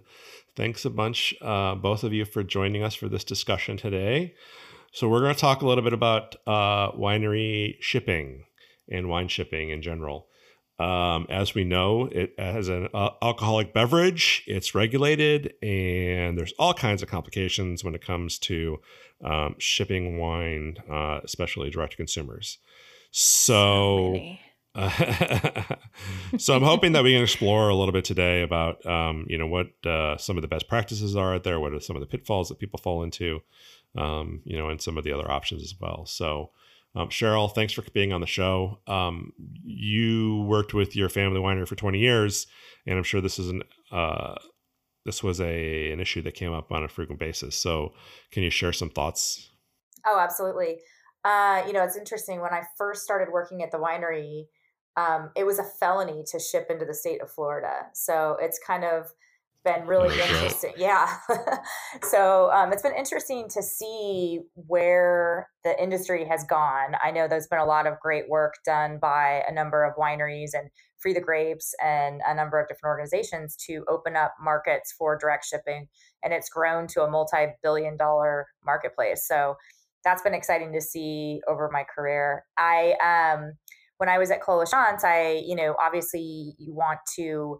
Thanks 0.55 0.85
a 0.85 0.89
bunch, 0.89 1.33
uh, 1.41 1.75
both 1.75 2.05
of 2.05 2.13
you, 2.13 2.23
for 2.23 2.43
joining 2.43 2.83
us 2.83 2.95
for 2.95 3.09
this 3.09 3.25
discussion 3.25 3.75
today. 3.75 4.35
So, 4.93 5.09
we're 5.09 5.21
going 5.21 5.33
to 5.33 5.41
talk 5.41 5.61
a 5.61 5.67
little 5.67 5.83
bit 5.83 5.93
about 5.93 6.35
uh, 6.47 6.91
winery 6.91 7.75
shipping 7.81 8.45
and 8.89 9.09
wine 9.09 9.27
shipping 9.27 9.71
in 9.71 9.81
general. 9.81 10.27
Um, 10.79 11.27
as 11.29 11.53
we 11.53 11.63
know, 11.63 12.05
it 12.11 12.33
has 12.37 12.67
an 12.67 12.89
uh, 12.93 13.11
alcoholic 13.21 13.73
beverage, 13.73 14.43
it's 14.47 14.73
regulated, 14.73 15.53
and 15.61 16.37
there's 16.37 16.53
all 16.57 16.73
kinds 16.73 17.03
of 17.03 17.09
complications 17.09 17.83
when 17.83 17.93
it 17.93 18.03
comes 18.03 18.39
to 18.39 18.79
um, 19.23 19.55
shipping 19.59 20.17
wine, 20.17 20.77
uh, 20.89 21.19
especially 21.23 21.69
direct 21.69 21.91
to 21.91 21.97
consumers. 21.97 22.57
So, 23.11 24.35
so 26.39 26.55
I'm 26.55 26.63
hoping 26.63 26.93
that 26.93 27.03
we 27.03 27.13
can 27.13 27.21
explore 27.21 27.69
a 27.69 27.75
little 27.75 27.93
bit 27.93 28.03
today 28.05 28.41
about, 28.41 28.83
um, 28.87 29.27
you 29.29 29.37
know, 29.37 29.47
what 29.47 29.67
uh, 29.85 30.17
some 30.17 30.37
of 30.37 30.41
the 30.41 30.47
best 30.47 30.67
practices 30.67 31.15
are 31.15 31.35
out 31.35 31.43
there, 31.43 31.59
what 31.59 31.73
are 31.73 31.79
some 31.79 31.95
of 31.95 31.99
the 31.99 32.07
pitfalls 32.07 32.49
that 32.49 32.57
people 32.57 32.79
fall 32.79 33.03
into, 33.03 33.41
um, 33.95 34.41
you 34.43 34.57
know, 34.57 34.69
and 34.69 34.81
some 34.81 34.97
of 34.97 35.03
the 35.03 35.13
other 35.13 35.29
options 35.29 35.61
as 35.61 35.75
well. 35.79 36.05
So. 36.07 36.49
Um, 36.95 37.09
Cheryl, 37.09 37.53
thanks 37.53 37.73
for 37.73 37.81
being 37.93 38.13
on 38.13 38.21
the 38.21 38.27
show. 38.27 38.79
Um, 38.87 39.33
you 39.63 40.43
worked 40.43 40.73
with 40.73 40.95
your 40.95 41.09
family 41.09 41.39
winery 41.39 41.67
for 41.67 41.75
20 41.75 41.97
years, 41.97 42.45
and 42.85 42.97
I'm 42.97 43.03
sure 43.03 43.21
this 43.21 43.39
is 43.39 43.49
an 43.49 43.63
uh, 43.91 44.35
this 45.05 45.23
was 45.23 45.41
a 45.41 45.91
an 45.91 45.99
issue 45.99 46.21
that 46.21 46.35
came 46.35 46.53
up 46.53 46.71
on 46.71 46.83
a 46.83 46.87
frequent 46.87 47.19
basis. 47.19 47.55
So, 47.55 47.93
can 48.31 48.43
you 48.43 48.49
share 48.49 48.73
some 48.73 48.89
thoughts? 48.89 49.49
Oh, 50.05 50.19
absolutely. 50.19 50.79
Uh, 51.25 51.63
you 51.65 51.73
know, 51.73 51.83
it's 51.83 51.97
interesting. 51.97 52.41
When 52.41 52.53
I 52.53 52.61
first 52.77 53.03
started 53.03 53.31
working 53.31 53.63
at 53.63 53.71
the 53.71 53.77
winery, 53.77 54.43
um, 54.95 55.31
it 55.35 55.45
was 55.45 55.59
a 55.59 55.63
felony 55.63 56.23
to 56.31 56.39
ship 56.39 56.67
into 56.69 56.85
the 56.85 56.93
state 56.93 57.21
of 57.21 57.31
Florida. 57.31 57.87
So 57.93 58.37
it's 58.39 58.59
kind 58.65 58.83
of 58.83 59.07
been 59.63 59.85
really 59.87 60.19
interesting. 60.19 60.73
Yeah. 60.77 61.17
so 62.03 62.51
um, 62.51 62.73
it's 62.73 62.81
been 62.81 62.95
interesting 62.95 63.47
to 63.49 63.63
see 63.63 64.41
where 64.55 65.49
the 65.63 65.81
industry 65.81 66.25
has 66.25 66.43
gone. 66.43 66.95
I 67.03 67.11
know 67.11 67.27
there's 67.27 67.47
been 67.47 67.59
a 67.59 67.65
lot 67.65 67.87
of 67.87 67.99
great 67.99 68.29
work 68.29 68.55
done 68.65 68.99
by 69.01 69.43
a 69.47 69.53
number 69.53 69.83
of 69.83 69.95
wineries 69.95 70.51
and 70.53 70.69
Free 70.99 71.13
the 71.13 71.21
Grapes 71.21 71.73
and 71.83 72.21
a 72.25 72.33
number 72.33 72.59
of 72.59 72.67
different 72.67 72.91
organizations 72.91 73.55
to 73.67 73.83
open 73.89 74.15
up 74.15 74.33
markets 74.41 74.93
for 74.97 75.17
direct 75.17 75.45
shipping. 75.45 75.87
And 76.23 76.33
it's 76.33 76.49
grown 76.49 76.87
to 76.87 77.03
a 77.03 77.09
multi 77.09 77.47
billion 77.61 77.97
dollar 77.97 78.47
marketplace. 78.65 79.27
So 79.27 79.55
that's 80.03 80.21
been 80.21 80.33
exciting 80.33 80.73
to 80.73 80.81
see 80.81 81.41
over 81.47 81.69
my 81.71 81.83
career. 81.83 82.43
I, 82.57 82.95
um, 83.03 83.53
when 83.97 84.09
I 84.09 84.17
was 84.17 84.31
at 84.31 84.41
Lachance, 84.41 85.03
I, 85.03 85.41
you 85.45 85.55
know, 85.55 85.75
obviously 85.81 86.55
you 86.57 86.73
want 86.73 86.99
to 87.15 87.59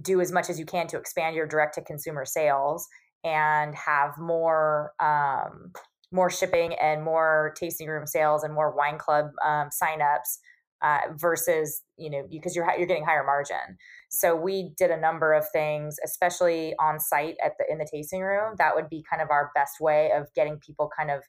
do 0.00 0.20
as 0.20 0.32
much 0.32 0.50
as 0.50 0.58
you 0.58 0.66
can 0.66 0.86
to 0.88 0.98
expand 0.98 1.34
your 1.34 1.46
direct 1.46 1.74
to 1.74 1.82
consumer 1.82 2.24
sales 2.24 2.86
and 3.24 3.74
have 3.74 4.18
more 4.18 4.92
um, 5.00 5.72
more 6.12 6.30
shipping 6.30 6.74
and 6.74 7.04
more 7.04 7.54
tasting 7.56 7.88
room 7.88 8.06
sales 8.06 8.42
and 8.42 8.52
more 8.52 8.74
wine 8.74 8.98
club 8.98 9.26
um, 9.44 9.68
signups 9.70 10.38
uh, 10.82 10.98
versus 11.14 11.82
you 11.96 12.10
know 12.10 12.26
because 12.30 12.56
you're 12.56 12.66
you're 12.78 12.86
getting 12.86 13.04
higher 13.04 13.24
margin. 13.24 13.76
So 14.08 14.34
we 14.34 14.72
did 14.76 14.90
a 14.90 15.00
number 15.00 15.32
of 15.32 15.44
things, 15.52 15.96
especially 16.04 16.74
on 16.80 16.98
site 16.98 17.36
at 17.44 17.52
the 17.58 17.64
in 17.70 17.78
the 17.78 17.88
tasting 17.90 18.22
room. 18.22 18.54
That 18.58 18.74
would 18.74 18.88
be 18.88 19.04
kind 19.08 19.22
of 19.22 19.30
our 19.30 19.50
best 19.54 19.80
way 19.80 20.10
of 20.12 20.32
getting 20.34 20.58
people 20.58 20.90
kind 20.96 21.10
of 21.10 21.22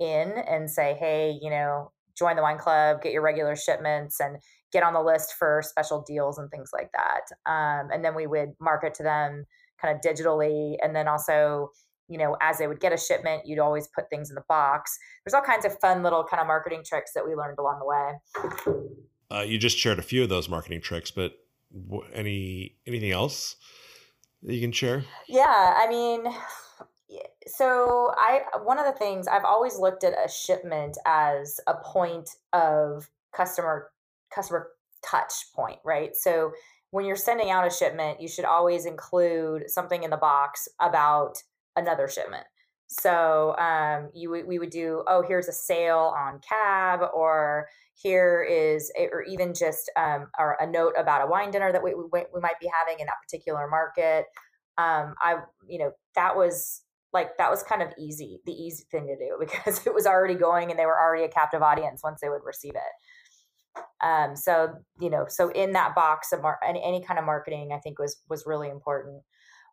in 0.00 0.32
and 0.48 0.70
say, 0.70 0.96
hey, 0.98 1.38
you 1.40 1.50
know, 1.50 1.92
join 2.16 2.36
the 2.36 2.42
wine 2.42 2.58
club, 2.58 3.02
get 3.02 3.12
your 3.12 3.22
regular 3.22 3.56
shipments, 3.56 4.20
and 4.20 4.38
get 4.74 4.82
on 4.82 4.92
the 4.92 5.00
list 5.00 5.34
for 5.38 5.62
special 5.64 6.02
deals 6.02 6.36
and 6.36 6.50
things 6.50 6.70
like 6.74 6.90
that. 6.92 7.50
Um, 7.50 7.88
and 7.92 8.04
then 8.04 8.14
we 8.14 8.26
would 8.26 8.50
market 8.60 8.92
to 8.94 9.02
them 9.04 9.46
kind 9.80 9.96
of 9.96 10.02
digitally. 10.02 10.74
And 10.82 10.94
then 10.94 11.06
also, 11.08 11.70
you 12.08 12.18
know, 12.18 12.36
as 12.42 12.58
they 12.58 12.66
would 12.66 12.80
get 12.80 12.92
a 12.92 12.98
shipment, 12.98 13.46
you'd 13.46 13.60
always 13.60 13.88
put 13.94 14.10
things 14.10 14.30
in 14.30 14.34
the 14.34 14.42
box. 14.48 14.98
There's 15.24 15.32
all 15.32 15.42
kinds 15.42 15.64
of 15.64 15.78
fun 15.78 16.02
little 16.02 16.24
kind 16.24 16.40
of 16.40 16.48
marketing 16.48 16.82
tricks 16.84 17.12
that 17.14 17.24
we 17.24 17.34
learned 17.36 17.58
along 17.58 17.78
the 17.78 17.86
way. 17.86 18.82
Uh, 19.30 19.42
you 19.42 19.58
just 19.58 19.78
shared 19.78 20.00
a 20.00 20.02
few 20.02 20.24
of 20.24 20.28
those 20.28 20.48
marketing 20.48 20.80
tricks, 20.80 21.10
but 21.10 21.32
any 22.12 22.76
anything 22.86 23.10
else 23.10 23.56
that 24.42 24.54
you 24.54 24.60
can 24.60 24.72
share? 24.72 25.04
Yeah, 25.28 25.74
I 25.78 25.88
mean, 25.88 26.24
so 27.46 28.12
I 28.16 28.42
one 28.62 28.78
of 28.78 28.86
the 28.86 28.98
things 28.98 29.26
I've 29.26 29.44
always 29.44 29.78
looked 29.78 30.04
at 30.04 30.12
a 30.12 30.28
shipment 30.28 30.98
as 31.06 31.58
a 31.66 31.74
point 31.74 32.28
of 32.52 33.08
customer 33.34 33.90
customer 34.34 34.68
touch 35.08 35.32
point, 35.54 35.78
right? 35.84 36.14
So 36.14 36.52
when 36.90 37.04
you're 37.04 37.16
sending 37.16 37.50
out 37.50 37.66
a 37.66 37.70
shipment, 37.70 38.20
you 38.20 38.28
should 38.28 38.44
always 38.44 38.86
include 38.86 39.68
something 39.68 40.02
in 40.02 40.10
the 40.10 40.16
box 40.16 40.68
about 40.80 41.42
another 41.76 42.08
shipment. 42.08 42.46
So 42.88 43.56
um, 43.58 44.10
you 44.14 44.30
we 44.46 44.58
would 44.58 44.70
do 44.70 45.02
oh 45.08 45.24
here's 45.26 45.48
a 45.48 45.52
sale 45.52 46.14
on 46.16 46.40
cab 46.48 47.00
or 47.14 47.66
here 47.94 48.46
is 48.48 48.92
a, 48.98 49.06
or 49.06 49.22
even 49.24 49.54
just 49.54 49.90
um, 49.96 50.28
or 50.38 50.56
a 50.60 50.66
note 50.66 50.94
about 50.98 51.22
a 51.22 51.26
wine 51.26 51.50
dinner 51.50 51.72
that 51.72 51.82
we, 51.82 51.94
we, 51.94 52.24
we 52.32 52.40
might 52.40 52.60
be 52.60 52.70
having 52.80 53.00
in 53.00 53.06
that 53.06 53.16
particular 53.22 53.66
market. 53.68 54.26
Um, 54.76 55.14
I 55.20 55.38
you 55.68 55.78
know 55.78 55.92
that 56.14 56.36
was 56.36 56.82
like 57.12 57.36
that 57.38 57.50
was 57.50 57.62
kind 57.62 57.82
of 57.82 57.88
easy 57.98 58.40
the 58.44 58.52
easy 58.52 58.84
thing 58.90 59.06
to 59.06 59.16
do 59.16 59.36
because 59.40 59.86
it 59.86 59.94
was 59.94 60.06
already 60.06 60.34
going 60.34 60.70
and 60.70 60.78
they 60.78 60.86
were 60.86 61.00
already 61.00 61.24
a 61.24 61.28
captive 61.28 61.62
audience 61.62 62.02
once 62.04 62.20
they 62.20 62.28
would 62.28 62.44
receive 62.44 62.74
it. 62.74 62.82
Um, 64.02 64.36
so 64.36 64.74
you 65.00 65.10
know, 65.10 65.26
so 65.28 65.50
in 65.50 65.72
that 65.72 65.94
box 65.94 66.32
of 66.32 66.42
mar- 66.42 66.60
any, 66.66 66.82
any 66.84 67.02
kind 67.02 67.18
of 67.18 67.24
marketing, 67.24 67.70
I 67.72 67.78
think 67.78 67.98
was 67.98 68.20
was 68.28 68.44
really 68.46 68.68
important. 68.68 69.22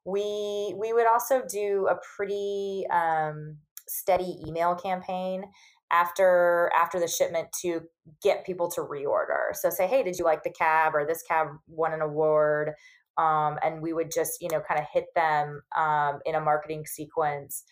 We 0.05 0.73
we 0.79 0.93
would 0.93 1.07
also 1.07 1.43
do 1.47 1.87
a 1.89 1.97
pretty 2.15 2.85
um, 2.91 3.57
steady 3.87 4.39
email 4.47 4.75
campaign 4.75 5.43
after 5.91 6.71
after 6.75 6.99
the 6.99 7.07
shipment 7.07 7.49
to 7.61 7.81
get 8.23 8.45
people 8.45 8.69
to 8.71 8.81
reorder. 8.81 9.53
So 9.53 9.69
say, 9.69 9.87
hey, 9.87 10.03
did 10.03 10.17
you 10.17 10.25
like 10.25 10.43
the 10.43 10.53
cab 10.57 10.95
or 10.95 11.05
this 11.05 11.23
cab 11.23 11.47
won 11.67 11.93
an 11.93 12.01
award? 12.01 12.71
Um, 13.17 13.59
and 13.61 13.81
we 13.81 13.91
would 13.91 14.11
just 14.13 14.41
you 14.41 14.49
know 14.49 14.61
kind 14.61 14.79
of 14.79 14.87
hit 14.91 15.05
them 15.15 15.61
um, 15.75 16.19
in 16.25 16.35
a 16.35 16.41
marketing 16.41 16.85
sequence 16.85 17.63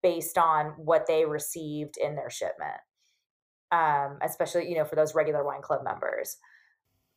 based 0.00 0.38
on 0.38 0.74
what 0.76 1.06
they 1.08 1.24
received 1.24 1.96
in 1.96 2.14
their 2.14 2.30
shipment 2.30 2.80
um, 3.72 4.18
especially 4.22 4.68
you 4.68 4.76
know 4.76 4.84
for 4.84 4.96
those 4.96 5.14
regular 5.14 5.44
wine 5.44 5.62
club 5.62 5.84
members. 5.84 6.36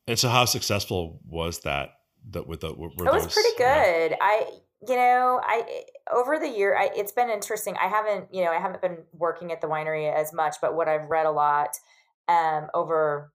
And 0.08 0.18
so, 0.18 0.30
how 0.30 0.46
successful 0.46 1.20
was 1.26 1.60
that? 1.60 1.90
That 2.32 2.48
with 2.48 2.62
the 2.62 2.74
were 2.74 2.90
it 2.90 3.14
was 3.14 3.24
those, 3.24 3.34
pretty 3.34 3.58
good. 3.58 4.12
Yeah. 4.12 4.18
I 4.22 4.46
you 4.88 4.96
know 4.96 5.40
I 5.44 5.84
over 6.12 6.40
the 6.40 6.50
year 6.50 6.78
I, 6.78 6.90
it's 6.96 7.12
been 7.12 7.30
interesting. 7.30 7.76
I 7.82 7.88
haven't 7.88 8.34
you 8.34 8.44
know 8.44 8.52
I 8.52 8.60
haven't 8.60 8.82
been 8.82 8.98
working 9.14 9.52
at 9.52 9.62
the 9.62 9.68
winery 9.68 10.14
as 10.14 10.34
much, 10.34 10.56
but 10.62 10.76
what 10.76 10.88
I've 10.88 11.10
read 11.10 11.26
a 11.26 11.32
lot 11.32 11.78
um, 12.28 12.68
over 12.74 13.32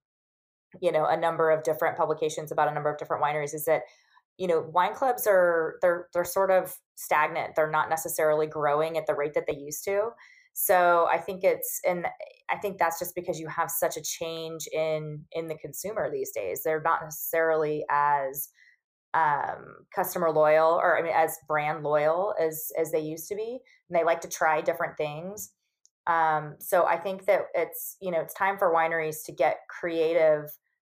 you 0.80 0.92
know 0.92 1.06
a 1.06 1.16
number 1.16 1.50
of 1.50 1.62
different 1.62 1.96
publications 1.96 2.52
about 2.52 2.68
a 2.68 2.74
number 2.74 2.90
of 2.90 2.98
different 2.98 3.22
wineries 3.22 3.54
is 3.54 3.64
that 3.64 3.82
you 4.38 4.46
know 4.46 4.60
wine 4.60 4.94
clubs 4.94 5.26
are 5.26 5.78
they're 5.82 6.08
they're 6.12 6.24
sort 6.24 6.50
of 6.50 6.76
stagnant 6.94 7.54
they're 7.54 7.70
not 7.70 7.88
necessarily 7.88 8.46
growing 8.46 8.96
at 8.96 9.06
the 9.06 9.14
rate 9.14 9.34
that 9.34 9.46
they 9.46 9.56
used 9.56 9.84
to 9.84 10.10
so 10.58 11.06
i 11.12 11.18
think 11.18 11.44
it's 11.44 11.82
and 11.86 12.06
i 12.50 12.56
think 12.56 12.78
that's 12.78 12.98
just 12.98 13.14
because 13.14 13.38
you 13.38 13.46
have 13.46 13.70
such 13.70 13.98
a 13.98 14.00
change 14.00 14.66
in 14.72 15.22
in 15.32 15.48
the 15.48 15.54
consumer 15.56 16.10
these 16.10 16.32
days. 16.32 16.62
They're 16.64 16.80
not 16.82 17.02
necessarily 17.02 17.84
as 17.90 18.48
um, 19.12 19.76
customer 19.94 20.30
loyal 20.30 20.80
or 20.82 20.98
I 20.98 21.02
mean 21.02 21.12
as 21.14 21.36
brand 21.46 21.82
loyal 21.82 22.34
as 22.40 22.70
as 22.80 22.90
they 22.90 23.00
used 23.00 23.28
to 23.28 23.34
be 23.36 23.58
and 23.88 23.98
they 23.98 24.02
like 24.02 24.22
to 24.22 24.28
try 24.28 24.62
different 24.62 24.96
things. 24.96 25.52
Um, 26.06 26.54
so 26.58 26.86
i 26.86 26.96
think 26.96 27.26
that 27.26 27.42
it's 27.54 27.96
you 28.00 28.10
know 28.10 28.20
it's 28.20 28.32
time 28.34 28.56
for 28.58 28.72
wineries 28.72 29.24
to 29.26 29.32
get 29.32 29.58
creative 29.68 30.44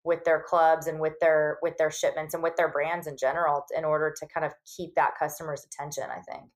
with 0.03 0.23
their 0.25 0.43
clubs 0.47 0.87
and 0.87 0.99
with 0.99 1.13
their 1.21 1.57
with 1.63 1.75
their 1.77 1.89
shipments 1.89 2.33
and 2.35 2.43
with 2.43 2.55
their 2.55 2.69
brands 2.71 3.07
in 3.07 3.17
general 3.17 3.65
in 3.75 3.83
order 3.83 4.13
to 4.19 4.27
kind 4.27 4.45
of 4.45 4.53
keep 4.75 4.93
that 4.95 5.13
customer's 5.17 5.65
attention 5.65 6.03
i 6.11 6.21
think 6.31 6.51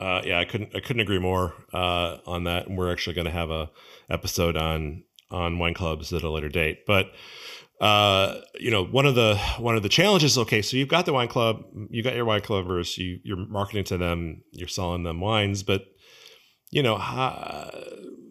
uh, 0.00 0.22
yeah, 0.24 0.38
I 0.38 0.44
couldn't 0.44 0.74
I 0.74 0.80
couldn't 0.80 1.00
agree 1.00 1.18
more 1.18 1.54
uh, 1.72 2.18
on 2.26 2.44
that. 2.44 2.66
And 2.66 2.76
we're 2.76 2.90
actually 2.90 3.14
going 3.14 3.26
to 3.26 3.32
have 3.32 3.50
a 3.50 3.70
episode 4.08 4.56
on 4.56 5.04
on 5.30 5.58
wine 5.58 5.74
clubs 5.74 6.12
at 6.12 6.22
a 6.22 6.30
later 6.30 6.48
date. 6.48 6.86
But 6.86 7.12
uh, 7.80 8.40
you 8.58 8.70
know, 8.70 8.84
one 8.84 9.06
of 9.06 9.14
the 9.14 9.36
one 9.58 9.76
of 9.76 9.82
the 9.82 9.88
challenges. 9.88 10.36
Okay, 10.36 10.62
so 10.62 10.76
you've 10.76 10.88
got 10.88 11.06
the 11.06 11.12
wine 11.12 11.28
club, 11.28 11.64
you 11.90 12.02
got 12.02 12.14
your 12.14 12.24
wine 12.24 12.40
clubbers, 12.40 12.98
you 12.98 13.20
you're 13.24 13.36
marketing 13.36 13.84
to 13.84 13.98
them, 13.98 14.42
you're 14.52 14.68
selling 14.68 15.02
them 15.02 15.20
wines, 15.20 15.62
but 15.62 15.84
you 16.70 16.82
know, 16.82 16.96
how, 16.96 17.70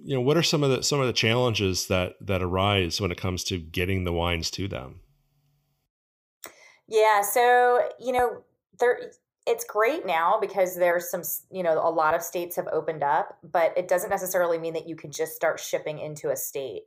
you 0.03 0.15
know, 0.15 0.21
what 0.21 0.38
are 0.38 0.43
some 0.43 0.63
of 0.63 0.69
the 0.69 0.84
some 0.84 0.99
of 0.99 1.08
the 1.08 1.13
challenges 1.13 1.88
that 1.88 2.13
that 2.21 2.41
arise 2.41 3.01
when 3.01 3.12
it 3.12 3.17
comes 3.17 3.43
to 3.45 3.58
getting 3.58 4.03
the 4.03 4.13
wines 4.13 4.49
to 4.51 4.67
them? 4.67 5.01
Yeah, 6.88 7.21
so 7.21 7.89
you 7.99 8.12
know, 8.12 8.43
there 8.79 9.12
it's 9.49 9.65
great 9.65 10.05
now 10.05 10.38
because 10.39 10.75
there's 10.75 11.09
some, 11.09 11.23
you 11.49 11.63
know, 11.63 11.73
a 11.73 11.89
lot 11.89 12.13
of 12.13 12.21
states 12.21 12.55
have 12.55 12.67
opened 12.71 13.03
up, 13.03 13.35
but 13.43 13.75
it 13.75 13.88
doesn't 13.88 14.12
necessarily 14.12 14.59
mean 14.59 14.73
that 14.75 14.88
you 14.88 14.95
can 14.95 15.12
just 15.12 15.33
start 15.33 15.59
shipping 15.59 15.97
into 15.97 16.29
a 16.29 16.35
state. 16.35 16.83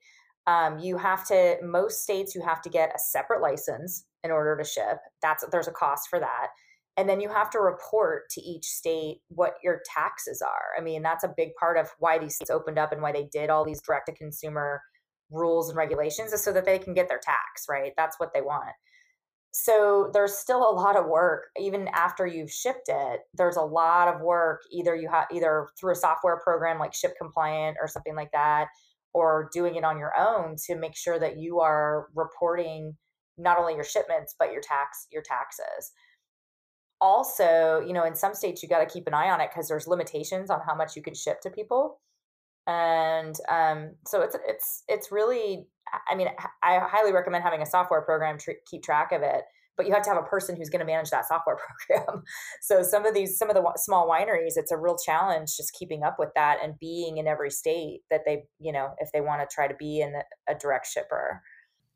Um, 0.46 0.79
you 0.79 0.96
have 0.96 1.27
to 1.27 1.57
most 1.64 2.05
states 2.05 2.37
you 2.37 2.42
have 2.42 2.62
to 2.62 2.70
get 2.70 2.92
a 2.94 3.01
separate 3.01 3.42
license 3.42 4.05
in 4.22 4.31
order 4.31 4.57
to 4.57 4.64
ship. 4.64 4.98
That's 5.20 5.44
there's 5.51 5.66
a 5.66 5.72
cost 5.72 6.09
for 6.09 6.20
that. 6.20 6.48
And 6.96 7.09
then 7.09 7.20
you 7.20 7.31
have 7.31 7.51
to 7.51 7.59
report 7.59 8.31
to 8.31 8.40
each 8.40 8.66
state 8.66 9.22
what 9.29 9.55
your 9.64 9.81
taxes 9.85 10.40
are. 10.40 10.79
I 10.79 10.83
mean, 10.83 11.03
that's 11.03 11.25
a 11.25 11.35
big 11.37 11.55
part 11.59 11.77
of 11.77 11.88
why 11.98 12.18
these 12.18 12.37
states 12.37 12.51
opened 12.51 12.79
up 12.79 12.92
and 12.92 13.03
why 13.03 13.11
they 13.11 13.29
did 13.33 13.51
all 13.51 13.64
these 13.64 13.83
direct 13.83 14.07
to 14.07 14.14
consumer 14.14 14.83
rules 15.31 15.68
and 15.68 15.77
regulations 15.77 16.33
is 16.33 16.44
so 16.44 16.53
that 16.53 16.64
they 16.64 16.79
can 16.79 16.94
get 16.94 17.09
their 17.09 17.20
tax, 17.22 17.64
right? 17.68 17.92
That's 17.96 18.20
what 18.20 18.33
they 18.33 18.42
want. 18.42 18.70
So 19.53 20.11
there's 20.15 20.33
still 20.33 20.69
a 20.69 20.73
lot 20.73 20.97
of 20.97 21.07
work 21.07 21.51
even 21.61 21.87
after 21.88 22.27
you've 22.27 22.51
shipped 22.51 22.88
it. 22.88 23.21
There's 23.35 23.57
a 23.57 23.62
lot 23.62 24.09
of 24.09 24.23
work 24.23 24.62
either 24.73 24.97
you 24.97 25.11
have 25.11 25.27
either 25.31 25.69
through 25.79 25.93
a 25.93 25.97
software 25.97 26.41
program 26.43 26.79
like 26.79 26.95
Ship 26.95 27.12
Compliant 27.21 27.77
or 27.81 27.87
something 27.87 28.17
like 28.17 28.33
that 28.33 28.69
or 29.15 29.51
doing 29.53 29.75
it 29.77 29.85
on 29.85 29.99
your 29.99 30.12
own 30.19 30.57
to 30.67 30.75
make 30.75 30.97
sure 30.97 31.19
that 31.19 31.38
you 31.38 31.61
are 31.61 32.09
reporting 32.15 32.97
not 33.38 33.59
only 33.59 33.75
your 33.75 33.85
shipments 33.85 34.35
but 34.38 34.53
your 34.53 34.61
tax 34.61 35.07
your 35.11 35.23
taxes 35.23 35.93
also 37.01 37.83
you 37.87 37.93
know 37.93 38.05
in 38.05 38.15
some 38.15 38.35
states 38.35 38.62
you 38.62 38.69
got 38.69 38.87
to 38.87 38.93
keep 38.93 39.07
an 39.07 39.15
eye 39.15 39.31
on 39.31 39.41
it 39.41 39.51
because 39.51 39.69
there's 39.69 39.87
limitations 39.87 40.51
on 40.51 40.61
how 40.67 40.75
much 40.75 40.97
you 40.97 41.03
can 41.03 41.15
ship 41.15 41.41
to 41.41 41.51
people 41.51 42.01
and 42.66 43.35
um, 43.51 43.90
so 44.07 44.22
it's 44.22 44.37
it's 44.46 44.85
it's 44.88 45.12
really 45.12 45.66
i 46.11 46.14
mean 46.14 46.29
i 46.62 46.79
highly 46.79 47.12
recommend 47.12 47.42
having 47.42 47.61
a 47.61 47.66
software 47.66 48.03
program 48.03 48.38
to 48.38 48.55
keep 48.70 48.83
track 48.83 49.12
of 49.12 49.22
it 49.22 49.42
but 49.77 49.87
you 49.87 49.92
have 49.92 50.03
to 50.03 50.11
have 50.11 50.18
a 50.18 50.27
person 50.27 50.57
who's 50.57 50.68
going 50.68 50.81
to 50.81 50.87
manage 50.87 51.11
that 51.11 51.27
software 51.27 51.57
program. 51.88 52.22
So 52.61 52.83
some 52.83 53.07
of 53.07 53.14
these 53.14 53.38
some 53.38 53.51
of 53.51 53.57
the 53.57 53.72
small 53.77 54.09
wineries 54.09 54.53
it's 54.57 54.72
a 54.72 54.77
real 54.77 54.96
challenge 54.96 55.57
just 55.57 55.72
keeping 55.72 56.03
up 56.03 56.16
with 56.18 56.31
that 56.35 56.59
and 56.62 56.79
being 56.79 57.18
in 57.18 57.27
every 57.27 57.51
state 57.51 58.01
that 58.11 58.22
they 58.27 58.44
you 58.61 58.72
know 58.72 58.90
if 58.98 59.11
they 59.12 59.20
want 59.20 59.48
to 59.48 59.55
try 59.55 59.66
to 59.66 59.75
be 59.75 60.01
in 60.01 60.14
a 60.48 60.55
direct 60.55 60.87
shipper. 60.87 61.42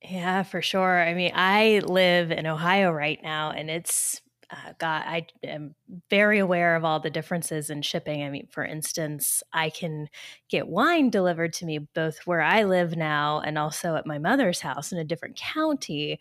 Yeah 0.02 0.42
for 0.42 0.62
sure. 0.62 1.00
I 1.00 1.14
mean 1.14 1.32
i 1.34 1.80
live 1.84 2.30
in 2.30 2.46
ohio 2.46 2.90
right 2.90 3.20
now 3.22 3.50
and 3.50 3.70
it's 3.70 4.20
uh, 4.50 4.72
God, 4.78 5.02
I 5.06 5.26
am 5.42 5.74
very 6.08 6.38
aware 6.38 6.76
of 6.76 6.84
all 6.84 7.00
the 7.00 7.10
differences 7.10 7.70
in 7.70 7.82
shipping. 7.82 8.22
I 8.22 8.30
mean, 8.30 8.46
for 8.50 8.64
instance, 8.64 9.42
I 9.52 9.70
can 9.70 10.08
get 10.48 10.68
wine 10.68 11.10
delivered 11.10 11.52
to 11.54 11.66
me 11.66 11.78
both 11.78 12.18
where 12.26 12.40
I 12.42 12.62
live 12.62 12.96
now 12.96 13.40
and 13.40 13.58
also 13.58 13.96
at 13.96 14.06
my 14.06 14.18
mother's 14.18 14.60
house 14.60 14.92
in 14.92 14.98
a 14.98 15.04
different 15.04 15.36
county. 15.36 16.20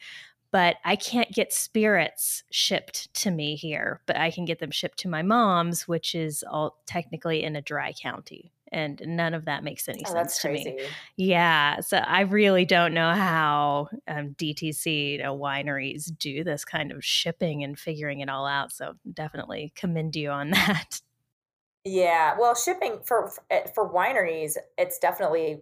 But 0.51 0.77
I 0.85 0.95
can't 0.95 1.31
get 1.33 1.53
spirits 1.53 2.43
shipped 2.49 3.13
to 3.15 3.31
me 3.31 3.55
here, 3.55 4.01
but 4.05 4.17
I 4.17 4.31
can 4.31 4.45
get 4.45 4.59
them 4.59 4.71
shipped 4.71 4.99
to 4.99 5.09
my 5.09 5.21
mom's, 5.21 5.87
which 5.87 6.15
is 6.15 6.43
all 6.49 6.77
technically 6.85 7.43
in 7.43 7.55
a 7.55 7.61
dry 7.61 7.91
county 7.93 8.54
and 8.71 9.01
none 9.05 9.33
of 9.33 9.45
that 9.45 9.63
makes 9.63 9.87
any 9.87 10.03
oh, 10.07 10.11
sense 10.11 10.41
to 10.41 10.51
me. 10.51 10.79
Yeah, 11.17 11.79
so 11.81 11.97
I 11.97 12.21
really 12.21 12.65
don't 12.65 12.93
know 12.93 13.13
how 13.13 13.89
um, 14.07 14.35
DTC 14.37 15.11
you 15.13 15.17
know, 15.19 15.37
wineries 15.37 16.11
do 16.17 16.43
this 16.43 16.65
kind 16.65 16.91
of 16.91 17.03
shipping 17.03 17.63
and 17.63 17.77
figuring 17.77 18.21
it 18.21 18.29
all 18.29 18.45
out. 18.45 18.71
So 18.71 18.93
definitely 19.13 19.71
commend 19.75 20.15
you 20.15 20.29
on 20.29 20.49
that. 20.51 21.01
Yeah, 21.83 22.35
well, 22.39 22.55
shipping 22.55 22.99
for 23.05 23.31
eh, 23.51 23.67
for 23.73 23.91
wineries, 23.91 24.57
it's 24.77 24.97
definitely 24.97 25.61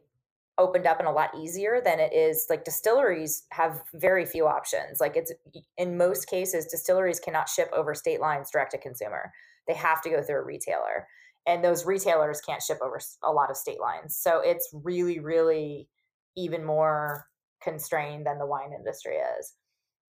opened 0.58 0.86
up 0.86 1.00
and 1.00 1.08
a 1.08 1.12
lot 1.12 1.32
easier 1.38 1.82
than 1.84 2.00
it 2.00 2.14
is 2.14 2.46
like 2.50 2.64
distilleries 2.64 3.44
have 3.50 3.82
very 3.96 4.24
few 4.24 4.46
options 4.46 5.00
like 5.00 5.16
it's 5.16 5.32
in 5.78 5.98
most 5.98 6.28
cases 6.28 6.68
distilleries 6.68 7.20
cannot 7.20 7.50
ship 7.50 7.70
over 7.74 7.96
state 7.96 8.22
lines 8.22 8.52
direct 8.52 8.72
to 8.72 8.78
consumer 8.78 9.32
they 9.68 9.74
have 9.74 10.02
to 10.02 10.12
go 10.12 10.22
through 10.22 10.38
a 10.38 10.44
retailer 10.44 11.08
and 11.46 11.64
those 11.64 11.86
retailers 11.86 12.42
can't 12.42 12.62
ship 12.62 12.78
over 12.82 13.00
a 13.24 13.32
lot 13.32 13.50
of 13.50 13.58
state 13.58 13.80
lines 13.80 14.18
so 14.18 14.42
it's 14.44 14.70
really 14.84 15.20
really 15.20 15.88
even 16.36 16.64
more 16.64 17.28
constrained 17.64 18.26
than 18.26 18.38
the 18.38 18.46
wine 18.46 18.72
industry 18.78 19.16
is. 19.40 19.54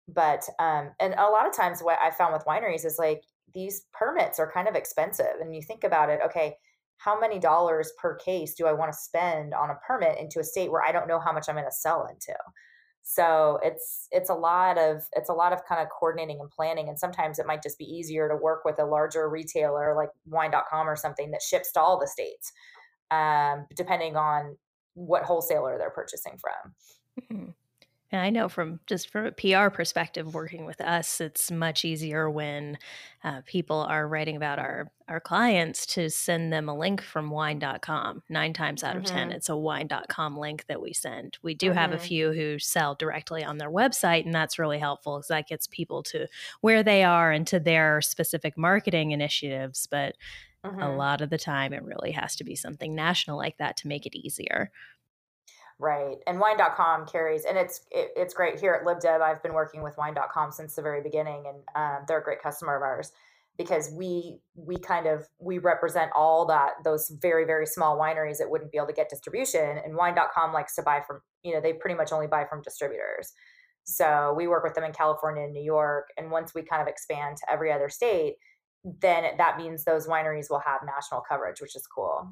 But 0.07 0.43
um 0.59 0.91
and 0.99 1.13
a 1.15 1.29
lot 1.29 1.47
of 1.47 1.53
times 1.53 1.81
what 1.81 1.99
i 2.01 2.09
found 2.09 2.33
with 2.33 2.45
wineries 2.45 2.83
is 2.83 2.97
like 2.97 3.21
these 3.53 3.85
permits 3.93 4.39
are 4.39 4.51
kind 4.51 4.67
of 4.67 4.75
expensive 4.75 5.35
and 5.39 5.55
you 5.55 5.61
think 5.61 5.83
about 5.83 6.09
it 6.09 6.19
okay 6.25 6.55
how 6.97 7.19
many 7.19 7.37
dollars 7.37 7.91
per 8.01 8.15
case 8.15 8.55
do 8.55 8.65
i 8.65 8.73
want 8.73 8.91
to 8.91 8.97
spend 8.97 9.53
on 9.53 9.69
a 9.69 9.77
permit 9.85 10.17
into 10.17 10.39
a 10.39 10.43
state 10.43 10.71
where 10.71 10.81
i 10.81 10.91
don't 10.91 11.07
know 11.07 11.19
how 11.19 11.31
much 11.31 11.47
i'm 11.47 11.53
going 11.53 11.63
to 11.63 11.71
sell 11.71 12.07
into 12.07 12.33
so 13.11 13.57
it's 13.63 14.07
it's 14.11 14.29
a 14.29 14.35
lot 14.35 14.77
of 14.77 15.01
it's 15.13 15.29
a 15.29 15.33
lot 15.33 15.51
of 15.51 15.65
kind 15.65 15.81
of 15.81 15.87
coordinating 15.89 16.39
and 16.39 16.51
planning 16.51 16.89
and 16.89 16.99
sometimes 16.99 17.39
it 17.39 17.47
might 17.47 17.63
just 17.63 17.79
be 17.79 17.83
easier 17.83 18.29
to 18.29 18.35
work 18.35 18.63
with 18.63 18.77
a 18.77 18.85
larger 18.85 19.27
retailer 19.27 19.95
like 19.95 20.09
wine.com 20.27 20.87
or 20.87 20.95
something 20.95 21.31
that 21.31 21.41
ships 21.41 21.71
to 21.71 21.79
all 21.79 21.99
the 21.99 22.05
states 22.05 22.51
um, 23.09 23.65
depending 23.75 24.15
on 24.15 24.55
what 24.93 25.23
wholesaler 25.23 25.75
they're 25.79 25.89
purchasing 25.89 26.37
from 26.37 27.33
mm-hmm. 27.33 27.49
And 28.11 28.21
I 28.21 28.31
know 28.31 28.49
from 28.49 28.79
just 28.87 29.09
from 29.11 29.27
a 29.27 29.31
PR 29.31 29.69
perspective, 29.69 30.33
working 30.33 30.65
with 30.65 30.81
us, 30.81 31.21
it's 31.21 31.51
much 31.51 31.85
easier 31.85 32.29
when 32.29 32.79
uh, 33.23 33.41
people 33.45 33.77
are 33.77 34.07
writing 34.07 34.35
about 34.35 34.57
our 34.57 34.91
our 35.07 35.19
clients 35.19 35.87
to 35.87 36.09
send 36.09 36.53
them 36.53 36.69
a 36.69 36.77
link 36.77 37.01
from 37.01 37.31
wine.com. 37.31 38.21
Nine 38.29 38.53
times 38.53 38.83
out 38.83 38.95
of 38.95 39.03
mm-hmm. 39.03 39.15
10, 39.15 39.31
it's 39.31 39.49
a 39.49 39.57
wine.com 39.57 40.37
link 40.37 40.65
that 40.67 40.81
we 40.81 40.93
send. 40.93 41.37
We 41.41 41.55
do 41.55 41.69
mm-hmm. 41.69 41.77
have 41.77 41.91
a 41.91 41.95
mm-hmm. 41.95 42.05
few 42.05 42.31
who 42.31 42.59
sell 42.59 42.93
directly 42.93 43.43
on 43.43 43.57
their 43.57 43.71
website, 43.71 44.25
and 44.25 44.33
that's 44.33 44.59
really 44.59 44.77
helpful 44.77 45.17
because 45.17 45.29
that 45.29 45.47
gets 45.47 45.67
people 45.67 46.03
to 46.03 46.27
where 46.61 46.83
they 46.83 47.03
are 47.03 47.31
and 47.31 47.45
to 47.47 47.59
their 47.59 48.01
specific 48.01 48.57
marketing 48.57 49.11
initiatives. 49.11 49.87
But 49.89 50.15
mm-hmm. 50.65 50.81
a 50.81 50.95
lot 50.95 51.21
of 51.21 51.29
the 51.29 51.39
time, 51.39 51.73
it 51.73 51.83
really 51.83 52.11
has 52.11 52.35
to 52.37 52.43
be 52.43 52.55
something 52.55 52.95
national 52.95 53.37
like 53.37 53.57
that 53.57 53.77
to 53.77 53.87
make 53.87 54.05
it 54.05 54.15
easier. 54.15 54.71
Right. 55.81 56.17
And 56.27 56.41
wine.com 56.41 57.07
carries, 57.07 57.45
and 57.45 57.57
it's 57.57 57.81
it, 57.89 58.09
it's 58.17 58.33
great 58.33 58.59
here 58.59 58.73
at 58.73 58.85
LibDib. 58.85 59.21
I've 59.21 59.41
been 59.41 59.53
working 59.53 59.81
with 59.81 59.97
wine.com 59.97 60.51
since 60.51 60.75
the 60.75 60.81
very 60.81 61.01
beginning, 61.01 61.45
and 61.47 61.57
um, 61.73 62.03
they're 62.05 62.19
a 62.19 62.23
great 62.23 62.41
customer 62.41 62.75
of 62.75 62.81
ours 62.81 63.13
because 63.59 63.91
we 63.91 64.39
we 64.55 64.77
kind 64.77 65.05
of 65.05 65.27
we 65.37 65.57
represent 65.59 66.09
all 66.15 66.47
that 66.47 66.71
those 66.83 67.11
very 67.21 67.45
very 67.45 67.67
small 67.67 67.99
wineries 67.99 68.37
that 68.37 68.49
wouldn't 68.49 68.71
be 68.71 68.77
able 68.77 68.87
to 68.87 68.93
get 68.93 69.09
distribution 69.09 69.77
and 69.83 69.95
wine.com 69.95 70.53
likes 70.53 70.73
to 70.75 70.81
buy 70.81 71.01
from 71.05 71.21
you 71.43 71.53
know 71.53 71.61
they 71.61 71.73
pretty 71.73 71.95
much 71.95 72.11
only 72.11 72.25
buy 72.25 72.45
from 72.49 72.61
distributors 72.61 73.33
so 73.83 74.33
we 74.35 74.47
work 74.47 74.63
with 74.63 74.73
them 74.73 74.85
in 74.85 74.93
california 74.93 75.43
and 75.43 75.53
new 75.53 75.61
york 75.61 76.07
and 76.17 76.31
once 76.31 76.55
we 76.55 76.63
kind 76.63 76.81
of 76.81 76.87
expand 76.87 77.35
to 77.35 77.51
every 77.51 77.71
other 77.71 77.89
state 77.89 78.35
then 79.01 79.25
that 79.37 79.57
means 79.57 79.83
those 79.83 80.07
wineries 80.07 80.49
will 80.49 80.61
have 80.65 80.79
national 80.85 81.21
coverage 81.21 81.59
which 81.59 81.75
is 81.75 81.85
cool 81.85 82.31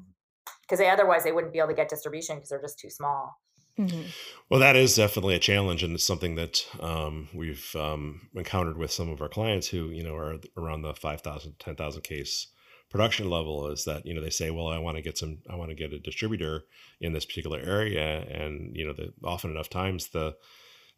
because 0.68 0.78
they 0.78 0.90
otherwise 0.90 1.24
they 1.24 1.32
wouldn't 1.32 1.52
be 1.52 1.58
able 1.58 1.68
to 1.68 1.74
get 1.74 1.88
distribution 1.88 2.36
because 2.36 2.50
they're 2.50 2.60
just 2.60 2.78
too 2.78 2.90
small. 2.90 3.40
Mm-hmm. 3.78 4.02
Well, 4.50 4.60
that 4.60 4.76
is 4.76 4.96
definitely 4.96 5.36
a 5.36 5.40
challenge, 5.40 5.82
and 5.82 5.94
it's 5.94 6.04
something 6.04 6.34
that 6.34 6.66
um, 6.80 7.28
we've 7.32 7.74
um, 7.76 8.28
encountered 8.34 8.76
with 8.76 8.90
some 8.90 9.08
of 9.08 9.22
our 9.22 9.28
clients 9.28 9.68
who, 9.68 9.90
you 9.90 10.02
know, 10.02 10.16
are 10.16 10.36
around 10.56 10.82
the 10.82 10.94
5,000, 10.94 11.54
10,000 11.60 12.02
case 12.02 12.48
production 12.90 13.30
level. 13.30 13.68
Is 13.68 13.84
that 13.84 14.04
you 14.04 14.14
know 14.14 14.20
they 14.20 14.30
say, 14.30 14.50
well, 14.50 14.66
I 14.66 14.78
want 14.78 14.96
to 14.96 15.02
get 15.02 15.16
some, 15.16 15.38
I 15.48 15.54
want 15.54 15.70
to 15.70 15.76
get 15.76 15.92
a 15.92 16.00
distributor 16.00 16.64
in 17.00 17.12
this 17.12 17.24
particular 17.24 17.60
area, 17.60 18.20
and 18.22 18.74
you 18.76 18.86
know, 18.86 18.92
the, 18.92 19.12
often 19.22 19.50
enough 19.50 19.70
times 19.70 20.08
the 20.08 20.34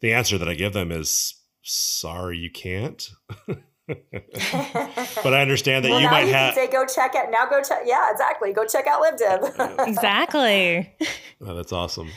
the 0.01 0.13
answer 0.13 0.39
that 0.39 0.49
I 0.49 0.55
give 0.55 0.73
them 0.73 0.91
is, 0.91 1.35
sorry, 1.61 2.37
you 2.37 2.49
can't. 2.49 3.07
but 5.23 5.33
I 5.33 5.41
understand 5.41 5.85
that 5.85 5.91
well, 5.91 6.01
you 6.01 6.09
might 6.09 6.27
you 6.27 6.33
have 6.33 6.53
say 6.53 6.69
go 6.69 6.85
check 6.85 7.15
out 7.15 7.31
now. 7.31 7.45
Go 7.49 7.61
check. 7.61 7.81
Yeah, 7.85 8.11
exactly. 8.11 8.53
Go 8.53 8.65
check 8.65 8.87
out 8.87 9.01
LibDib. 9.01 9.87
exactly. 9.87 10.93
Oh, 11.43 11.55
that's 11.55 11.71
awesome. 11.71 12.07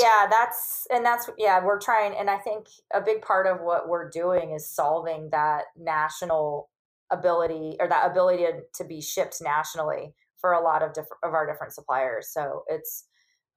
Yeah, 0.00 0.26
that's 0.30 0.86
and 0.90 1.04
that's 1.04 1.28
yeah. 1.36 1.62
We're 1.62 1.78
trying, 1.78 2.14
and 2.18 2.30
I 2.30 2.38
think 2.38 2.66
a 2.94 3.00
big 3.02 3.20
part 3.20 3.46
of 3.46 3.60
what 3.60 3.90
we're 3.90 4.08
doing 4.08 4.52
is 4.52 4.66
solving 4.66 5.28
that 5.32 5.64
national 5.76 6.70
ability 7.10 7.76
or 7.78 7.88
that 7.88 8.10
ability 8.10 8.44
to, 8.44 8.60
to 8.76 8.84
be 8.84 9.02
shipped 9.02 9.42
nationally 9.42 10.14
for 10.40 10.52
a 10.52 10.62
lot 10.62 10.82
of 10.82 10.94
different 10.94 11.20
of 11.22 11.34
our 11.34 11.46
different 11.46 11.74
suppliers. 11.74 12.30
So 12.32 12.64
it's 12.68 13.04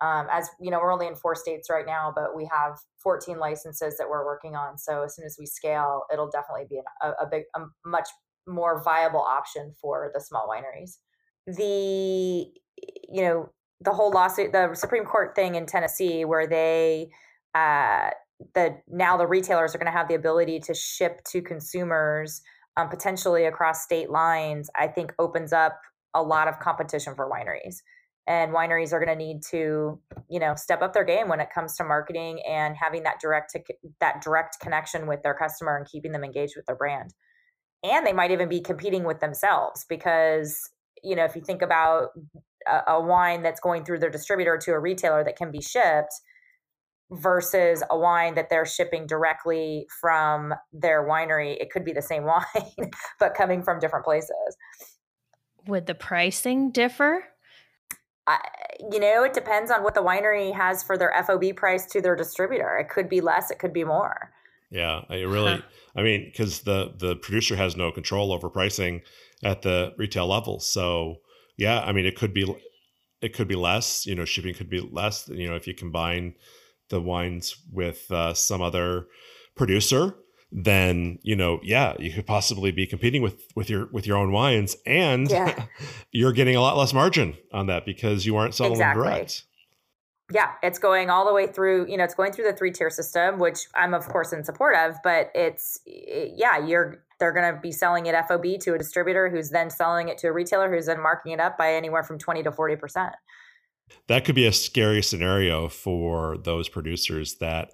um, 0.04 0.28
as 0.30 0.50
you 0.60 0.70
know, 0.70 0.80
we're 0.80 0.92
only 0.92 1.08
in 1.08 1.16
four 1.16 1.34
states 1.34 1.70
right 1.70 1.86
now, 1.86 2.12
but 2.14 2.36
we 2.36 2.50
have 2.52 2.78
14 3.02 3.40
licenses 3.40 3.96
that 3.98 4.10
we're 4.10 4.26
working 4.26 4.54
on. 4.54 4.78
So 4.78 5.04
as 5.04 5.16
soon 5.16 5.26
as 5.26 5.38
we 5.40 5.46
scale, 5.46 6.04
it'll 6.12 6.30
definitely 6.30 6.66
be 6.70 6.82
a, 7.02 7.12
a 7.24 7.26
big, 7.26 7.44
a 7.56 7.62
much 7.86 8.10
more 8.46 8.84
viable 8.84 9.22
option 9.22 9.74
for 9.80 10.12
the 10.14 10.20
small 10.20 10.50
wineries. 10.50 10.98
The, 11.48 12.52
you 13.10 13.22
know, 13.22 13.50
the 13.80 13.92
whole 13.92 14.12
lawsuit, 14.12 14.52
the 14.52 14.76
Supreme 14.76 15.06
Court 15.06 15.38
thing 15.38 15.56
in 15.56 15.66
Tennessee, 15.66 16.26
where 16.26 16.48
they, 16.48 17.10
uh, 17.56 18.10
the 18.56 18.76
now 18.90 19.16
the 19.16 19.28
retailers 19.28 19.74
are 19.74 19.78
going 19.78 19.92
to 19.92 19.98
have 19.98 20.10
the 20.10 20.16
ability 20.16 20.60
to 20.60 20.74
ship 20.74 21.22
to 21.30 21.42
consumers 21.42 22.42
um, 22.76 22.90
potentially 22.90 23.46
across 23.46 23.84
state 23.84 24.10
lines. 24.10 24.70
I 24.78 24.88
think 24.88 25.14
opens 25.18 25.54
up 25.54 25.80
a 26.14 26.22
lot 26.22 26.50
of 26.50 26.60
competition 26.60 27.16
for 27.16 27.30
wineries 27.30 27.78
and 28.28 28.54
wineries 28.54 28.94
are 28.94 29.04
going 29.04 29.18
to 29.18 29.24
need 29.24 29.42
to 29.44 30.00
you 30.30 30.40
know 30.40 30.56
step 30.56 30.82
up 30.82 30.94
their 30.94 31.04
game 31.04 31.28
when 31.28 31.40
it 31.40 31.50
comes 31.54 31.76
to 31.76 31.84
marketing 31.84 32.42
and 32.48 32.76
having 32.76 33.04
that 33.04 33.20
direct 33.20 33.52
to, 33.52 33.62
that 34.00 34.22
direct 34.22 34.60
connection 34.60 35.08
with 35.08 35.22
their 35.24 35.34
customer 35.34 35.78
and 35.78 35.88
keeping 35.88 36.12
them 36.12 36.24
engaged 36.24 36.54
with 36.56 36.66
their 36.66 36.76
brand. 36.76 37.14
And 37.84 38.08
they 38.08 38.14
might 38.14 38.32
even 38.32 38.48
be 38.48 38.62
competing 38.62 39.04
with 39.04 39.20
themselves 39.20 39.86
because 39.90 40.58
you 41.04 41.16
know 41.16 41.26
if 41.26 41.36
you 41.36 41.42
think 41.42 41.62
about 41.62 42.10
a, 42.68 42.94
a 42.94 43.02
wine 43.02 43.44
that's 43.44 43.60
going 43.60 43.84
through 43.84 44.00
their 44.00 44.10
distributor 44.10 44.58
to 44.58 44.72
a 44.72 44.80
retailer 44.80 45.24
that 45.24 45.36
can 45.36 45.52
be 45.52 45.62
shipped 45.62 46.14
versus 47.12 47.84
a 47.92 47.98
wine 47.98 48.36
that 48.36 48.50
they're 48.50 48.66
shipping 48.66 49.06
directly 49.06 49.86
from 50.02 50.54
their 50.72 51.08
winery 51.08 51.58
it 51.60 51.70
could 51.70 51.84
be 51.84 51.92
the 51.92 52.02
same 52.02 52.24
wine 52.26 52.90
but 53.20 53.34
coming 53.34 53.62
from 53.62 53.80
different 53.80 54.06
places. 54.06 54.58
Would 55.68 55.86
the 55.86 55.96
pricing 55.96 56.72
differ 56.72 57.26
I, 58.28 58.40
you 58.92 59.00
know, 59.00 59.24
it 59.24 59.34
depends 59.34 59.70
on 59.70 59.84
what 59.84 59.96
the 59.96 60.02
winery 60.02 60.54
has 60.54 60.84
for 60.84 60.98
their 60.98 61.14
FOB 61.26 61.56
price 61.56 61.86
to 61.88 62.02
their 62.02 62.16
distributor. 62.16 62.78
It 62.78 62.90
could 62.90 63.10
be 63.10 63.22
less, 63.22 63.52
it 63.52 63.60
could 63.60 63.74
be 63.74 63.84
more. 63.84 64.32
Yeah, 64.70 65.02
it 65.10 65.28
really. 65.28 65.64
I 65.96 66.02
mean, 66.02 66.26
because 66.26 66.62
the 66.62 66.94
the 66.98 67.16
producer 67.16 67.56
has 67.56 67.78
no 67.78 67.92
control 67.92 68.34
over 68.34 68.50
pricing 68.50 69.02
at 69.44 69.62
the 69.62 69.94
retail 69.98 70.28
level. 70.28 70.60
So 70.60 71.18
yeah, 71.58 71.82
I 71.82 71.92
mean, 71.92 72.08
it 72.08 72.16
could 72.16 72.34
be 72.34 72.52
it 73.22 73.34
could 73.34 73.48
be 73.48 73.56
less. 73.56 74.08
You 74.08 74.16
know, 74.16 74.26
shipping 74.26 74.56
could 74.56 74.72
be 74.72 74.80
less. 74.80 75.30
You 75.30 75.48
know, 75.48 75.56
if 75.56 75.68
you 75.68 75.76
combine 75.76 76.34
the 76.90 77.00
wines 77.00 77.56
with 77.72 78.10
uh, 78.12 78.34
some 78.34 78.64
other 78.64 79.08
producer 79.56 80.16
then 80.54 81.18
you 81.24 81.36
know 81.36 81.60
yeah 81.64 81.96
you 81.98 82.12
could 82.12 82.28
possibly 82.28 82.72
be 82.72 82.86
competing 82.86 83.24
with 83.24 83.52
with 83.56 83.70
your 83.72 83.88
with 83.92 84.06
your 84.06 84.16
own 84.16 84.32
wines 84.32 84.78
and 84.86 85.32
yeah. 85.32 85.66
you're 86.12 86.32
getting 86.32 86.56
a 86.56 86.62
lot 86.62 86.78
less 86.78 86.94
margin 86.94 87.36
on 87.52 87.66
that 87.66 87.86
because 87.86 88.26
you 88.26 88.36
aren't 88.36 88.54
selling 88.54 88.74
exactly. 88.74 89.04
direct 89.04 89.44
yeah 90.32 90.52
it's 90.62 90.78
going 90.78 91.10
all 91.10 91.26
the 91.26 91.34
way 91.34 91.48
through 91.48 91.88
you 91.88 91.98
know 91.98 92.04
it's 92.04 92.14
going 92.14 92.32
through 92.32 92.46
the 92.46 92.54
three 92.54 92.72
tier 92.72 92.92
system 92.92 93.40
which 93.40 93.62
i'm 93.74 93.96
of 93.96 94.08
course 94.08 94.32
in 94.32 94.44
support 94.44 94.76
of 94.76 94.96
but 95.04 95.32
it's 95.34 95.80
yeah 95.86 96.64
you're 96.64 97.04
they're 97.20 97.34
going 97.34 97.54
to 97.54 97.60
be 97.60 97.72
selling 97.72 98.06
it 98.06 98.16
fob 98.28 98.44
to 98.60 98.74
a 98.74 98.78
distributor 98.78 99.30
who's 99.30 99.50
then 99.50 99.72
selling 99.72 100.08
it 100.08 100.20
to 100.20 100.28
a 100.28 100.32
retailer 100.32 100.72
who's 100.72 100.86
then 100.86 101.02
marking 101.02 101.32
it 101.32 101.40
up 101.40 101.58
by 101.58 101.74
anywhere 101.74 102.04
from 102.04 102.20
20 102.20 102.44
to 102.44 102.52
40 102.52 102.76
percent 102.76 103.16
that 104.08 104.24
could 104.24 104.36
be 104.36 104.46
a 104.46 104.54
scary 104.54 105.02
scenario 105.02 105.68
for 105.68 106.38
those 106.38 106.70
producers 106.70 107.36
that 107.36 107.72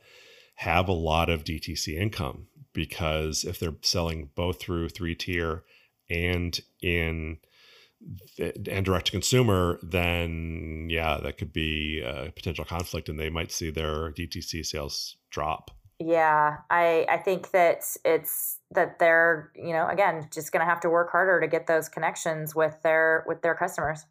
have 0.55 0.87
a 0.87 0.93
lot 0.93 1.29
of 1.29 1.43
dtc 1.43 1.93
income 1.93 2.47
because 2.73 3.43
if 3.43 3.59
they're 3.59 3.75
selling 3.81 4.29
both 4.35 4.59
through 4.59 4.89
three 4.89 5.15
tier 5.15 5.63
and 6.09 6.59
in 6.81 7.37
and 8.39 8.85
direct 8.85 9.07
to 9.07 9.11
consumer, 9.11 9.79
then 9.83 10.87
yeah, 10.89 11.19
that 11.21 11.37
could 11.37 11.51
be 11.51 12.01
a 12.01 12.31
potential 12.35 12.65
conflict, 12.65 13.09
and 13.09 13.19
they 13.19 13.29
might 13.29 13.51
see 13.51 13.69
their 13.69 14.11
DTC 14.11 14.65
sales 14.65 15.17
drop. 15.29 15.71
Yeah, 15.99 16.57
I 16.69 17.05
I 17.09 17.17
think 17.17 17.51
that 17.51 17.83
it's 18.05 18.59
that 18.71 18.99
they're 18.99 19.51
you 19.55 19.73
know 19.73 19.87
again 19.87 20.29
just 20.33 20.51
going 20.51 20.61
to 20.61 20.69
have 20.69 20.79
to 20.81 20.89
work 20.89 21.11
harder 21.11 21.41
to 21.41 21.47
get 21.47 21.67
those 21.67 21.89
connections 21.89 22.55
with 22.55 22.81
their 22.83 23.25
with 23.27 23.41
their 23.41 23.55
customers. 23.55 24.05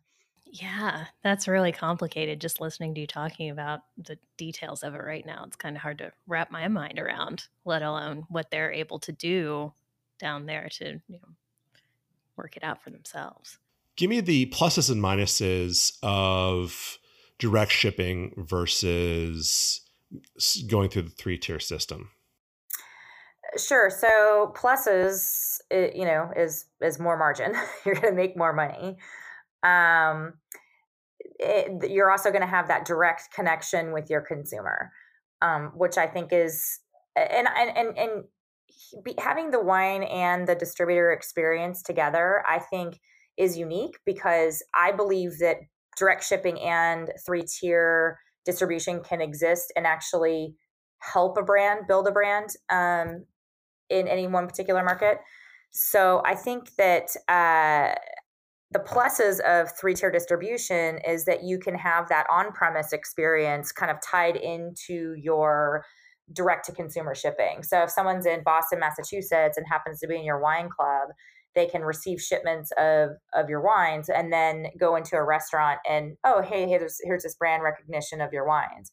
Yeah, 0.50 1.06
that's 1.22 1.48
really 1.48 1.72
complicated 1.72 2.40
just 2.40 2.60
listening 2.60 2.94
to 2.94 3.00
you 3.02 3.06
talking 3.06 3.50
about 3.50 3.80
the 3.96 4.18
details 4.36 4.82
of 4.82 4.94
it 4.94 5.02
right 5.02 5.24
now. 5.24 5.44
It's 5.46 5.56
kind 5.56 5.76
of 5.76 5.82
hard 5.82 5.98
to 5.98 6.12
wrap 6.26 6.50
my 6.50 6.66
mind 6.68 6.98
around, 6.98 7.48
let 7.64 7.82
alone 7.82 8.24
what 8.28 8.50
they're 8.50 8.72
able 8.72 8.98
to 9.00 9.12
do 9.12 9.72
down 10.18 10.46
there 10.46 10.68
to 10.72 11.00
you 11.08 11.18
know, 11.18 11.28
work 12.36 12.56
it 12.56 12.64
out 12.64 12.82
for 12.82 12.90
themselves. 12.90 13.58
Give 13.96 14.08
me 14.08 14.20
the 14.20 14.46
pluses 14.46 14.90
and 14.90 15.02
minuses 15.02 15.98
of 16.02 16.98
direct 17.38 17.72
shipping 17.72 18.32
versus 18.36 19.82
going 20.68 20.88
through 20.88 21.02
the 21.02 21.10
three 21.10 21.36
tier 21.36 21.60
system. 21.60 22.10
Uh, 23.54 23.58
sure. 23.58 23.90
So 23.90 24.54
pluses, 24.56 25.58
you 25.70 26.04
know, 26.04 26.30
is 26.36 26.66
is 26.80 26.98
more 26.98 27.18
margin. 27.18 27.54
You're 27.84 27.96
going 27.96 28.08
to 28.08 28.16
make 28.16 28.36
more 28.36 28.52
money 28.52 28.96
um, 29.62 30.34
it, 31.38 31.90
you're 31.90 32.10
also 32.10 32.30
going 32.30 32.42
to 32.42 32.46
have 32.48 32.68
that 32.68 32.84
direct 32.84 33.32
connection 33.32 33.92
with 33.92 34.10
your 34.10 34.20
consumer, 34.20 34.92
um, 35.42 35.72
which 35.76 35.96
I 35.96 36.06
think 36.06 36.32
is 36.32 36.80
and 37.16 37.48
and 37.48 37.76
and, 37.76 37.98
and 37.98 38.24
be, 39.04 39.14
having 39.18 39.50
the 39.50 39.60
wine 39.60 40.02
and 40.04 40.46
the 40.46 40.54
distributor 40.54 41.12
experience 41.12 41.82
together, 41.82 42.42
I 42.48 42.58
think 42.58 43.00
is 43.36 43.56
unique 43.56 43.98
because 44.04 44.62
I 44.74 44.92
believe 44.92 45.38
that 45.38 45.58
direct 45.96 46.24
shipping 46.24 46.60
and 46.60 47.10
three 47.24 47.42
tier 47.42 48.18
distribution 48.44 49.02
can 49.02 49.20
exist 49.20 49.72
and 49.76 49.86
actually 49.86 50.54
help 51.00 51.36
a 51.38 51.42
brand 51.42 51.86
build 51.86 52.08
a 52.08 52.10
brand 52.10 52.50
um, 52.70 53.24
in 53.88 54.08
any 54.08 54.26
one 54.26 54.46
particular 54.46 54.82
market. 54.82 55.18
So 55.70 56.22
I 56.24 56.34
think 56.34 56.74
that 56.76 57.10
uh, 57.28 57.94
the 58.70 58.78
pluses 58.78 59.40
of 59.40 59.70
three 59.78 59.94
tier 59.94 60.10
distribution 60.10 60.98
is 61.06 61.24
that 61.24 61.42
you 61.42 61.58
can 61.58 61.74
have 61.74 62.08
that 62.08 62.26
on 62.30 62.52
premise 62.52 62.92
experience 62.92 63.72
kind 63.72 63.90
of 63.90 63.96
tied 64.02 64.36
into 64.36 65.14
your 65.14 65.84
direct 66.34 66.66
to 66.66 66.72
consumer 66.72 67.14
shipping. 67.14 67.62
So 67.62 67.82
if 67.82 67.90
someone's 67.90 68.26
in 68.26 68.42
Boston, 68.42 68.80
Massachusetts 68.80 69.56
and 69.56 69.66
happens 69.66 70.00
to 70.00 70.06
be 70.06 70.16
in 70.16 70.24
your 70.24 70.40
wine 70.40 70.68
club, 70.68 71.08
they 71.54 71.66
can 71.66 71.82
receive 71.82 72.20
shipments 72.20 72.70
of 72.78 73.10
of 73.32 73.48
your 73.48 73.62
wines 73.62 74.10
and 74.10 74.32
then 74.32 74.66
go 74.78 74.96
into 74.96 75.16
a 75.16 75.24
restaurant 75.24 75.80
and 75.88 76.16
oh 76.22 76.42
hey 76.42 76.68
here's 76.68 76.98
here's 77.02 77.22
this 77.22 77.34
brand 77.34 77.62
recognition 77.62 78.20
of 78.20 78.32
your 78.32 78.46
wines. 78.46 78.92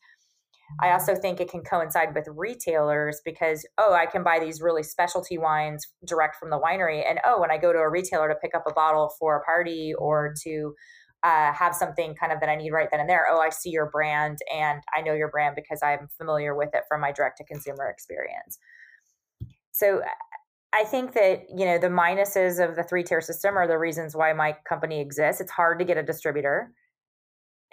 I 0.82 0.92
also 0.92 1.16
think 1.16 1.40
it 1.40 1.50
can 1.50 1.62
coincide 1.62 2.16
with 2.16 2.28
retailers 2.36 3.22
because, 3.24 3.66
oh, 3.78 3.94
I 3.94 4.06
can 4.06 4.24
buy 4.24 4.40
these 4.40 4.62
really 4.62 4.84
specialty 4.84 5.38
wines 5.38 5.86
direct 6.08 6.36
from 6.38 6.50
the 6.50 6.60
winery. 6.60 7.08
And 7.08 7.20
oh, 7.26 7.40
when 7.40 7.52
I 7.52 7.58
go 7.58 7.72
to 7.72 7.80
a 7.80 7.90
retailer 7.90 8.28
to 8.28 8.36
pick 8.36 8.56
up 8.56 8.64
a 8.68 8.74
bottle 8.74 9.14
for 9.20 9.38
a 9.38 9.44
party 9.44 9.94
or 9.98 10.34
to 10.44 10.74
uh, 11.24 11.54
have 11.54 11.74
something 11.74 12.16
kind 12.16 12.32
of 12.32 12.40
that 12.40 12.50
I 12.50 12.56
need 12.56 12.72
right 12.72 12.88
then 12.92 13.00
and 13.00 13.10
there, 13.10 13.26
oh, 13.30 13.40
I 13.40 13.50
see 13.50 13.70
your 13.70 13.90
brand 13.90 14.40
and 14.54 14.82
I 14.96 15.02
know 15.02 15.14
your 15.14 15.30
brand 15.30 15.56
because 15.56 15.80
I'm 15.84 16.08
familiar 16.18 16.56
with 16.56 16.70
it 16.74 16.84
from 16.88 17.02
my 17.02 17.12
direct 17.12 17.38
to 17.38 17.44
consumer 17.46 17.90
experience. 17.90 18.60
So 19.72 20.02
I 20.74 20.84
think 20.84 21.14
that, 21.14 21.44
you 21.56 21.66
know, 21.66 21.78
the 21.78 21.88
minuses 21.88 22.64
of 22.64 22.76
the 22.76 22.84
three 22.84 23.04
tier 23.04 23.22
system 23.22 23.58
are 23.58 23.68
the 23.68 23.78
reasons 23.78 24.16
why 24.16 24.34
my 24.34 24.56
company 24.68 25.00
exists. 25.00 25.42
It's 25.42 25.52
hard 25.52 25.80
to 25.80 25.86
get 25.86 25.98
a 25.98 26.04
distributor 26.04 26.72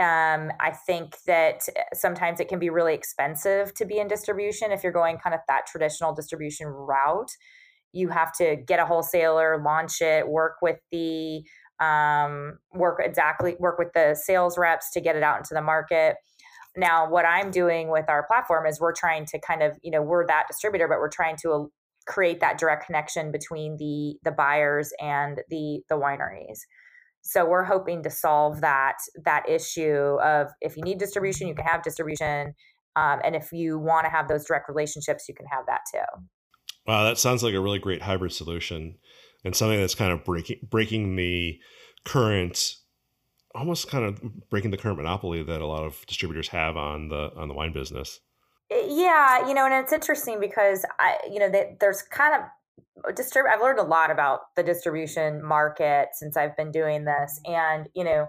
um, 0.02 0.50
I 0.58 0.72
think 0.86 1.16
that 1.26 1.60
sometimes 1.94 2.40
it 2.40 2.48
can 2.48 2.58
be 2.58 2.70
really 2.70 2.94
expensive 2.94 3.72
to 3.74 3.84
be 3.84 3.98
in 3.98 4.08
distribution 4.08 4.72
if 4.72 4.82
you're 4.82 4.92
going 4.92 5.18
kind 5.18 5.34
of 5.34 5.40
that 5.48 5.66
traditional 5.66 6.12
distribution 6.12 6.66
route. 6.66 7.30
You 7.92 8.08
have 8.08 8.32
to 8.38 8.56
get 8.56 8.80
a 8.80 8.86
wholesaler, 8.86 9.62
launch 9.62 10.00
it, 10.00 10.28
work 10.28 10.56
with 10.60 10.78
the 10.90 11.42
um, 11.78 12.58
work 12.74 13.00
exactly 13.02 13.56
work 13.58 13.78
with 13.78 13.92
the 13.94 14.14
sales 14.14 14.56
reps 14.58 14.90
to 14.92 15.00
get 15.00 15.16
it 15.16 15.22
out 15.22 15.38
into 15.38 15.54
the 15.54 15.62
market. 15.62 16.16
Now, 16.76 17.08
what 17.08 17.24
I'm 17.24 17.50
doing 17.50 17.90
with 17.90 18.06
our 18.08 18.26
platform 18.26 18.66
is 18.66 18.80
we're 18.80 18.94
trying 18.94 19.26
to 19.26 19.40
kind 19.40 19.62
of, 19.62 19.78
you 19.82 19.90
know, 19.90 20.02
we're 20.02 20.26
that 20.26 20.44
distributor, 20.48 20.88
but 20.88 20.98
we're 20.98 21.10
trying 21.10 21.36
to 21.42 21.52
uh, 21.52 21.64
create 22.06 22.40
that 22.40 22.58
direct 22.58 22.86
connection 22.86 23.30
between 23.30 23.76
the 23.76 24.16
the 24.24 24.32
buyers 24.32 24.92
and 25.00 25.40
the 25.50 25.82
the 25.88 25.96
wineries. 25.96 26.60
So 27.22 27.44
we're 27.44 27.64
hoping 27.64 28.02
to 28.02 28.10
solve 28.10 28.60
that 28.60 28.96
that 29.24 29.48
issue 29.48 30.18
of 30.22 30.48
if 30.60 30.76
you 30.76 30.82
need 30.82 30.98
distribution, 30.98 31.48
you 31.48 31.54
can 31.54 31.64
have 31.64 31.82
distribution, 31.82 32.54
um, 32.96 33.20
and 33.24 33.36
if 33.36 33.52
you 33.52 33.78
want 33.78 34.04
to 34.04 34.10
have 34.10 34.28
those 34.28 34.44
direct 34.44 34.68
relationships, 34.68 35.26
you 35.28 35.34
can 35.34 35.46
have 35.46 35.64
that 35.66 35.80
too. 35.92 36.24
Wow, 36.86 37.04
that 37.04 37.18
sounds 37.18 37.42
like 37.42 37.54
a 37.54 37.60
really 37.60 37.78
great 37.78 38.02
hybrid 38.02 38.32
solution, 38.32 38.96
and 39.44 39.54
something 39.54 39.80
that's 39.80 39.94
kind 39.94 40.12
of 40.12 40.24
breaking 40.24 40.58
breaking 40.68 41.16
the 41.16 41.58
current, 42.04 42.74
almost 43.54 43.88
kind 43.88 44.04
of 44.04 44.20
breaking 44.50 44.72
the 44.72 44.76
current 44.76 44.96
monopoly 44.96 45.44
that 45.44 45.60
a 45.60 45.66
lot 45.66 45.84
of 45.84 46.04
distributors 46.06 46.48
have 46.48 46.76
on 46.76 47.08
the 47.08 47.30
on 47.36 47.46
the 47.48 47.54
wine 47.54 47.72
business. 47.72 48.20
Yeah, 48.70 49.46
you 49.46 49.54
know, 49.54 49.66
and 49.66 49.74
it's 49.74 49.92
interesting 49.92 50.40
because 50.40 50.84
I, 50.98 51.18
you 51.30 51.38
know, 51.38 51.50
they, 51.50 51.76
there's 51.78 52.02
kind 52.02 52.34
of 52.34 52.48
Uh, 53.06 53.12
distrib- 53.12 53.48
I've 53.50 53.60
learned 53.60 53.78
a 53.78 53.84
lot 53.84 54.10
about 54.10 54.40
the 54.56 54.62
distribution 54.62 55.44
market 55.44 56.08
since 56.14 56.36
I've 56.36 56.56
been 56.56 56.70
doing 56.70 57.04
this, 57.04 57.40
and 57.44 57.88
you 57.94 58.04
know, 58.04 58.26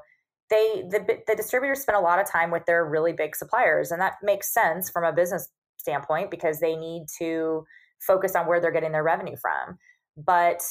they 0.49 0.83
the 0.89 1.19
the 1.27 1.35
distributors 1.35 1.81
spend 1.81 1.97
a 1.97 2.01
lot 2.01 2.19
of 2.19 2.29
time 2.29 2.51
with 2.51 2.65
their 2.65 2.85
really 2.85 3.13
big 3.13 3.35
suppliers, 3.35 3.91
and 3.91 4.01
that 4.01 4.15
makes 4.21 4.53
sense 4.53 4.89
from 4.89 5.03
a 5.03 5.13
business 5.13 5.49
standpoint 5.77 6.31
because 6.31 6.59
they 6.59 6.75
need 6.75 7.05
to 7.19 7.65
focus 8.05 8.35
on 8.35 8.47
where 8.47 8.59
they're 8.59 8.71
getting 8.71 8.91
their 8.91 9.03
revenue 9.03 9.35
from. 9.41 9.77
But 10.17 10.61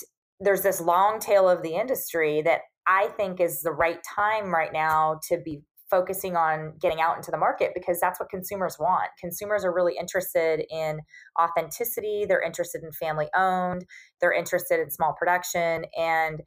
there's 0.40 0.62
this 0.62 0.80
long 0.80 1.20
tail 1.20 1.48
of 1.48 1.62
the 1.62 1.74
industry 1.74 2.42
that 2.42 2.62
I 2.86 3.08
think 3.16 3.40
is 3.40 3.62
the 3.62 3.72
right 3.72 4.00
time 4.02 4.52
right 4.52 4.72
now 4.72 5.20
to 5.28 5.38
be 5.38 5.62
focusing 5.93 6.36
on 6.36 6.72
getting 6.80 7.03
out 7.03 7.18
into 7.18 7.30
the 7.30 7.36
market 7.36 7.72
because 7.74 8.01
that's 8.01 8.18
what 8.18 8.30
consumers 8.30 8.76
want. 8.80 9.11
Consumers 9.20 9.62
are 9.62 9.74
really 9.74 9.93
interested 10.01 10.64
in 10.70 11.01
authenticity, 11.38 12.24
they're 12.26 12.43
interested 12.43 12.82
in 12.82 12.90
family 12.93 13.28
owned, 13.36 13.84
they're 14.20 14.32
interested 14.32 14.80
in 14.80 14.90
small 14.90 15.14
production 15.18 15.84
and 15.97 16.40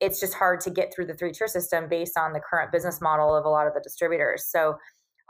it's 0.00 0.20
just 0.20 0.34
hard 0.34 0.60
to 0.60 0.70
get 0.70 0.92
through 0.94 1.06
the 1.06 1.14
three 1.14 1.32
tier 1.32 1.48
system 1.48 1.88
based 1.88 2.18
on 2.18 2.34
the 2.34 2.40
current 2.40 2.72
business 2.72 3.00
model 3.00 3.34
of 3.34 3.46
a 3.46 3.48
lot 3.48 3.66
of 3.66 3.72
the 3.72 3.80
distributors. 3.80 4.44
So 4.46 4.76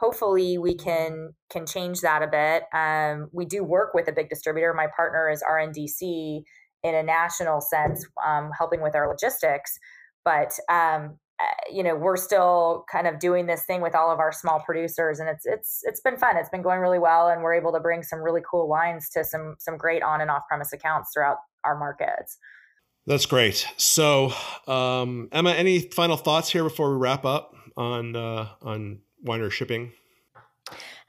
hopefully 0.01 0.59
we 0.59 0.75
can 0.75 1.31
can 1.49 1.65
change 1.65 2.01
that 2.01 2.23
a 2.23 2.27
bit. 2.27 2.65
Um, 2.75 3.29
we 3.33 3.45
do 3.45 3.63
work 3.63 3.95
with 3.95 4.09
a 4.09 4.13
big 4.13 4.29
distributor. 4.29 4.75
My 4.75 4.89
partner 4.97 5.31
is 5.31 5.45
RNDC 5.49 6.43
in 6.83 6.95
a 6.95 7.03
national 7.03 7.61
sense, 7.61 8.05
um, 8.27 8.51
helping 8.57 8.81
with 8.81 8.97
our 8.97 9.09
logistics. 9.09 9.79
But 10.25 10.59
um, 10.69 11.19
you 11.71 11.83
know, 11.83 11.95
we're 11.95 12.17
still 12.17 12.85
kind 12.91 13.07
of 13.07 13.19
doing 13.19 13.47
this 13.47 13.65
thing 13.65 13.81
with 13.81 13.95
all 13.95 14.11
of 14.11 14.19
our 14.19 14.33
small 14.33 14.61
producers, 14.61 15.21
and 15.21 15.29
it's 15.29 15.47
it's 15.47 15.81
it's 15.85 16.01
been 16.01 16.17
fun. 16.17 16.37
It's 16.37 16.49
been 16.49 16.63
going 16.63 16.81
really 16.81 16.99
well, 16.99 17.29
and 17.29 17.43
we're 17.43 17.55
able 17.55 17.73
to 17.73 17.81
bring 17.81 18.03
some 18.03 18.21
really 18.21 18.43
cool 18.49 18.69
wines 18.69 19.09
to 19.11 19.25
some 19.25 19.57
some 19.59 19.77
great 19.77 20.03
on 20.03 20.21
and 20.21 20.31
off 20.31 20.43
premise 20.49 20.73
accounts 20.73 21.11
throughout 21.15 21.37
our 21.65 21.79
markets. 21.79 22.39
That's 23.07 23.27
great. 23.27 23.67
So, 23.77 24.33
um, 24.67 25.29
Emma, 25.33 25.51
any 25.51 25.81
final 25.81 26.17
thoughts 26.17 26.51
here 26.51 26.63
before 26.63 26.91
we 26.91 26.97
wrap 26.97 27.25
up 27.25 27.55
on 27.77 28.15
uh, 28.15 28.49
on 28.63 29.01
winery 29.25 29.51
shipping? 29.51 29.93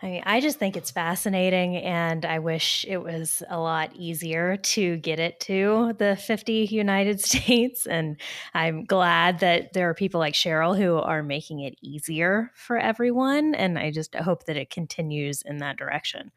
I 0.04 0.08
mean, 0.08 0.24
I 0.26 0.42
just 0.42 0.58
think 0.58 0.76
it's 0.76 0.90
fascinating, 0.90 1.76
and 1.78 2.26
I 2.26 2.40
wish 2.40 2.86
it 2.88 2.98
was 2.98 3.44
a 3.50 3.60
lot 3.60 3.96
easier 3.96 4.58
to 4.58 4.98
get 4.98 5.20
it 5.20 5.40
to 5.42 5.94
the 6.00 6.16
50 6.16 6.70
United 6.72 7.22
States. 7.26 7.86
And 7.86 8.20
I'm 8.56 8.86
glad 8.86 9.40
that 9.42 9.74
there 9.74 9.90
are 9.90 9.94
people 9.94 10.20
like 10.20 10.34
Cheryl 10.34 10.76
who 10.76 10.96
are 10.96 11.22
making 11.22 11.60
it 11.60 11.76
easier 11.82 12.52
for 12.56 12.80
everyone. 12.80 13.54
And 13.54 13.78
I 13.78 13.92
just 13.92 14.16
hope 14.16 14.46
that 14.46 14.58
it 14.58 14.72
continues 14.72 15.44
in 15.44 15.58
that 15.58 15.78
direction. 15.78 16.32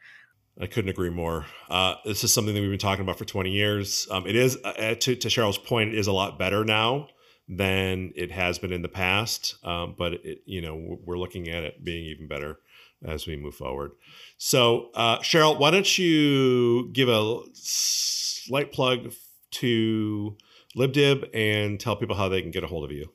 I 0.60 0.66
couldn't 0.66 0.90
agree 0.90 1.10
more. 1.10 1.46
Uh, 1.70 1.94
this 2.04 2.22
is 2.22 2.32
something 2.32 2.54
that 2.54 2.60
we've 2.60 2.70
been 2.70 2.78
talking 2.78 3.02
about 3.02 3.18
for 3.18 3.24
20 3.24 3.50
years. 3.50 4.06
Um, 4.10 4.26
it 4.26 4.36
is, 4.36 4.58
uh, 4.62 4.68
uh, 4.68 4.94
to, 4.94 5.16
to, 5.16 5.28
Cheryl's 5.28 5.58
point, 5.58 5.94
it 5.94 5.98
is 5.98 6.06
a 6.06 6.12
lot 6.12 6.38
better 6.38 6.64
now 6.64 7.08
than 7.48 8.12
it 8.14 8.30
has 8.30 8.58
been 8.58 8.72
in 8.72 8.82
the 8.82 8.88
past. 8.88 9.56
Um, 9.64 9.94
but 9.98 10.12
it, 10.12 10.42
you 10.44 10.60
know, 10.60 10.98
we're 11.04 11.18
looking 11.18 11.48
at 11.48 11.64
it 11.64 11.82
being 11.82 12.04
even 12.04 12.28
better 12.28 12.58
as 13.06 13.26
we 13.26 13.36
move 13.36 13.54
forward. 13.54 13.92
So, 14.38 14.90
uh, 14.94 15.18
Cheryl, 15.18 15.58
why 15.58 15.70
don't 15.70 15.98
you 15.98 16.90
give 16.92 17.08
a 17.08 17.40
slight 17.54 18.72
plug 18.72 19.12
to 19.52 20.36
LibDib 20.76 21.28
and 21.34 21.78
tell 21.78 21.96
people 21.96 22.16
how 22.16 22.28
they 22.28 22.42
can 22.42 22.50
get 22.50 22.64
a 22.64 22.66
hold 22.66 22.84
of 22.84 22.92
you? 22.92 23.12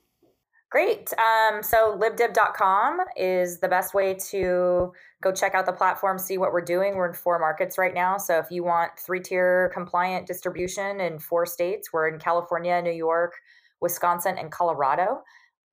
Great. 0.69 1.11
Um, 1.13 1.63
so 1.63 1.97
libdib.com 1.99 2.99
is 3.17 3.59
the 3.59 3.67
best 3.67 3.95
way 3.95 4.13
to 4.29 4.93
go 5.21 5.31
check 5.31 5.55
out 5.55 5.65
the 5.65 5.73
platform, 5.73 6.19
see 6.19 6.37
what 6.37 6.53
we're 6.53 6.61
doing. 6.61 6.95
We're 6.95 7.07
in 7.07 7.15
four 7.15 7.39
markets 7.39 7.79
right 7.79 7.93
now. 7.93 8.17
So 8.17 8.37
if 8.37 8.51
you 8.51 8.63
want 8.63 8.91
three 8.99 9.19
tier 9.19 9.71
compliant 9.73 10.27
distribution 10.27 11.01
in 11.01 11.17
four 11.17 11.47
states, 11.47 11.91
we're 11.91 12.07
in 12.07 12.19
California, 12.19 12.79
New 12.83 12.91
York, 12.91 13.33
Wisconsin, 13.81 14.37
and 14.37 14.51
Colorado. 14.51 15.23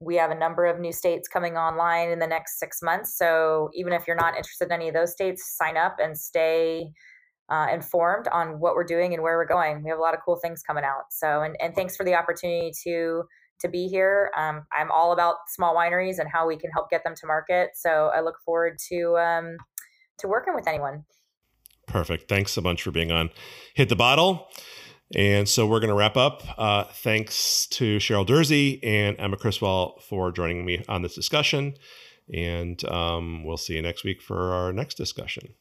We 0.00 0.16
have 0.16 0.30
a 0.30 0.34
number 0.34 0.66
of 0.66 0.78
new 0.78 0.92
states 0.92 1.28
coming 1.28 1.56
online 1.56 2.10
in 2.10 2.18
the 2.18 2.26
next 2.26 2.58
six 2.58 2.82
months. 2.82 3.16
So 3.16 3.70
even 3.74 3.92
if 3.92 4.06
you're 4.06 4.16
not 4.16 4.36
interested 4.36 4.66
in 4.66 4.72
any 4.72 4.88
of 4.88 4.94
those 4.94 5.12
states, 5.12 5.56
sign 5.56 5.76
up 5.76 5.96
and 5.98 6.16
stay 6.18 6.92
uh, 7.48 7.68
informed 7.72 8.28
on 8.28 8.60
what 8.60 8.74
we're 8.74 8.84
doing 8.84 9.14
and 9.14 9.22
where 9.22 9.36
we're 9.36 9.46
going. 9.46 9.82
We 9.82 9.90
have 9.90 9.98
a 9.98 10.02
lot 10.02 10.14
of 10.14 10.20
cool 10.24 10.36
things 10.36 10.62
coming 10.62 10.84
out. 10.84 11.04
So, 11.10 11.42
and, 11.42 11.56
and 11.60 11.74
thanks 11.74 11.96
for 11.96 12.04
the 12.04 12.14
opportunity 12.14 12.72
to 12.84 13.24
to 13.60 13.68
be 13.68 13.88
here. 13.88 14.30
Um, 14.36 14.66
I'm 14.70 14.90
all 14.90 15.12
about 15.12 15.36
small 15.48 15.74
wineries 15.74 16.18
and 16.18 16.28
how 16.30 16.46
we 16.46 16.58
can 16.58 16.70
help 16.72 16.90
get 16.90 17.02
them 17.04 17.14
to 17.16 17.26
market. 17.26 17.70
So 17.74 18.10
I 18.14 18.20
look 18.20 18.34
forward 18.44 18.76
to 18.90 19.16
um, 19.16 19.56
to 20.18 20.28
working 20.28 20.54
with 20.54 20.68
anyone. 20.68 21.04
Perfect. 21.86 22.28
Thanks 22.28 22.52
so 22.52 22.60
much 22.60 22.82
for 22.82 22.90
being 22.90 23.12
on. 23.12 23.30
Hit 23.74 23.88
the 23.88 23.96
bottle. 23.96 24.48
And 25.14 25.48
so 25.48 25.66
we're 25.66 25.80
going 25.80 25.90
to 25.90 25.96
wrap 25.96 26.16
up. 26.16 26.42
Uh, 26.58 26.84
thanks 26.84 27.66
to 27.68 27.98
Cheryl 27.98 28.26
Durzy 28.26 28.80
and 28.82 29.16
Emma 29.18 29.36
Criswell 29.36 30.00
for 30.08 30.32
joining 30.32 30.64
me 30.64 30.84
on 30.88 31.02
this 31.02 31.14
discussion. 31.14 31.74
And 32.32 32.84
um, 32.88 33.44
we'll 33.44 33.56
see 33.56 33.74
you 33.74 33.82
next 33.82 34.04
week 34.04 34.20
for 34.20 34.52
our 34.52 34.72
next 34.72 34.96
discussion. 34.96 35.54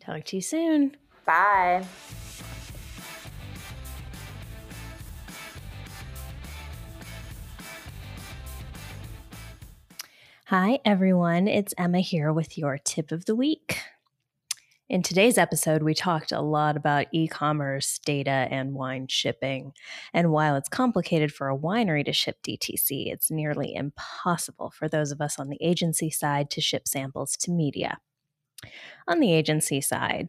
Talk 0.00 0.24
to 0.24 0.36
you 0.36 0.42
soon. 0.42 0.96
Bye. 1.26 1.84
Hi, 10.46 10.80
everyone. 10.84 11.48
It's 11.48 11.72
Emma 11.78 12.00
here 12.00 12.32
with 12.32 12.58
your 12.58 12.78
tip 12.78 13.12
of 13.12 13.24
the 13.24 13.34
week. 13.34 13.80
In 14.92 15.00
today's 15.00 15.38
episode, 15.38 15.82
we 15.82 15.94
talked 15.94 16.32
a 16.32 16.42
lot 16.42 16.76
about 16.76 17.06
e 17.12 17.26
commerce, 17.26 17.98
data, 18.04 18.46
and 18.50 18.74
wine 18.74 19.06
shipping. 19.08 19.72
And 20.12 20.30
while 20.30 20.54
it's 20.54 20.68
complicated 20.68 21.32
for 21.32 21.48
a 21.48 21.56
winery 21.56 22.04
to 22.04 22.12
ship 22.12 22.36
DTC, 22.42 23.10
it's 23.10 23.30
nearly 23.30 23.74
impossible 23.74 24.70
for 24.70 24.90
those 24.90 25.10
of 25.10 25.22
us 25.22 25.38
on 25.38 25.48
the 25.48 25.56
agency 25.62 26.10
side 26.10 26.50
to 26.50 26.60
ship 26.60 26.86
samples 26.86 27.38
to 27.38 27.50
media. 27.50 28.00
On 29.08 29.18
the 29.18 29.32
agency 29.32 29.80
side, 29.80 30.28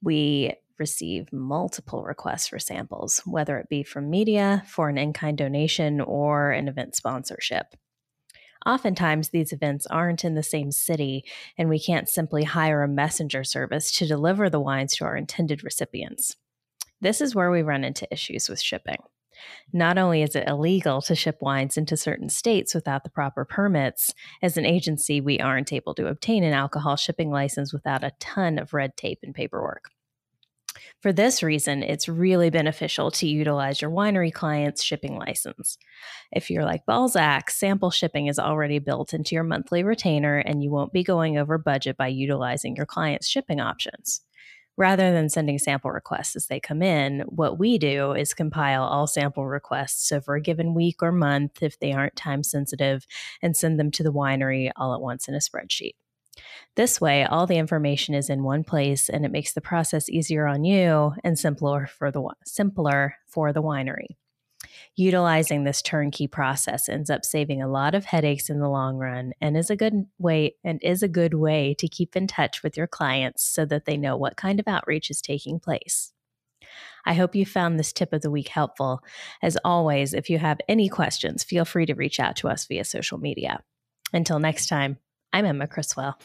we 0.00 0.54
receive 0.78 1.32
multiple 1.32 2.04
requests 2.04 2.46
for 2.46 2.60
samples, 2.60 3.22
whether 3.26 3.58
it 3.58 3.68
be 3.68 3.82
from 3.82 4.08
media, 4.08 4.62
for 4.68 4.88
an 4.88 4.98
in 4.98 5.12
kind 5.12 5.36
donation, 5.36 6.00
or 6.00 6.52
an 6.52 6.68
event 6.68 6.94
sponsorship. 6.94 7.74
Oftentimes, 8.66 9.28
these 9.28 9.52
events 9.52 9.86
aren't 9.86 10.24
in 10.24 10.34
the 10.34 10.42
same 10.42 10.72
city, 10.72 11.24
and 11.58 11.68
we 11.68 11.78
can't 11.78 12.08
simply 12.08 12.44
hire 12.44 12.82
a 12.82 12.88
messenger 12.88 13.44
service 13.44 13.92
to 13.92 14.06
deliver 14.06 14.48
the 14.48 14.60
wines 14.60 14.96
to 14.96 15.04
our 15.04 15.16
intended 15.16 15.62
recipients. 15.62 16.36
This 17.00 17.20
is 17.20 17.34
where 17.34 17.50
we 17.50 17.62
run 17.62 17.84
into 17.84 18.10
issues 18.10 18.48
with 18.48 18.60
shipping. 18.60 18.98
Not 19.72 19.98
only 19.98 20.22
is 20.22 20.36
it 20.36 20.48
illegal 20.48 21.02
to 21.02 21.14
ship 21.14 21.38
wines 21.40 21.76
into 21.76 21.96
certain 21.96 22.28
states 22.28 22.74
without 22.74 23.04
the 23.04 23.10
proper 23.10 23.44
permits, 23.44 24.14
as 24.40 24.56
an 24.56 24.64
agency, 24.64 25.20
we 25.20 25.38
aren't 25.40 25.72
able 25.72 25.94
to 25.96 26.06
obtain 26.06 26.44
an 26.44 26.54
alcohol 26.54 26.96
shipping 26.96 27.30
license 27.30 27.72
without 27.72 28.04
a 28.04 28.12
ton 28.20 28.58
of 28.58 28.72
red 28.72 28.96
tape 28.96 29.18
and 29.22 29.34
paperwork. 29.34 29.90
For 31.00 31.12
this 31.12 31.42
reason, 31.42 31.82
it's 31.82 32.08
really 32.08 32.50
beneficial 32.50 33.10
to 33.12 33.26
utilize 33.26 33.82
your 33.82 33.90
winery 33.90 34.32
client's 34.32 34.82
shipping 34.82 35.18
license. 35.18 35.78
If 36.32 36.50
you're 36.50 36.64
like 36.64 36.86
Balzac, 36.86 37.50
sample 37.50 37.90
shipping 37.90 38.26
is 38.26 38.38
already 38.38 38.78
built 38.78 39.12
into 39.14 39.34
your 39.34 39.44
monthly 39.44 39.82
retainer 39.82 40.38
and 40.38 40.62
you 40.62 40.70
won't 40.70 40.92
be 40.92 41.02
going 41.02 41.36
over 41.38 41.58
budget 41.58 41.96
by 41.96 42.08
utilizing 42.08 42.76
your 42.76 42.86
client's 42.86 43.28
shipping 43.28 43.60
options. 43.60 44.22
Rather 44.76 45.12
than 45.12 45.28
sending 45.28 45.58
sample 45.58 45.92
requests 45.92 46.34
as 46.34 46.46
they 46.46 46.58
come 46.58 46.82
in, 46.82 47.20
what 47.28 47.58
we 47.60 47.78
do 47.78 48.12
is 48.12 48.34
compile 48.34 48.82
all 48.82 49.06
sample 49.06 49.46
requests 49.46 50.10
over 50.10 50.34
a 50.34 50.40
given 50.40 50.74
week 50.74 50.96
or 51.00 51.12
month 51.12 51.62
if 51.62 51.78
they 51.78 51.92
aren't 51.92 52.16
time 52.16 52.42
sensitive 52.42 53.06
and 53.40 53.56
send 53.56 53.78
them 53.78 53.92
to 53.92 54.02
the 54.02 54.12
winery 54.12 54.70
all 54.74 54.92
at 54.92 55.00
once 55.00 55.28
in 55.28 55.34
a 55.34 55.38
spreadsheet. 55.38 55.94
This 56.76 57.00
way, 57.00 57.24
all 57.24 57.46
the 57.46 57.56
information 57.56 58.14
is 58.14 58.28
in 58.28 58.42
one 58.42 58.64
place 58.64 59.08
and 59.08 59.24
it 59.24 59.30
makes 59.30 59.52
the 59.52 59.60
process 59.60 60.08
easier 60.08 60.46
on 60.46 60.64
you 60.64 61.12
and 61.22 61.38
simpler 61.38 61.86
for 61.86 62.10
the 62.10 62.28
simpler 62.44 63.16
for 63.26 63.52
the 63.52 63.62
winery. 63.62 64.16
Utilizing 64.96 65.64
this 65.64 65.82
turnkey 65.82 66.26
process 66.26 66.88
ends 66.88 67.10
up 67.10 67.24
saving 67.24 67.62
a 67.62 67.68
lot 67.68 67.94
of 67.94 68.04
headaches 68.04 68.48
in 68.48 68.60
the 68.60 68.68
long 68.68 68.96
run 68.96 69.32
and 69.40 69.56
is 69.56 69.70
a 69.70 69.76
good 69.76 70.06
way 70.18 70.54
and 70.62 70.78
is 70.82 71.02
a 71.02 71.08
good 71.08 71.34
way 71.34 71.74
to 71.78 71.88
keep 71.88 72.16
in 72.16 72.26
touch 72.26 72.62
with 72.62 72.76
your 72.76 72.86
clients 72.86 73.44
so 73.44 73.64
that 73.64 73.84
they 73.84 73.96
know 73.96 74.16
what 74.16 74.36
kind 74.36 74.60
of 74.60 74.68
outreach 74.68 75.10
is 75.10 75.20
taking 75.20 75.58
place. 75.58 76.12
I 77.04 77.14
hope 77.14 77.34
you 77.34 77.44
found 77.44 77.78
this 77.78 77.92
tip 77.92 78.12
of 78.12 78.22
the 78.22 78.30
week 78.30 78.48
helpful. 78.48 79.02
As 79.42 79.58
always, 79.64 80.14
if 80.14 80.30
you 80.30 80.38
have 80.38 80.60
any 80.68 80.88
questions, 80.88 81.44
feel 81.44 81.64
free 81.64 81.86
to 81.86 81.94
reach 81.94 82.18
out 82.18 82.36
to 82.36 82.48
us 82.48 82.66
via 82.66 82.84
social 82.84 83.18
media. 83.18 83.62
Until 84.12 84.38
next 84.38 84.68
time, 84.68 84.98
I'm 85.34 85.46
Emma 85.46 85.66
Criswell. 85.66 86.16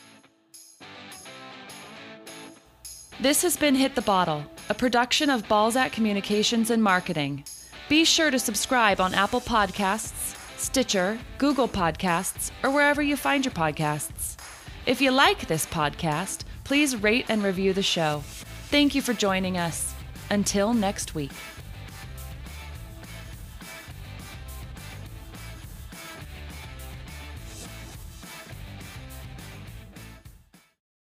This 3.20 3.41
has 3.41 3.57
been 3.57 3.74
Hit 3.74 3.95
the 3.95 4.03
Bottle, 4.03 4.45
a 4.70 4.76
production 4.76 5.32
of 5.32 5.47
Balzac 5.49 5.91
Communications 5.91 6.70
and 6.70 6.84
Marketing. 6.84 7.43
Be 7.89 8.05
sure 8.05 8.30
to 8.30 8.38
subscribe 8.38 9.01
on 9.01 9.16
Apple 9.16 9.41
Podcasts, 9.41 10.38
Stitcher, 10.60 11.18
Google 11.39 11.68
Podcasts, 11.68 12.51
or 12.64 12.70
wherever 12.70 13.01
you 13.01 13.18
find 13.18 13.43
your 13.43 13.51
podcasts. 13.51 14.38
If 14.86 15.01
you 15.01 15.10
like 15.10 15.47
this 15.47 15.66
podcast, 15.66 16.43
please 16.64 16.95
rate 16.95 17.26
and 17.30 17.43
review 17.43 17.74
the 17.74 17.82
show. 17.82 18.22
Thank 18.70 18.93
you 18.93 19.01
for 19.01 19.14
joining 19.14 19.57
us. 19.57 19.95
Until 20.30 20.72
next 20.76 21.16
week. 21.16 21.32